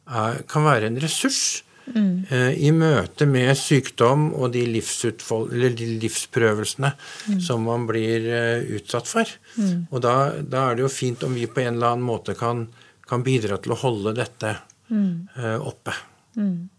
er, 0.08 0.40
kan 0.48 0.64
være 0.64 0.88
en 0.88 1.00
ressurs 1.02 1.64
Mm. 1.84 2.24
I 2.56 2.70
møte 2.72 3.26
med 3.28 3.52
sykdom 3.60 4.30
og 4.32 4.54
de, 4.54 4.62
de 4.64 5.88
livsprøvelsene 6.00 6.90
mm. 6.94 7.40
som 7.44 7.66
man 7.68 7.84
blir 7.88 8.28
eh, 8.32 8.76
utsatt 8.78 9.10
for. 9.10 9.28
Mm. 9.60 9.86
Og 9.90 10.04
da, 10.04 10.14
da, 10.40 10.70
er 10.70 10.78
det 10.78 10.86
jo 10.86 10.92
fint 10.92 11.24
om 11.26 11.34
vi 11.36 11.48
på 11.50 11.64
en 11.64 11.74
eller 11.74 11.94
annen 11.94 12.06
måte 12.06 12.36
kan, 12.38 12.66
kan 13.08 13.24
bidra 13.26 13.60
til 13.60 13.76
å 13.76 13.80
holde 13.84 14.14
dette 14.16 14.54
uh, 14.88 15.58
oppe. 15.60 15.92
Mm. 16.40 16.70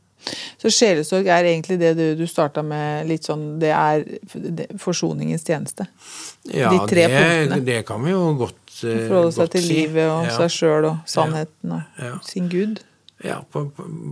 Så 0.58 0.72
sjelesorg 0.74 1.28
er 1.30 1.46
egentlig 1.52 1.78
det 1.78 1.92
du, 2.00 2.06
du 2.18 2.26
starta 2.26 2.64
med 2.66 3.06
litt 3.06 3.28
sånn 3.28 3.60
Det 3.62 3.70
er 3.70 4.06
forsoningens 4.82 5.46
tjeneste? 5.46 5.86
Ja, 6.50 6.72
De 6.74 6.80
tre 6.90 7.06
det, 7.06 7.20
punktene. 7.20 7.62
det 7.68 7.80
kan 7.86 8.02
vi 8.02 8.16
jo 8.16 8.24
godt, 8.40 8.58
si. 8.72 8.90
Forholde 9.06 9.36
seg 9.38 9.54
til 9.54 9.70
livet 9.70 10.10
og 10.10 10.26
ja. 10.26 10.34
seg 10.40 10.56
sjøl 10.56 10.90
og 10.90 11.06
sannheten 11.10 11.78
og 11.78 12.02
ja. 12.02 12.18
sin 12.26 12.50
Gud 12.50 12.82
ja, 13.24 13.40
på, 13.52 13.64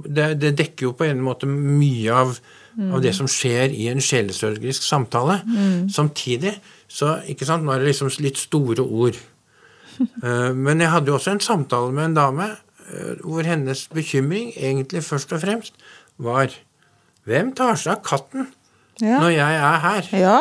det, 0.08 0.30
det, 0.40 0.54
dekker 0.58 0.88
jo 0.88 0.94
på 0.98 1.08
en 1.10 1.22
måte 1.24 1.48
mye 1.50 2.14
av, 2.16 2.38
mm. 2.78 2.94
av 2.96 3.02
det 3.04 3.12
som 3.18 3.28
skjer 3.30 3.74
i 3.76 3.90
en 3.92 4.02
sjelesørgerisk 4.04 4.86
samtale. 4.86 5.42
Mm. 5.48 5.90
Samtidig 5.92 6.56
så 6.88 7.18
ikke 7.30 7.48
sant, 7.50 7.66
Nå 7.66 7.74
er 7.74 7.84
det 7.84 7.92
liksom 7.92 8.12
litt 8.24 8.40
store 8.40 8.86
ord. 8.86 9.20
uh, 10.00 10.52
men 10.66 10.82
jeg 10.82 10.94
hadde 10.94 11.12
jo 11.12 11.18
også 11.20 11.36
en 11.36 11.44
samtale 11.44 11.92
med 11.94 12.12
en 12.12 12.18
dame 12.18 12.50
uh, 12.54 13.14
hvor 13.22 13.46
hennes 13.46 13.88
bekymring 13.94 14.54
egentlig 14.56 15.04
først 15.04 15.36
og 15.36 15.44
fremst 15.44 15.76
var 16.18 16.54
Hvem 17.24 17.54
tar 17.56 17.78
seg 17.80 17.94
av 17.94 18.02
katten 18.04 18.50
ja. 19.00 19.20
når 19.22 19.30
jeg 19.32 19.60
er 19.64 19.78
her? 19.80 20.08
Ja. 20.20 20.40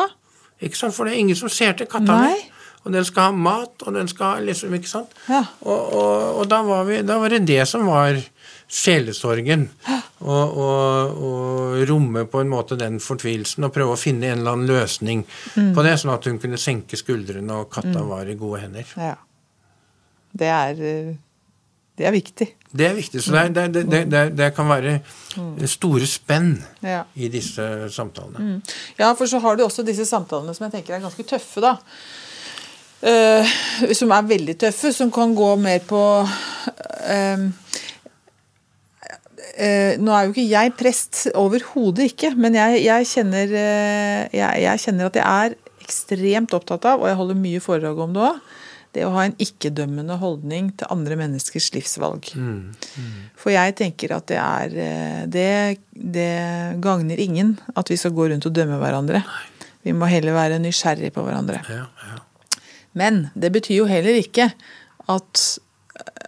Ikke 0.63 0.79
sant, 0.79 0.97
For 0.97 1.07
det 1.07 1.15
er 1.15 1.21
ingen 1.23 1.39
som 1.39 1.51
ser 1.53 1.77
til 1.79 1.87
katta 1.91 2.17
mi. 2.25 2.41
Og 2.83 2.91
den 2.91 3.05
skal 3.07 3.29
ha 3.29 3.35
mat, 3.35 3.85
og 3.87 3.95
den 3.95 4.09
skal 4.11 4.43
liksom 4.43 4.75
Ikke 4.75 4.91
sant? 4.91 5.13
Ja. 5.29 5.45
Og, 5.61 5.93
og, 5.95 6.41
og 6.41 6.49
da, 6.51 6.59
var 6.67 6.89
vi, 6.89 6.99
da 7.07 7.21
var 7.23 7.31
det 7.31 7.45
det 7.47 7.63
som 7.71 7.87
var 7.87 8.19
sjelesorgen. 8.73 9.67
Og, 10.23 10.59
og, 10.63 11.17
og, 11.19 11.81
romme 11.89 12.23
på 12.31 12.41
en 12.45 12.51
måte 12.53 12.79
den 12.79 13.01
fortvilelsen 13.03 13.67
og 13.67 13.73
prøve 13.75 13.97
å 13.97 13.99
finne 13.99 14.31
en 14.31 14.39
eller 14.39 14.55
annen 14.55 14.71
løsning 14.71 15.25
mm. 15.27 15.73
på 15.75 15.83
det, 15.83 15.97
sånn 15.99 16.15
at 16.15 16.29
hun 16.31 16.39
kunne 16.43 16.61
senke 16.63 16.99
skuldrene 16.99 17.59
og 17.59 17.73
katta 17.73 17.99
mm. 17.99 18.09
var 18.13 18.31
i 18.31 18.39
gode 18.39 18.63
hender. 18.63 18.95
Ja. 18.95 19.17
Det 20.33 20.49
er, 20.49 20.79
det 21.99 22.07
er 22.09 22.15
viktig. 22.15 22.49
Det 22.73 22.87
er 22.89 22.95
viktig. 22.97 23.21
Så 23.21 23.35
det, 23.53 23.67
det, 23.75 24.05
det, 24.09 24.23
det 24.39 24.49
kan 24.57 24.71
være 24.71 24.95
mm. 25.37 25.67
store 25.69 26.09
spenn 26.09 26.55
ja. 26.87 27.03
i 27.15 27.29
disse 27.33 27.67
samtalene. 27.93 28.47
Mm. 28.47 28.77
Ja, 29.01 29.13
for 29.19 29.29
så 29.29 29.43
har 29.45 29.59
du 29.59 29.67
også 29.67 29.85
disse 29.85 30.07
samtalene 30.09 30.55
som 30.57 30.69
jeg 30.69 30.79
tenker 30.79 30.97
er 30.97 31.05
ganske 31.05 31.27
tøffe, 31.29 31.61
da. 31.65 31.77
Uh, 33.03 33.53
som 33.99 34.15
er 34.15 34.29
veldig 34.31 34.55
tøffe, 34.63 34.93
som 34.95 35.11
kan 35.13 35.35
gå 35.35 35.51
mer 35.59 35.83
på 35.83 36.01
uh, 36.23 37.47
Eh, 39.53 39.99
nå 40.01 40.13
er 40.15 40.27
jo 40.27 40.35
ikke 40.35 40.49
jeg 40.49 40.73
prest, 40.79 41.23
overhodet 41.39 42.11
ikke, 42.13 42.33
men 42.39 42.57
jeg, 42.57 42.83
jeg, 42.87 43.09
kjenner, 43.11 43.55
eh, 43.59 44.25
jeg, 44.33 44.65
jeg, 44.65 44.83
kjenner, 44.87 45.11
at 45.11 45.19
jeg 45.19 45.47
er 45.47 45.57
ekstremt 45.83 46.55
opptatt 46.57 46.87
av, 46.89 47.03
og 47.03 47.11
jeg 47.11 47.19
holder 47.19 47.41
mye 47.43 47.63
foredrag 47.63 48.03
om 48.05 48.15
det 48.15 48.23
òg, 48.27 48.43
det 48.93 49.07
å 49.09 49.13
ha 49.15 49.23
en 49.25 49.37
ikke-dømmende 49.41 50.19
holdning 50.21 50.69
til 50.77 50.91
andre 50.93 51.17
menneskers 51.17 51.71
livsvalg. 51.73 52.29
Mm, 52.37 52.75
mm. 52.77 53.15
For 53.41 53.55
jeg 53.55 53.77
tenker 53.79 54.13
at 54.19 54.27
det 54.29 54.37
er 54.37 54.75
eh, 54.85 55.23
Det, 55.33 55.81
det 55.97 56.35
gagner 56.85 57.21
ingen 57.21 57.55
at 57.73 57.89
vi 57.89 57.97
skal 57.97 58.13
gå 58.17 58.29
rundt 58.29 58.49
og 58.49 58.55
dømme 58.57 58.77
hverandre. 58.83 59.25
Nei. 59.25 59.49
Vi 59.83 59.95
må 59.97 60.07
heller 60.07 60.37
være 60.37 60.61
nysgjerrige 60.63 61.11
på 61.15 61.25
hverandre. 61.27 61.63
Ja, 61.67 61.89
ja. 62.07 62.21
Men 62.99 63.27
det 63.35 63.51
betyr 63.55 63.81
jo 63.81 63.89
heller 63.89 64.15
ikke 64.15 64.51
at 65.11 65.47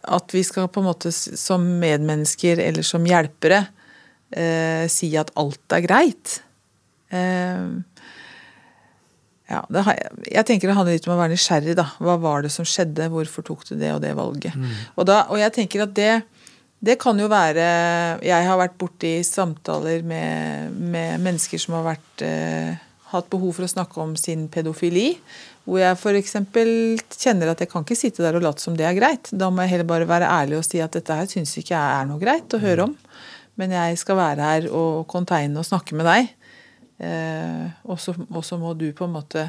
at 0.06 0.34
vi 0.34 0.42
skal 0.46 0.68
på 0.72 0.82
en 0.82 0.88
måte 0.90 1.12
som 1.14 1.64
medmennesker 1.80 2.60
eller 2.62 2.86
som 2.86 3.06
hjelpere 3.08 3.64
eh, 4.34 4.84
si 4.92 5.10
at 5.18 5.32
alt 5.40 5.76
er 5.76 5.84
greit. 5.84 6.38
Eh, 7.14 7.66
ja, 9.50 9.60
det, 9.68 9.82
jeg 10.32 10.46
tenker 10.48 10.70
det 10.70 10.76
handler 10.78 10.96
litt 10.96 11.08
om 11.08 11.16
å 11.16 11.20
være 11.20 11.34
nysgjerrig. 11.34 11.76
da. 11.78 11.88
Hva 12.02 12.16
var 12.20 12.44
det 12.44 12.52
som 12.54 12.66
skjedde? 12.68 13.10
Hvorfor 13.12 13.44
tok 13.46 13.66
du 13.68 13.74
det 13.80 13.92
og 13.92 14.00
det 14.04 14.14
valget? 14.16 14.56
Mm. 14.56 14.70
Og, 14.96 15.04
da, 15.10 15.24
og, 15.28 15.36
jeg 15.40 15.54
tenker 15.58 15.84
at 15.84 15.92
det, 15.96 16.14
det 16.84 16.96
kan 17.00 17.18
jo 17.20 17.28
være 17.32 17.66
Jeg 18.24 18.48
har 18.48 18.58
vært 18.60 18.78
borti 18.80 19.18
samtaler 19.26 20.04
med, 20.06 20.72
med 20.80 21.22
mennesker 21.24 21.60
som 21.60 21.78
har 21.78 21.86
vært, 21.92 22.24
eh, 22.24 22.83
hatt 23.14 23.30
behov 23.32 23.56
for 23.56 23.66
å 23.66 23.70
snakke 23.70 24.00
om 24.02 24.14
sin 24.20 24.46
pedofili. 24.52 25.14
Hvor 25.64 25.80
jeg 25.80 25.96
f.eks. 25.96 26.36
kjenner 27.16 27.52
at 27.52 27.62
jeg 27.62 27.70
kan 27.72 27.86
ikke 27.86 27.98
sitte 27.98 28.24
der 28.24 28.36
og 28.36 28.44
late 28.44 28.64
som 28.64 28.76
det 28.76 28.86
er 28.88 28.96
greit. 28.98 29.30
Da 29.32 29.48
må 29.50 29.64
jeg 29.64 29.74
heller 29.74 29.88
bare 29.88 30.08
være 30.10 30.30
ærlig 30.30 30.60
og 30.60 30.66
si 30.66 30.82
at 30.84 30.96
dette 30.96 31.16
her 31.16 31.30
syns 31.30 31.56
ikke 31.60 31.74
jeg 31.74 31.98
er 32.02 32.08
noe 32.10 32.20
greit 32.20 32.52
å 32.52 32.62
høre 32.62 32.88
om. 32.90 32.96
Men 33.60 33.74
jeg 33.74 33.98
skal 34.00 34.18
være 34.18 34.48
her 34.50 34.70
og 34.74 35.04
containe 35.10 35.60
og 35.60 35.66
snakke 35.66 35.96
med 35.96 36.10
deg. 36.10 36.32
Eh, 37.04 37.66
og 37.88 37.98
så 38.00 38.58
må 38.60 38.74
du 38.78 38.90
på 38.96 39.06
en 39.08 39.16
måte 39.16 39.48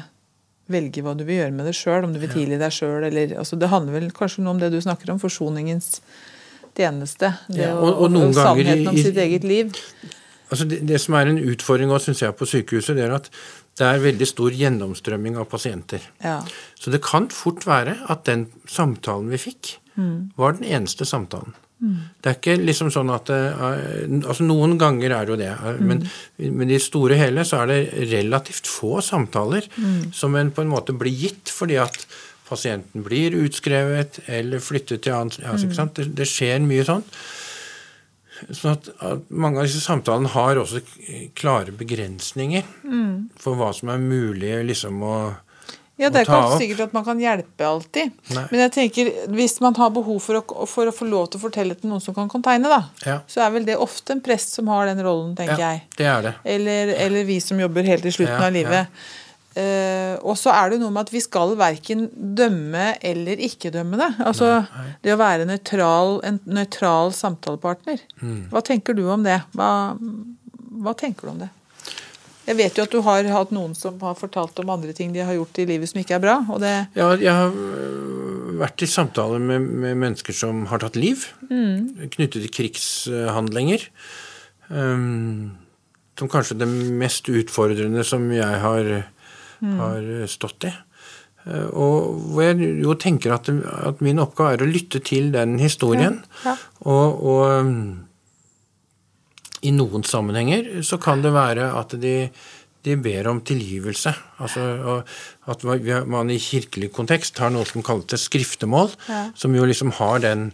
velge 0.72 1.02
hva 1.04 1.14
du 1.14 1.22
vil 1.26 1.42
gjøre 1.42 1.54
med 1.54 1.68
det 1.68 1.74
sjøl. 1.78 2.06
Om 2.06 2.14
du 2.14 2.20
vil 2.22 2.32
tilgi 2.32 2.58
deg 2.60 2.74
sjøl 2.74 3.06
eller 3.08 3.36
altså 3.40 3.58
Det 3.58 3.70
handler 3.70 4.00
vel 4.00 4.10
kanskje 4.14 4.44
noe 4.44 4.56
om 4.56 4.62
det 4.62 4.72
du 4.74 4.80
snakker 4.82 5.12
om, 5.12 5.22
forsoningens 5.22 6.00
tjeneste. 6.76 7.32
Det 7.48 7.64
ja, 7.64 7.74
og, 7.76 8.02
og, 8.04 8.16
og 8.20 8.36
sannheten 8.36 8.90
om 8.90 8.98
sitt 8.98 9.18
eget 9.22 9.46
liv. 9.46 9.72
Altså 10.46 10.66
det, 10.70 10.80
det, 10.86 11.00
som 11.02 11.16
er 11.18 11.30
en 11.30 11.42
utfordring 11.42 11.90
også, 11.90 12.10
synes 12.10 12.22
jeg, 12.22 12.36
på 12.38 12.48
sykehuset, 12.48 12.96
det 12.98 13.06
er 13.06 13.16
at 13.16 13.30
det 13.76 13.86
er 13.86 14.04
veldig 14.04 14.28
stor 14.28 14.54
gjennomstrømming 14.56 15.36
av 15.40 15.48
pasienter. 15.50 16.04
Ja. 16.22 16.38
Så 16.78 16.92
det 16.94 17.02
kan 17.04 17.28
fort 17.34 17.66
være 17.68 17.98
at 18.12 18.24
den 18.28 18.46
samtalen 18.70 19.28
vi 19.32 19.40
fikk, 19.42 19.76
mm. 19.98 20.36
var 20.38 20.56
den 20.56 20.68
eneste 20.78 21.08
samtalen. 21.08 21.56
Mm. 21.76 21.96
Det 22.24 22.30
er 22.30 22.38
ikke 22.38 22.54
liksom 22.62 22.88
sånn 22.94 23.10
at 23.12 23.28
det, 23.28 23.40
altså 24.24 24.46
Noen 24.46 24.78
ganger 24.80 25.12
er 25.12 25.26
det 25.26 25.34
jo 25.34 25.40
det, 25.42 25.50
mm. 25.52 25.82
men, 25.90 26.06
men 26.56 26.72
i 26.72 26.78
store 26.80 27.18
hele 27.20 27.44
så 27.44 27.64
er 27.64 27.72
det 27.72 28.06
relativt 28.14 28.70
få 28.70 29.02
samtaler 29.04 29.66
mm. 29.74 30.14
som 30.16 30.38
en 30.40 30.54
på 30.56 30.64
en 30.64 30.72
måte 30.72 30.96
blir 30.96 31.12
gitt 31.12 31.52
fordi 31.52 31.76
at 31.82 32.06
pasienten 32.48 33.04
blir 33.04 33.36
utskrevet 33.36 34.22
eller 34.24 34.62
flyttet 34.64 35.04
til 35.04 35.18
annet 35.18 35.42
altså, 35.44 35.68
mm. 35.68 35.92
det, 35.98 36.08
det 36.16 36.28
skjer 36.30 36.64
mye 36.64 36.86
sånt. 36.88 37.12
Sånn 38.50 38.74
at, 38.74 38.90
at, 39.00 39.24
mange 39.32 39.62
av 39.62 39.66
disse 39.68 39.80
samtalene 39.84 40.30
har 40.34 40.60
også 40.60 40.82
klare 41.38 41.72
begrensninger 41.76 42.66
mm. 42.84 43.40
for 43.40 43.58
hva 43.58 43.72
som 43.76 43.92
er 43.94 44.02
mulig 44.02 44.52
liksom 44.68 45.02
å 45.06 45.16
Ja, 45.96 46.10
det 46.12 46.22
er 46.22 46.28
ikke 46.28 46.58
sikkert 46.60 46.82
at 46.84 46.92
man 46.92 47.06
kan 47.06 47.20
hjelpe 47.22 47.64
alltid. 47.64 48.10
Nei. 48.36 48.42
Men 48.50 48.60
jeg 48.66 48.72
tenker, 48.74 49.12
hvis 49.32 49.54
man 49.64 49.78
har 49.78 49.94
behov 49.96 50.18
for 50.20 50.42
å, 50.42 50.66
for 50.68 50.90
å 50.90 50.92
få 50.92 51.08
lov 51.08 51.30
til 51.32 51.40
å 51.40 51.44
fortelle 51.46 51.76
til 51.78 51.88
noen 51.88 52.04
som 52.04 52.16
kan 52.16 52.28
tegne, 52.28 52.68
da, 52.68 52.82
Ja. 53.06 53.14
så 53.26 53.46
er 53.46 53.54
vel 53.54 53.64
det 53.64 53.78
ofte 53.80 54.12
en 54.12 54.20
prest 54.20 54.52
som 54.58 54.68
har 54.68 54.90
den 54.90 55.00
rollen, 55.00 55.32
tenker 55.38 55.56
Ja, 55.56 55.70
jeg. 55.72 55.86
det 55.96 56.10
er 56.12 56.26
det. 56.28 56.34
Eller, 56.44 56.92
eller 57.06 57.24
vi 57.24 57.38
som 57.40 57.62
jobber 57.64 57.88
helt 57.88 58.04
til 58.04 58.12
slutten 58.18 58.36
Ja, 58.36 58.50
av 58.50 58.52
livet. 58.52 58.92
Eh, 59.56 60.14
og 60.20 60.36
så 60.36 60.52
er 60.52 60.72
det 60.72 60.80
noe 60.82 60.92
med 60.92 61.06
at 61.06 61.12
vi 61.14 61.22
skal 61.24 61.54
verken 61.56 62.06
dømme 62.12 62.90
eller 63.00 63.40
ikke 63.46 63.72
dømme 63.72 63.96
det. 64.00 64.10
Altså 64.20 64.50
det 65.04 65.14
å 65.14 65.20
være 65.20 65.46
nøytral, 65.48 66.18
en 66.28 66.40
nøytral 66.44 67.14
samtalepartner. 67.16 68.02
Mm. 68.20 68.50
Hva 68.52 68.62
tenker 68.66 68.96
du 68.96 69.06
om 69.12 69.24
det? 69.24 69.38
Hva, 69.56 69.70
hva 70.84 70.96
tenker 70.98 71.28
du 71.28 71.32
om 71.32 71.40
det? 71.46 71.50
Jeg 72.46 72.60
vet 72.60 72.76
jo 72.78 72.84
at 72.86 72.92
du 72.92 73.00
har 73.02 73.26
hatt 73.32 73.54
noen 73.54 73.72
som 73.74 73.96
har 74.04 74.14
fortalt 74.18 74.60
om 74.62 74.70
andre 74.76 74.92
ting 74.94 75.10
de 75.14 75.24
har 75.24 75.34
gjort 75.34 75.58
i 75.58 75.66
livet 75.66 75.90
som 75.90 75.98
ikke 76.02 76.18
er 76.18 76.22
bra. 76.22 76.36
og 76.52 76.60
det... 76.62 76.74
Ja, 76.94 77.08
jeg 77.18 77.32
har 77.32 77.56
øh, 77.56 78.54
vært 78.60 78.84
i 78.84 78.90
samtaler 78.90 79.42
med, 79.42 79.64
med 79.66 79.98
mennesker 80.04 80.36
som 80.36 80.66
har 80.70 80.84
tatt 80.84 81.00
liv, 81.00 81.26
knyttet 81.48 82.38
til 82.44 82.52
krigshandlinger. 82.60 83.88
Um, 84.68 85.56
som 86.18 86.30
kanskje 86.32 86.56
det 86.58 86.68
mest 86.68 87.28
utfordrende 87.28 88.04
som 88.06 88.24
jeg 88.32 88.60
har, 88.62 88.88
har 89.60 90.26
stått 90.28 90.64
i. 90.68 90.72
Uh, 91.46 91.68
Og 91.72 92.16
hvor 92.34 92.42
jeg 92.42 92.82
jo 92.82 92.94
tenker 92.98 93.32
at, 93.36 93.48
at 93.48 94.00
min 94.02 94.18
oppgave 94.18 94.56
er 94.56 94.64
å 94.64 94.70
lytte 94.70 94.98
til 95.00 95.30
den 95.32 95.58
historien. 95.62 96.22
Ja, 96.44 96.50
ja. 96.50 96.56
Og, 96.90 97.22
og 97.22 97.60
um, 97.60 98.06
i 99.62 99.70
noen 99.74 100.04
sammenhenger 100.06 100.82
så 100.86 100.98
kan 101.02 101.22
det 101.24 101.32
være 101.34 101.70
at 101.78 101.94
de, 102.02 102.28
de 102.86 102.96
ber 103.02 103.26
om 103.30 103.40
tilgivelse. 103.46 104.12
Altså 104.42 104.66
at 105.50 105.64
man- 106.06 106.30
i 106.30 106.38
kirkelig 106.38 106.92
kontekst 106.94 107.38
har 107.42 107.50
noe 107.50 107.64
som 107.66 107.82
kalles 107.82 108.04
et 108.12 108.20
skriftemål, 108.20 108.92
Ja. 109.08 109.30
som 109.34 109.54
jo 109.54 109.64
liksom 109.64 109.92
har 109.98 110.18
den, 110.20 110.52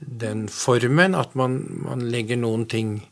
den 0.00 0.48
formen 0.48 1.14
at 1.18 1.34
man, 1.34 1.62
man 1.86 2.00
legger 2.10 2.36
noen 2.36 2.66
ting 2.68 3.00
eh, 3.00 3.11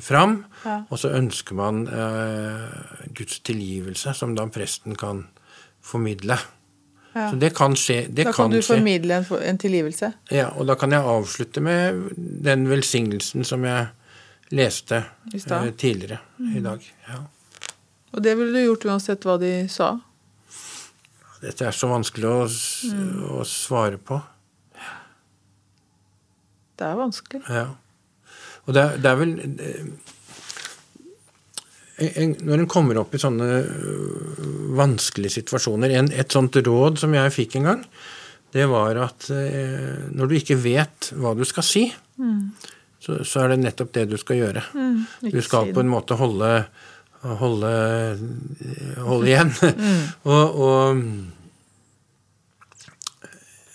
fram, 0.00 0.44
Ja. 0.64 0.78
og 0.90 0.98
så 0.98 1.10
ønsker 1.12 1.54
man 1.54 1.86
eh, 1.88 3.08
Guds 3.14 3.40
tilgivelse, 3.44 4.14
som 4.14 4.34
da 4.34 4.46
presten 4.46 4.96
kan 4.96 5.26
formidle. 5.84 6.38
Ja. 7.14 7.28
Så 7.30 7.36
det 7.38 7.52
kan 7.54 7.76
skje. 7.78 8.06
Det 8.08 8.24
Da 8.26 8.32
kan 8.32 8.50
du 8.50 8.58
skje. 8.62 8.74
formidle 8.76 9.14
en, 9.20 9.26
en 9.42 9.58
tilgivelse. 9.58 10.12
Ja, 10.34 10.48
og 10.56 10.66
da 10.66 10.74
kan 10.74 10.90
jeg 10.90 11.00
avslutte 11.04 11.60
med 11.62 12.08
den 12.16 12.66
velsignelsen 12.68 13.44
som 13.44 13.64
jeg 13.64 13.86
leste 14.50 15.04
eh, 15.34 15.70
tidligere 15.78 16.18
i 16.56 16.60
dag. 16.64 16.82
Ja. 17.08 17.20
Og 18.14 18.22
det 18.22 18.36
ville 18.38 18.52
du 18.54 18.64
gjort 18.64 18.84
uansett 18.84 19.24
hva 19.26 19.36
de 19.38 19.52
sa. 19.68 19.92
Dette 21.44 21.66
er 21.68 21.76
så 21.76 21.90
vanskelig 21.90 22.28
å, 22.30 22.44
mm. 22.48 23.24
å 23.36 23.44
svare 23.44 23.98
på. 24.00 24.20
Det 26.74 26.86
er 26.88 26.96
vanskelig. 26.98 27.42
Ja. 27.48 27.66
Og 28.64 28.74
det, 28.76 28.84
det 29.04 29.10
er 29.10 29.18
vel 29.20 29.32
eh, 29.44 29.86
en, 32.22 32.34
Når 32.42 32.62
en 32.62 32.70
kommer 32.70 32.98
opp 33.02 33.14
i 33.14 33.20
sånne 33.22 33.48
øh, 33.60 34.46
vanskelige 34.78 35.36
situasjoner 35.38 35.94
en, 35.98 36.10
Et 36.10 36.32
sånt 36.32 36.56
råd 36.56 36.98
som 37.02 37.14
jeg 37.14 37.34
fikk 37.34 37.58
en 37.60 37.68
gang, 37.70 37.84
det 38.54 38.66
var 38.70 38.98
at 39.02 39.28
eh, 39.34 40.08
når 40.14 40.30
du 40.30 40.34
ikke 40.38 40.58
vet 40.62 41.12
hva 41.18 41.34
du 41.34 41.44
skal 41.46 41.66
si, 41.66 41.84
så, 43.02 43.20
så 43.26 43.40
er 43.42 43.52
det 43.52 43.62
nettopp 43.64 43.90
det 43.96 44.04
du 44.12 44.16
skal 44.20 44.38
gjøre. 44.38 44.62
Mm, 44.72 45.00
Du 45.34 45.40
skal 45.42 45.72
på 45.74 45.82
en 45.82 45.90
måte 45.90 46.16
holde 46.16 46.50
holde, 47.24 48.18
holde 49.00 49.28
igjen. 49.30 49.52
og, 50.30 50.60
og, 50.60 51.02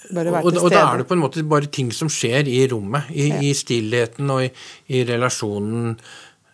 Bare 0.09 0.31
være 0.33 0.41
og, 0.41 0.53
stede. 0.53 0.63
og 0.65 0.73
da 0.73 0.81
er 0.87 1.01
det 1.01 1.07
på 1.09 1.15
en 1.17 1.21
måte 1.21 1.43
bare 1.45 1.69
ting 1.69 1.91
som 1.93 2.09
skjer 2.09 2.47
i 2.49 2.63
rommet, 2.71 3.11
i, 3.13 3.29
i 3.49 3.51
stillheten 3.57 4.31
og 4.33 4.41
i, 4.47 4.49
i 4.95 5.03
relasjonen 5.05 5.91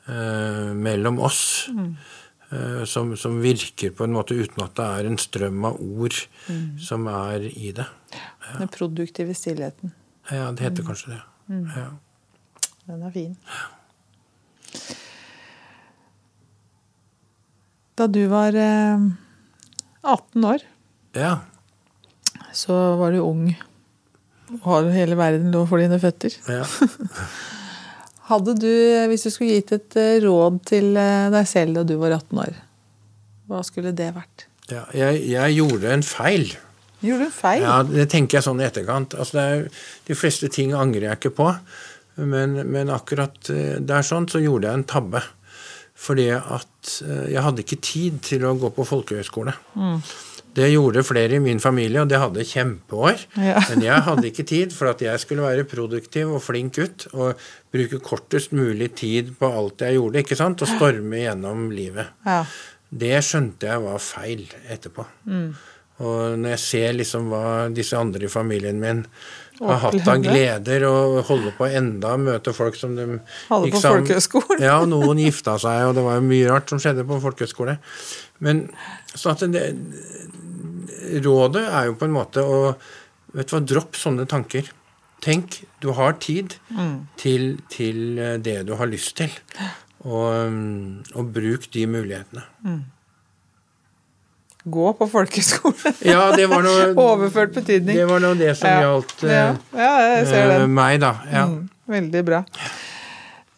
uh, 0.09 0.73
mellom 0.75 1.21
oss, 1.23 1.43
eh, 1.71 2.83
som, 2.89 3.15
som 3.19 3.39
virker 3.43 3.95
på 3.95 4.07
en 4.07 4.15
måte 4.17 4.35
uten 4.35 4.65
at 4.65 4.75
det 4.75 4.89
er 4.99 5.09
en 5.09 5.19
strøm 5.21 5.69
av 5.71 5.79
ord 5.79 6.19
som 6.83 7.07
er 7.11 7.47
i 7.47 7.71
det. 7.75 7.87
Den 8.59 8.71
produktive 8.75 9.33
stillheten. 9.37 9.95
Ja, 10.31 10.51
det 10.51 10.67
heter 10.67 10.85
kanskje 10.85 11.15
det. 11.15 11.23
Ja. 11.77 11.89
Den 12.85 13.07
er 13.07 13.15
fin. 13.15 13.33
Da 17.95 18.07
du 18.11 18.25
var 18.27 18.55
eh, 18.59 19.11
18 20.03 20.47
år, 20.51 20.71
ja. 21.15 21.35
Så 22.55 22.75
var 22.99 23.13
du 23.13 23.21
ung 23.23 23.49
og 24.61 24.65
har 24.69 24.89
hele 24.93 25.17
verden 25.17 25.51
lå 25.53 25.65
for 25.69 25.81
dine 25.81 25.99
føtter. 26.01 26.35
ja. 26.51 26.65
Hadde 28.25 28.55
du, 28.57 28.71
hvis 29.11 29.21
du 29.27 29.29
skulle 29.29 29.59
gitt 29.59 29.71
et 29.75 29.95
eh, 30.01 30.15
råd 30.23 30.55
til 30.65 30.95
eh, 30.97 31.27
deg 31.29 31.45
selv 31.45 31.77
da 31.77 31.83
du 31.85 31.93
var 32.01 32.15
18 32.15 32.39
år, 32.41 32.55
hva 33.45 33.59
skulle 33.65 33.93
det 33.93 34.09
vært? 34.15 34.47
ja. 34.71 34.81
Jeg, 34.97 35.19
jeg 35.29 35.57
gjorde 35.59 35.91
en 35.93 36.05
feil. 36.05 36.47
Gjorde 37.05 37.27
du 37.27 37.35
feil? 37.35 37.61
Ja, 37.61 37.75
det 37.85 38.07
tenker 38.09 38.39
jeg 38.39 38.47
sånn 38.47 38.63
i 38.63 38.65
etterkant. 38.65 39.13
Altså, 39.13 39.37
det 39.37 39.43
er, 39.45 39.83
de 40.07 40.17
fleste 40.17 40.49
ting 40.49 40.73
angrer 40.73 41.11
jeg 41.11 41.19
ikke 41.19 41.35
på. 41.37 41.51
Men, 42.25 42.57
men 42.71 42.89
akkurat 42.89 43.51
eh, 43.53 43.77
der 43.77 44.07
sånn 44.07 44.25
så 44.31 44.41
gjorde 44.41 44.71
jeg 44.71 44.81
en 44.81 44.87
tabbe. 44.89 45.21
Fordi 45.95 46.25
at 46.35 46.95
jeg 47.29 47.39
hadde 47.45 47.61
ikke 47.61 47.77
tid 47.85 48.17
til 48.25 48.43
å 48.49 48.57
gå 48.59 48.67
på 48.75 48.83
folkehøyskole. 48.89 49.53
Det 50.55 50.69
gjorde 50.71 51.03
flere 51.03 51.35
i 51.35 51.41
min 51.43 51.59
familie, 51.59 51.99
og 52.03 52.07
det 52.11 52.19
hadde 52.21 52.45
kjempeår. 52.47 53.25
Ja. 53.41 53.59
Men 53.71 53.83
jeg 53.83 54.05
hadde 54.07 54.29
ikke 54.29 54.45
tid, 54.47 54.71
for 54.75 54.91
at 54.93 55.03
jeg 55.03 55.19
skulle 55.23 55.43
være 55.45 55.67
produktiv 55.67 56.31
og 56.37 56.43
flink 56.45 56.77
gutt 56.79 57.07
og 57.13 57.41
bruke 57.75 57.99
kortest 58.05 58.55
mulig 58.55 58.93
tid 58.95 59.33
på 59.39 59.49
alt 59.51 59.83
jeg 59.83 59.97
gjorde, 59.99 60.23
ikke 60.23 60.39
sant? 60.39 60.63
og 60.63 60.71
storme 60.77 61.23
gjennom 61.25 61.67
livet. 61.75 62.13
Ja. 62.25 62.41
Det 62.95 63.17
skjønte 63.27 63.67
jeg 63.67 63.83
var 63.83 63.99
feil 63.99 64.45
etterpå. 64.71 65.03
Og 66.05 66.35
når 66.39 66.49
jeg 66.57 66.59
ser 66.59 66.95
liksom 66.97 67.27
hva 67.31 67.43
disse 67.71 67.95
andre 67.95 68.27
i 68.27 68.31
familien 68.31 68.79
min 68.81 69.05
har 69.61 69.77
hatt 69.79 70.07
av 70.11 70.19
gleder 70.19 70.83
og 70.89 71.21
holder 71.29 71.53
på 71.55 71.69
enda 71.79 72.17
møte 72.19 72.51
folk 72.55 72.75
som 72.75 72.95
de 72.97 73.05
Holder 73.47 73.71
på 73.71 73.79
sammen- 73.79 74.03
folkehøyskolen. 74.03 74.63
Ja, 74.63 74.81
og 74.83 74.89
noen 74.91 75.21
gifta 75.23 75.55
seg, 75.63 75.85
og 75.87 75.95
det 75.95 76.03
var 76.03 76.19
mye 76.25 76.49
rart 76.51 76.71
som 76.73 76.81
skjedde 76.83 77.05
på 77.07 77.21
folkehøyskole. 77.23 77.77
Men 78.43 78.65
så 79.15 79.31
at 79.31 79.45
det, 79.55 79.63
rådet 81.25 81.63
er 81.69 81.89
jo 81.89 81.95
på 81.99 82.07
en 82.07 82.15
måte 82.15 82.43
å 82.45 82.59
vet 83.35 83.49
du 83.49 83.55
hva, 83.57 83.61
Dropp 83.67 83.97
sånne 83.99 84.25
tanker. 84.31 84.67
Tenk, 85.25 85.61
du 85.81 85.89
har 85.97 86.17
tid 86.21 86.57
til, 87.17 87.55
til 87.71 88.19
det 88.45 88.59
du 88.67 88.75
har 88.79 88.87
lyst 88.91 89.15
til. 89.17 89.31
Og, 90.05 90.51
mm, 90.51 91.15
og 91.17 91.31
bruk 91.33 91.65
de 91.73 91.85
mulighetene. 91.89 92.43
Gå 94.65 94.85
på 94.97 95.07
folkehøyskole. 95.09 95.93
Ja, 96.13 96.29
det 96.35 96.47
var 96.49 96.63
noe 96.65 96.87
Overført 96.97 97.53
betydning. 97.57 97.97
Det 97.97 98.05
var 98.09 98.21
noe 98.23 98.37
det 98.39 98.53
som 98.57 98.69
Ja. 98.69 98.79
gjaldt 98.85 99.25
ja. 99.27 99.43
eh, 99.73 99.81
ja, 99.81 100.25
ser 100.29 100.53
eh, 100.59 100.67
meg, 100.69 100.99
da. 101.03 101.11
Ja. 101.31 101.43
Mm, 101.51 101.67
veldig 101.95 102.23
bra. 102.25 102.39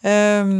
Ehm, 0.08 0.58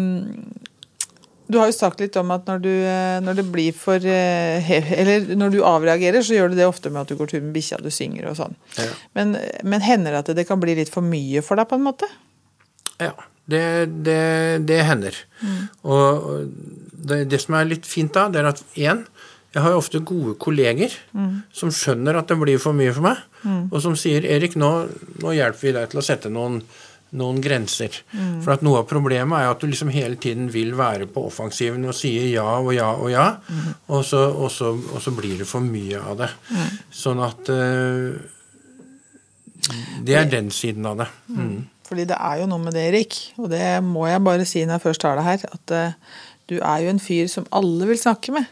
du 1.49 1.57
har 1.57 1.70
jo 1.70 1.76
sagt 1.76 2.03
litt 2.03 2.16
om 2.20 2.30
at 2.34 2.49
når, 2.49 2.61
du, 2.64 2.70
eh, 2.70 3.18
når 3.24 3.38
det 3.40 3.46
blir 3.53 3.76
for 3.76 4.05
eh, 4.05 4.68
Eller 4.68 5.30
når 5.38 5.55
du 5.55 5.59
avreagerer, 5.64 6.20
så 6.24 6.36
gjør 6.36 6.53
du 6.53 6.59
det 6.59 6.68
ofte 6.68 6.92
med 6.92 7.03
at 7.03 7.12
du 7.12 7.16
går 7.16 7.32
tur 7.32 7.40
med 7.40 7.55
bikkja, 7.57 7.80
du 7.82 7.90
synger 7.94 8.28
og 8.30 8.36
sånn. 8.38 8.59
Ja. 8.76 8.90
Men, 9.16 9.34
men 9.64 9.84
hender 9.84 10.14
det 10.14 10.22
at 10.24 10.36
det 10.36 10.46
kan 10.49 10.61
bli 10.61 10.76
litt 10.78 10.92
for 10.92 11.05
mye 11.05 11.42
for 11.44 11.61
deg, 11.61 11.70
på 11.70 11.78
en 11.78 11.86
måte? 11.86 12.11
Ja, 13.01 13.14
det, 13.49 13.64
det, 14.05 14.20
det 14.68 14.82
hender. 14.84 15.16
Og 15.88 16.28
og 16.28 16.53
det, 17.09 17.24
det 17.30 17.40
som 17.40 17.57
er 17.57 17.68
litt 17.70 17.88
fint 17.88 18.12
da, 18.14 18.26
det 18.32 18.42
er 18.42 18.51
at 18.51 18.62
én, 18.76 19.05
jeg 19.55 19.64
har 19.64 19.72
jo 19.72 19.80
ofte 19.80 20.01
gode 20.05 20.34
kolleger 20.42 20.92
som 21.57 21.70
skjønner 21.72 22.18
at 22.18 22.28
det 22.28 22.36
blir 22.40 22.61
for 22.61 22.76
mye 22.76 22.92
for 22.92 23.07
meg, 23.07 23.22
og 23.70 23.78
som 23.80 23.94
sier 23.96 24.26
'Erik, 24.26 24.59
nå, 24.61 24.70
nå 25.22 25.32
hjelper 25.32 25.62
vi 25.62 25.72
deg 25.78 25.88
til 25.88 26.03
å 26.03 26.05
sette 26.05 26.28
noen, 26.32 26.61
noen 27.16 27.40
grenser'. 27.40 28.02
For 28.44 28.52
at 28.52 28.64
noe 28.66 28.82
av 28.82 28.88
problemet 28.90 29.40
er 29.40 29.50
at 29.50 29.61
du 29.61 29.68
liksom 29.68 29.88
hele 29.92 30.16
tiden 30.20 30.50
vil 30.52 30.74
være 30.76 31.06
på 31.06 31.24
offensiven 31.30 31.86
og 31.88 31.96
sier 31.96 32.28
ja 32.28 32.59
og 32.59 32.72
ja 32.74 32.90
og 32.92 33.11
ja, 33.12 33.28
og, 33.88 34.04
så, 34.04 34.28
og, 34.32 34.50
så, 34.52 34.74
og 34.76 35.00
så 35.02 35.14
blir 35.16 35.38
det 35.38 35.48
for 35.48 35.64
mye 35.64 36.00
av 36.00 36.18
det. 36.20 36.30
Sånn 36.90 37.22
at 37.24 37.48
eh, 37.54 38.18
Det 40.04 40.14
er 40.14 40.28
den 40.30 40.50
siden 40.54 40.86
av 40.86 41.00
det. 41.00 41.09
Mm. 41.28 41.66
Fordi 41.88 42.04
det 42.04 42.18
er 42.20 42.42
jo 42.42 42.50
noe 42.50 42.61
med 42.61 42.76
det, 42.76 42.84
Erik, 42.90 43.16
og 43.40 43.48
det 43.50 43.64
må 43.84 44.04
jeg 44.09 44.24
bare 44.24 44.44
si 44.48 44.61
når 44.64 44.76
jeg 44.76 44.84
først 44.84 45.02
tar 45.02 45.16
det 45.16 45.24
her, 45.24 45.44
at 45.56 45.74
eh, 45.74 45.96
du 46.48 46.59
er 46.61 46.84
jo 46.84 46.92
en 46.92 47.00
fyr 47.02 47.28
som 47.32 47.48
alle 47.52 47.88
vil 47.88 48.00
snakke 48.00 48.34
med. 48.36 48.44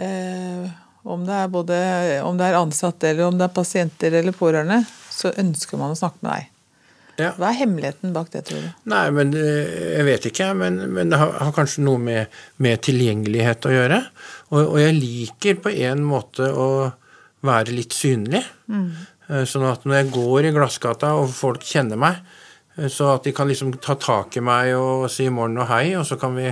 Eh, 0.00 0.68
om 1.02 1.24
det 1.26 1.34
er 1.34 1.50
både 1.52 1.78
om 2.22 2.36
det 2.38 2.46
er 2.46 2.60
ansatte, 2.60 3.10
eller 3.10 3.26
om 3.26 3.38
det 3.38 3.48
er 3.48 3.56
pasienter 3.56 4.14
eller 4.20 4.36
pårørende, 4.36 4.82
så 5.10 5.32
ønsker 5.40 5.80
man 5.80 5.94
å 5.94 5.98
snakke 5.98 6.22
med 6.22 6.30
deg. 6.30 6.51
Ja. 7.20 7.34
Hva 7.36 7.50
er 7.50 7.58
hemmeligheten 7.60 8.12
bak 8.14 8.30
det, 8.32 8.44
tror 8.48 8.62
du? 8.64 8.68
Nei, 8.88 9.02
men 9.14 9.34
eh, 9.36 9.72
jeg 9.98 10.04
vet 10.08 10.26
ikke. 10.30 10.48
Men, 10.58 10.78
men 10.96 11.12
det 11.12 11.18
har, 11.20 11.32
har 11.44 11.52
kanskje 11.56 11.84
noe 11.84 12.00
med, 12.00 12.32
med 12.64 12.80
tilgjengelighet 12.86 13.68
å 13.68 13.72
gjøre. 13.74 13.98
Og, 14.52 14.60
og 14.62 14.78
jeg 14.80 14.96
liker 14.96 15.58
på 15.64 15.72
en 15.88 16.04
måte 16.08 16.48
å 16.48 16.68
være 17.44 17.74
litt 17.76 17.92
synlig. 17.96 18.40
Mm. 18.70 18.86
Sånn 19.48 19.64
at 19.68 19.84
når 19.88 19.96
jeg 20.00 20.10
går 20.14 20.48
i 20.48 20.54
glassgata 20.56 21.12
og 21.20 21.30
folk 21.32 21.62
kjenner 21.66 22.00
meg, 22.00 22.18
eh, 22.78 22.88
så 22.92 23.12
at 23.16 23.28
de 23.28 23.34
kan 23.36 23.48
liksom 23.50 23.74
ta 23.82 23.94
tak 24.00 24.36
i 24.40 24.44
meg 24.44 24.72
og 24.78 25.08
si 25.12 25.28
morgen 25.32 25.60
og 25.62 25.68
hei, 25.72 25.92
og 26.00 26.06
så 26.08 26.18
kan 26.20 26.34
vi, 26.38 26.48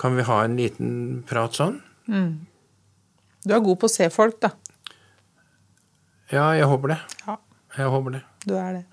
kan 0.00 0.16
vi 0.18 0.28
ha 0.28 0.42
en 0.44 0.58
liten 0.60 0.92
prat 1.28 1.56
sånn. 1.58 1.80
Du 3.44 3.52
er 3.52 3.60
god 3.64 3.80
på 3.80 3.88
å 3.88 3.92
se 3.92 4.08
folk, 4.12 4.38
da. 4.44 4.52
Ja, 6.32 6.50
jeg 6.56 6.68
håper 6.70 6.94
det. 6.94 7.00
Ja, 7.26 7.34
Jeg 7.76 7.90
håper 7.92 8.14
det. 8.16 8.22
du 8.46 8.54
er 8.56 8.72
det. 8.78 8.84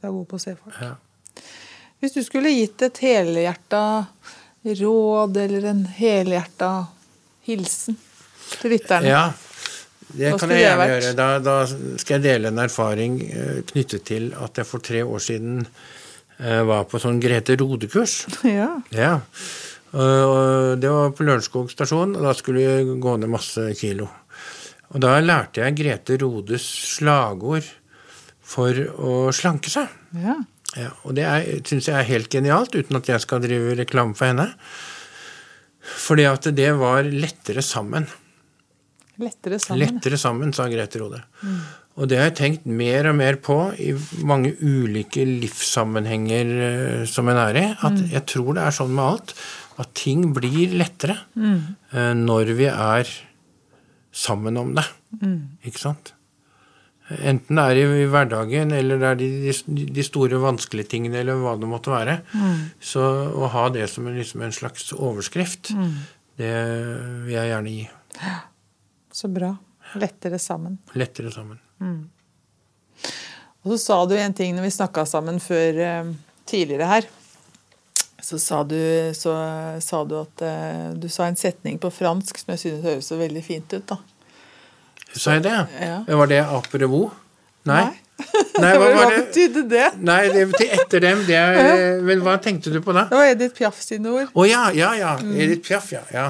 Du 0.00 0.08
er 0.08 0.14
god 0.14 0.28
på 0.30 0.38
å 0.38 0.42
se 0.42 0.54
folk. 0.56 0.76
Ja. 0.80 0.94
Hvis 2.00 2.16
du 2.16 2.22
skulle 2.24 2.52
gitt 2.54 2.80
et 2.82 2.98
helhjerta 3.04 3.82
råd 4.64 5.36
eller 5.40 5.66
en 5.68 5.84
helhjerta 5.96 6.70
hilsen 7.48 7.98
til 8.60 8.74
lytterne 8.74 9.08
Ja, 9.08 9.24
det 10.16 10.32
kan 10.40 10.52
jeg 10.52 10.64
gjerne 10.64 10.86
gjøre. 10.90 11.10
Da, 11.18 11.26
da 11.44 11.56
skal 11.68 12.16
jeg 12.16 12.24
dele 12.24 12.50
en 12.50 12.62
erfaring 12.64 13.18
eh, 13.28 13.58
knyttet 13.68 14.06
til 14.08 14.30
at 14.40 14.60
jeg 14.60 14.68
for 14.68 14.84
tre 14.84 15.02
år 15.04 15.20
siden 15.24 15.60
eh, 15.64 16.62
var 16.68 16.88
på 16.88 17.00
sånn 17.02 17.20
Grete 17.22 17.58
Rode-kurs. 17.60 18.22
Ja. 18.48 18.72
Ja. 18.96 19.18
Det 19.90 20.86
var 20.86 21.08
på 21.18 21.24
Lørenskog 21.26 21.72
stasjon, 21.72 22.12
og 22.14 22.22
da 22.22 22.30
skulle 22.38 22.62
vi 22.62 22.98
gå 23.02 23.14
ned 23.18 23.32
masse 23.32 23.64
kilo. 23.74 24.06
Og 24.94 25.02
da 25.02 25.16
lærte 25.18 25.64
jeg 25.64 25.76
Grete 25.80 26.14
Rodes 26.22 26.62
slagord 26.94 27.66
for 28.50 28.86
å 28.98 29.20
slanke 29.36 29.72
seg. 29.72 29.92
ja. 30.16 30.40
Ja, 30.78 30.92
og 31.02 31.16
det 31.18 31.26
syns 31.66 31.88
jeg 31.88 31.96
er 31.98 32.06
helt 32.06 32.30
genialt, 32.30 32.76
uten 32.78 33.00
at 33.00 33.08
jeg 33.10 33.22
skal 33.24 33.42
drive 33.42 33.74
reklame 33.80 34.14
for 34.14 34.30
henne. 34.30 34.52
Fordi 35.80 36.26
at 36.30 36.46
det 36.54 36.68
var 36.78 37.08
lettere 37.10 37.64
sammen. 37.64 38.06
Lettere 39.20 39.58
sammen. 39.60 39.80
Lettere 39.82 40.18
sammen, 40.20 40.52
sa 40.56 40.68
Grete 40.70 41.00
Rode. 41.02 41.18
Og 41.98 42.06
det 42.08 42.20
har 42.20 42.30
jeg 42.30 42.36
tenkt 42.38 42.68
mer 42.70 43.10
og 43.10 43.16
mer 43.18 43.40
på 43.42 43.56
i 43.82 43.90
mange 44.24 44.52
ulike 44.62 45.24
livssammenhenger 45.26 46.52
eh, 46.68 47.02
som 47.10 47.28
en 47.28 47.40
er 47.42 47.58
i. 47.58 47.66
At 47.84 47.98
jeg 48.14 48.24
tror 48.30 48.54
det 48.56 48.62
er 48.64 48.76
sånn 48.78 48.94
med 48.94 49.04
alt. 49.04 49.34
At 49.82 49.90
ting 49.98 50.30
blir 50.36 50.76
lettere 50.78 51.18
mm. 51.34 52.22
når 52.22 52.54
vi 52.56 52.70
er 52.70 53.10
sammen 54.14 54.56
om 54.60 54.72
det. 54.78 54.86
Ikke 55.66 55.82
sant? 55.82 56.14
Enten 57.18 57.58
det 57.58 57.64
er 57.64 57.80
i, 57.80 57.86
i 58.04 58.08
hverdagen, 58.10 58.74
eller 58.76 59.00
det 59.00 59.08
er 59.08 59.18
de, 59.18 59.28
de, 59.66 59.86
de 59.96 60.04
store 60.06 60.38
vanskelige 60.42 60.92
tingene, 60.92 61.22
eller 61.22 61.40
hva 61.42 61.56
det 61.58 61.70
måtte 61.70 61.90
være. 61.90 62.20
Så 62.78 63.02
å 63.34 63.50
ha 63.50 63.64
det 63.74 63.88
som 63.90 64.06
en, 64.06 64.14
liksom 64.18 64.44
en 64.46 64.54
slags 64.54 64.92
overskrift, 64.94 65.72
det 66.38 66.54
vil 67.26 67.34
jeg 67.34 67.50
gjerne 67.50 67.74
gi. 67.74 67.88
Så 69.12 69.28
bra. 69.32 69.50
Lettere 69.98 70.38
sammen. 70.38 70.78
Lettere 70.94 71.32
sammen. 71.34 71.58
Og 73.62 73.74
så 73.74 73.78
sa 73.78 73.96
du 74.08 74.14
en 74.16 74.34
ting 74.36 74.54
når 74.56 74.68
vi 74.68 74.76
snakka 74.78 75.04
sammen 75.08 75.40
før 75.42 75.80
eh, 75.84 76.12
tidligere 76.48 76.88
her. 76.88 77.08
Så 78.20 78.38
sa 78.38 78.62
du, 78.64 78.76
så, 79.16 79.34
sa 79.80 80.04
du 80.04 80.14
at 80.20 80.44
eh, 80.44 80.86
du 80.96 81.08
sa 81.12 81.26
en 81.28 81.36
setning 81.36 81.80
på 81.80 81.90
fransk 81.92 82.40
som 82.40 82.54
jeg 82.54 82.62
synes 82.62 82.86
høres 82.86 83.10
så 83.10 83.18
veldig 83.20 83.42
fint 83.44 83.76
ut. 83.76 83.84
da. 83.90 83.98
Sa 85.16 85.32
jeg 85.38 85.42
det? 85.48 85.56
Ja. 85.80 86.02
Var 86.06 86.26
det 86.30 86.40
apropos? 86.44 87.10
Nei. 87.68 87.82
Nei. 87.84 87.96
Nei, 88.60 88.70
hva 88.80 88.88
Hva 88.92 89.04
betydde 89.14 89.62
det? 89.70 89.86
Nei, 90.04 90.18
det 90.32 90.42
betyr 90.50 90.72
etter 90.76 91.00
dem. 91.00 91.22
Det 91.24 91.36
er, 91.40 92.00
men 92.04 92.20
hva 92.24 92.34
tenkte 92.42 92.68
du 92.72 92.78
på 92.84 92.92
da? 92.92 93.06
Det 93.08 93.16
var 93.16 93.30
Edith 93.32 93.56
Piaf 93.56 93.78
sine 93.80 94.12
ord. 94.12 94.28
Å 94.36 94.44
ja, 94.48 94.66
ja, 94.76 94.90
ja. 94.98 95.14
Mm. 95.24 95.30
Edith 95.40 95.64
Piaf, 95.68 95.88
ja. 95.94 96.02
ja. 96.12 96.26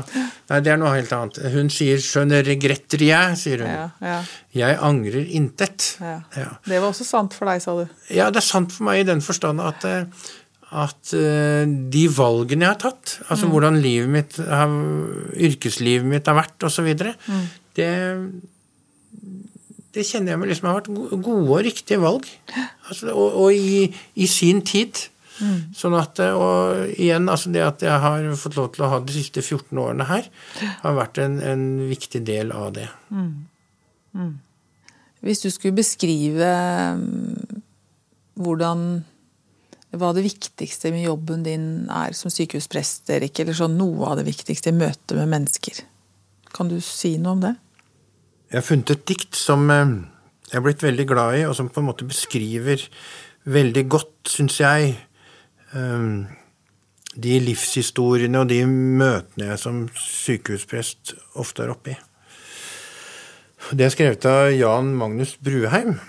Nei, 0.51 0.61
det 0.67 0.71
er 0.75 0.79
noe 0.79 0.93
helt 0.95 1.11
annet. 1.17 1.41
Hun 1.55 1.71
sier 1.75 1.99
'je 1.99 2.25
ne 2.31 2.43
jeg', 2.45 3.37
sier 3.43 3.65
hun. 3.65 3.73
Ja, 3.75 3.89
ja, 4.01 4.21
Jeg 4.55 4.79
angrer 4.79 5.27
intet. 5.27 5.97
ja. 6.01 6.21
Ja. 6.37 6.51
Det 6.67 6.81
var 6.81 6.89
også 6.93 7.05
sant 7.05 7.35
for 7.35 7.47
deg, 7.51 7.61
sa 7.63 7.75
du. 7.75 7.89
ja, 8.11 8.31
det 8.31 8.37
er 8.39 8.49
sant 8.49 8.73
for 8.73 8.85
meg 8.85 9.01
i 9.01 9.09
den 9.11 9.21
forstand 9.21 9.61
at 9.61 9.85
eh, 9.85 10.05
at 10.71 11.11
eh, 11.19 11.67
de 11.91 12.05
valgene 12.15 12.63
jeg 12.63 12.71
har 12.71 12.79
tatt, 12.79 13.19
altså 13.29 13.47
Mm. 13.47 13.51
hvordan 13.51 13.81
livet 13.83 14.09
mitt, 14.09 14.39
yrkeslivet 15.35 16.07
mitt 16.07 16.27
har 16.31 16.37
vært 16.39 16.63
osv., 16.63 16.87
Mm. 17.27 17.47
det, 17.75 17.91
det 19.95 20.07
kjenner 20.07 20.35
jeg 20.35 20.41
meg 20.41 20.51
liksom 20.53 20.69
har 20.71 20.77
vært 20.81 20.91
gode 21.25 21.47
og 21.47 21.65
riktige 21.67 22.03
valg. 22.03 22.27
Altså, 22.89 23.11
og 23.11 23.41
og 23.45 23.57
i, 23.57 23.89
i 24.15 24.29
sin 24.31 24.63
tid. 24.67 24.99
Mm. 25.41 25.73
Sånn 25.77 25.97
at, 25.97 26.21
Og 26.37 26.91
igjen, 27.01 27.31
altså 27.33 27.51
det 27.55 27.63
at 27.65 27.83
jeg 27.83 28.03
har 28.03 28.27
fått 28.37 28.59
lov 28.59 28.75
til 28.75 28.85
å 28.85 28.91
ha 28.93 29.01
de 29.01 29.15
siste 29.15 29.41
14 29.41 29.79
årene 29.81 30.07
her, 30.11 30.29
har 30.83 30.99
vært 30.99 31.23
en, 31.23 31.39
en 31.41 31.65
viktig 31.89 32.21
del 32.29 32.53
av 32.53 32.75
det. 32.77 32.87
Hvis 35.25 35.43
du 35.45 35.51
skulle 35.53 35.77
beskrive 35.77 36.51
mm, 37.01 37.63
hvordan 38.41 38.85
hva 39.91 40.13
det 40.15 40.23
viktigste 40.23 40.93
med 40.95 41.09
jobben 41.09 41.43
din 41.43 41.65
er 41.91 42.15
som 42.15 42.31
sykehusprest, 42.31 43.09
Erik, 43.11 43.41
eller 43.43 43.57
sånn 43.57 43.75
noe 43.79 44.13
av 44.13 44.21
det 44.21 44.29
viktigste 44.29 44.71
i 44.71 44.77
møte 44.77 45.17
med 45.19 45.33
mennesker. 45.33 45.83
Kan 46.55 46.71
du 46.71 46.79
si 46.85 47.17
noe 47.19 47.35
om 47.35 47.43
det? 47.43 47.55
Jeg 48.51 48.59
har 48.59 48.67
funnet 48.67 48.91
et 48.91 49.03
dikt 49.07 49.37
som 49.39 49.69
eh, 49.71 49.91
jeg 50.51 50.59
er 50.59 50.63
blitt 50.65 50.83
veldig 50.83 51.05
glad 51.07 51.37
i, 51.39 51.43
og 51.47 51.55
som 51.55 51.69
på 51.71 51.79
en 51.79 51.87
måte 51.87 52.07
beskriver 52.09 52.83
veldig 53.47 53.85
godt, 53.87 54.15
syns 54.27 54.57
jeg, 54.59 54.97
eh, 55.79 56.09
de 57.15 57.37
livshistoriene 57.45 58.43
og 58.43 58.51
de 58.51 58.65
møtene 58.67 59.53
jeg 59.53 59.61
som 59.63 59.85
sykehusprest 59.95 61.15
ofte 61.39 61.63
er 61.63 61.71
oppe 61.77 61.95
i. 61.95 61.97
Det 63.71 63.87
er 63.87 63.95
skrevet 63.95 64.27
av 64.27 64.51
Jan 64.51 64.91
Magnus 64.99 65.37
Bruheim, 65.39 66.01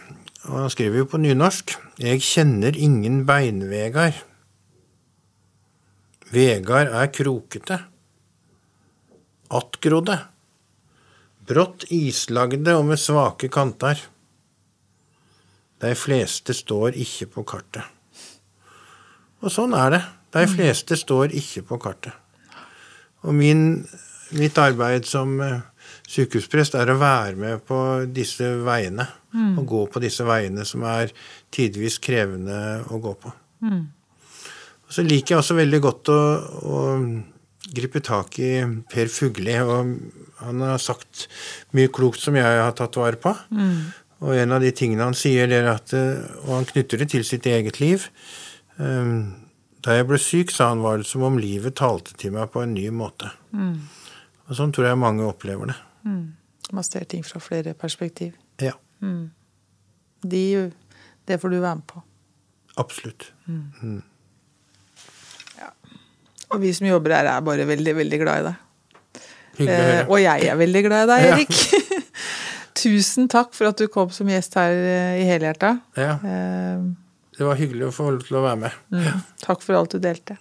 og 0.49 0.57
han 0.63 0.73
skriver 0.73 1.03
jo 1.03 1.11
på 1.11 1.21
nynorsk 1.21 1.75
Jeg 2.01 2.25
kjenner 2.25 2.73
ingen 2.73 3.21
beinvegar. 3.29 4.15
Vegar 6.33 6.89
er 6.89 7.13
krokete. 7.13 7.83
Attgrodde 9.53 10.17
brått 11.47 11.87
islagde 11.93 12.75
og 12.77 12.85
med 12.91 12.99
svake 13.01 13.49
kanter. 13.51 13.99
De 15.81 15.93
fleste 15.97 16.53
står 16.53 16.97
ikke 17.01 17.29
på 17.35 17.45
kartet. 17.53 17.85
Og 19.41 19.49
sånn 19.53 19.73
er 19.73 19.95
det. 19.95 20.01
De 20.31 20.45
fleste 20.47 20.95
står 20.99 21.33
ikke 21.35 21.65
på 21.71 21.79
kartet. 21.81 22.13
Og 23.25 23.33
min, 23.37 23.81
mitt 24.37 24.57
arbeid 24.61 25.05
som 25.09 25.33
eh, 25.43 25.63
sykehusprest 26.09 26.77
er 26.77 26.91
å 26.93 26.99
være 27.01 27.35
med 27.39 27.65
på 27.67 27.79
disse 28.13 28.47
veiene. 28.65 29.07
Og 29.57 29.65
gå 29.67 29.81
på 29.93 30.01
disse 30.03 30.25
veiene 30.27 30.65
som 30.67 30.85
er 30.87 31.13
tidvis 31.53 31.97
krevende 32.03 32.83
å 32.91 33.01
gå 33.01 33.13
på. 33.21 33.33
Og 34.87 34.95
så 34.95 35.05
liker 35.07 35.35
jeg 35.35 35.39
også 35.39 35.55
veldig 35.55 35.81
godt 35.85 36.09
å, 36.11 36.21
å 36.67 36.79
gripe 37.73 38.01
tak 38.03 38.37
i 38.39 38.51
Per 38.91 39.07
Fugli. 39.11 39.55
og 39.61 39.97
Han 40.41 40.61
har 40.61 40.77
sagt 40.81 41.27
mye 41.73 41.87
klokt 41.93 42.19
som 42.19 42.35
jeg 42.35 42.43
har 42.43 42.71
tatt 42.77 42.95
vare 42.99 43.15
på. 43.21 43.35
Og 44.21 44.35
en 44.37 44.51
av 44.53 44.61
de 44.61 44.69
tingene 44.71 45.03
han 45.07 45.15
sier, 45.17 45.47
det 45.49 45.63
er 45.63 45.69
at 45.71 45.93
eh, 45.97 46.19
Og 46.45 46.51
han 46.59 46.65
knytter 46.69 46.97
det 47.01 47.09
til 47.09 47.23
sitt 47.25 47.45
eget 47.49 47.79
liv. 47.81 48.07
eh, 48.79 49.13
Da 49.81 49.95
jeg 49.97 50.05
ble 50.07 50.17
syk, 50.21 50.51
sa 50.53 50.67
han, 50.69 50.81
var 50.85 50.97
det 51.01 51.07
som 51.09 51.23
om 51.25 51.39
livet 51.41 51.73
talte 51.75 52.13
til 52.17 52.31
meg 52.35 52.51
på 52.53 52.61
en 52.61 52.73
ny 52.75 52.89
måte. 52.93 53.31
Og 53.51 54.53
sånn 54.57 54.71
tror 54.75 54.85
jeg 54.91 54.97
mange 55.01 55.25
opplever 55.25 55.71
det. 55.71 55.77
Man 56.71 56.83
ser 56.83 57.03
ting 57.09 57.23
fra 57.25 57.39
flere 57.41 57.73
perspektiv. 57.73 58.33
Ja, 58.61 58.73
De, 60.21 60.71
det 61.25 61.39
får 61.41 61.49
du 61.49 61.59
være 61.59 61.75
med 61.79 61.87
på. 61.87 62.03
absolutt. 62.77 63.31
Og 66.51 66.59
vi 66.61 66.73
som 66.75 66.87
jobber 66.89 67.13
her, 67.15 67.29
er 67.31 67.43
bare 67.47 67.65
veldig, 67.69 67.93
veldig 67.95 68.19
glad 68.21 68.41
i 68.41 68.49
deg. 68.49 68.67
Eh, 69.61 70.01
og 70.07 70.17
jeg 70.21 70.47
er 70.49 70.57
veldig 70.59 70.81
glad 70.87 71.05
i 71.05 71.11
deg, 71.11 71.25
Ja. 71.29 71.37
Erik. 71.37 71.53
Tusen 72.81 73.27
takk 73.29 73.51
for 73.53 73.67
at 73.69 73.77
du 73.81 73.87
kom 73.91 74.09
som 74.15 74.29
gjest 74.31 74.55
her 74.57 74.71
eh, 74.73 75.21
i 75.21 75.27
Helhjerta. 75.29 75.75
Ja, 75.99 76.17
Eh, 76.23 76.89
det 77.37 77.45
var 77.47 77.55
hyggelig 77.57 77.87
å 77.87 77.93
få 77.95 78.09
lov 78.11 78.25
til 78.27 78.37
å 78.37 78.41
være 78.43 78.59
med. 78.67 78.73
mm, 78.93 79.21
takk 79.41 79.63
for 79.63 79.73
alt 79.79 79.95
du 79.95 79.99
delte. 80.03 80.35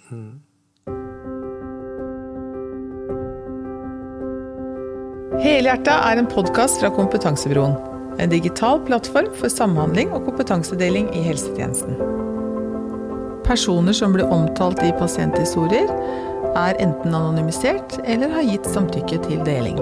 Helhjerta 5.41 5.95
er 6.11 6.21
en 6.21 6.29
podkast 6.29 6.81
fra 6.83 6.91
Kompetansebroen. 6.93 7.77
En 8.21 8.29
digital 8.33 8.81
plattform 8.85 9.31
for 9.39 9.49
samhandling 9.53 10.11
og 10.13 10.27
kompetansedeling 10.27 11.09
i 11.17 11.23
helsetjenesten. 11.25 11.97
Personer 13.51 13.93
som 13.93 14.13
blir 14.13 14.31
omtalt 14.31 14.79
i 14.83 14.93
pasienthistorier, 14.95 15.89
er 16.55 16.77
enten 16.79 17.15
anonymisert 17.15 17.97
eller 18.05 18.31
har 18.31 18.47
gitt 18.47 18.69
samtykke 18.71 19.19
til 19.25 19.43
deling. 19.43 19.81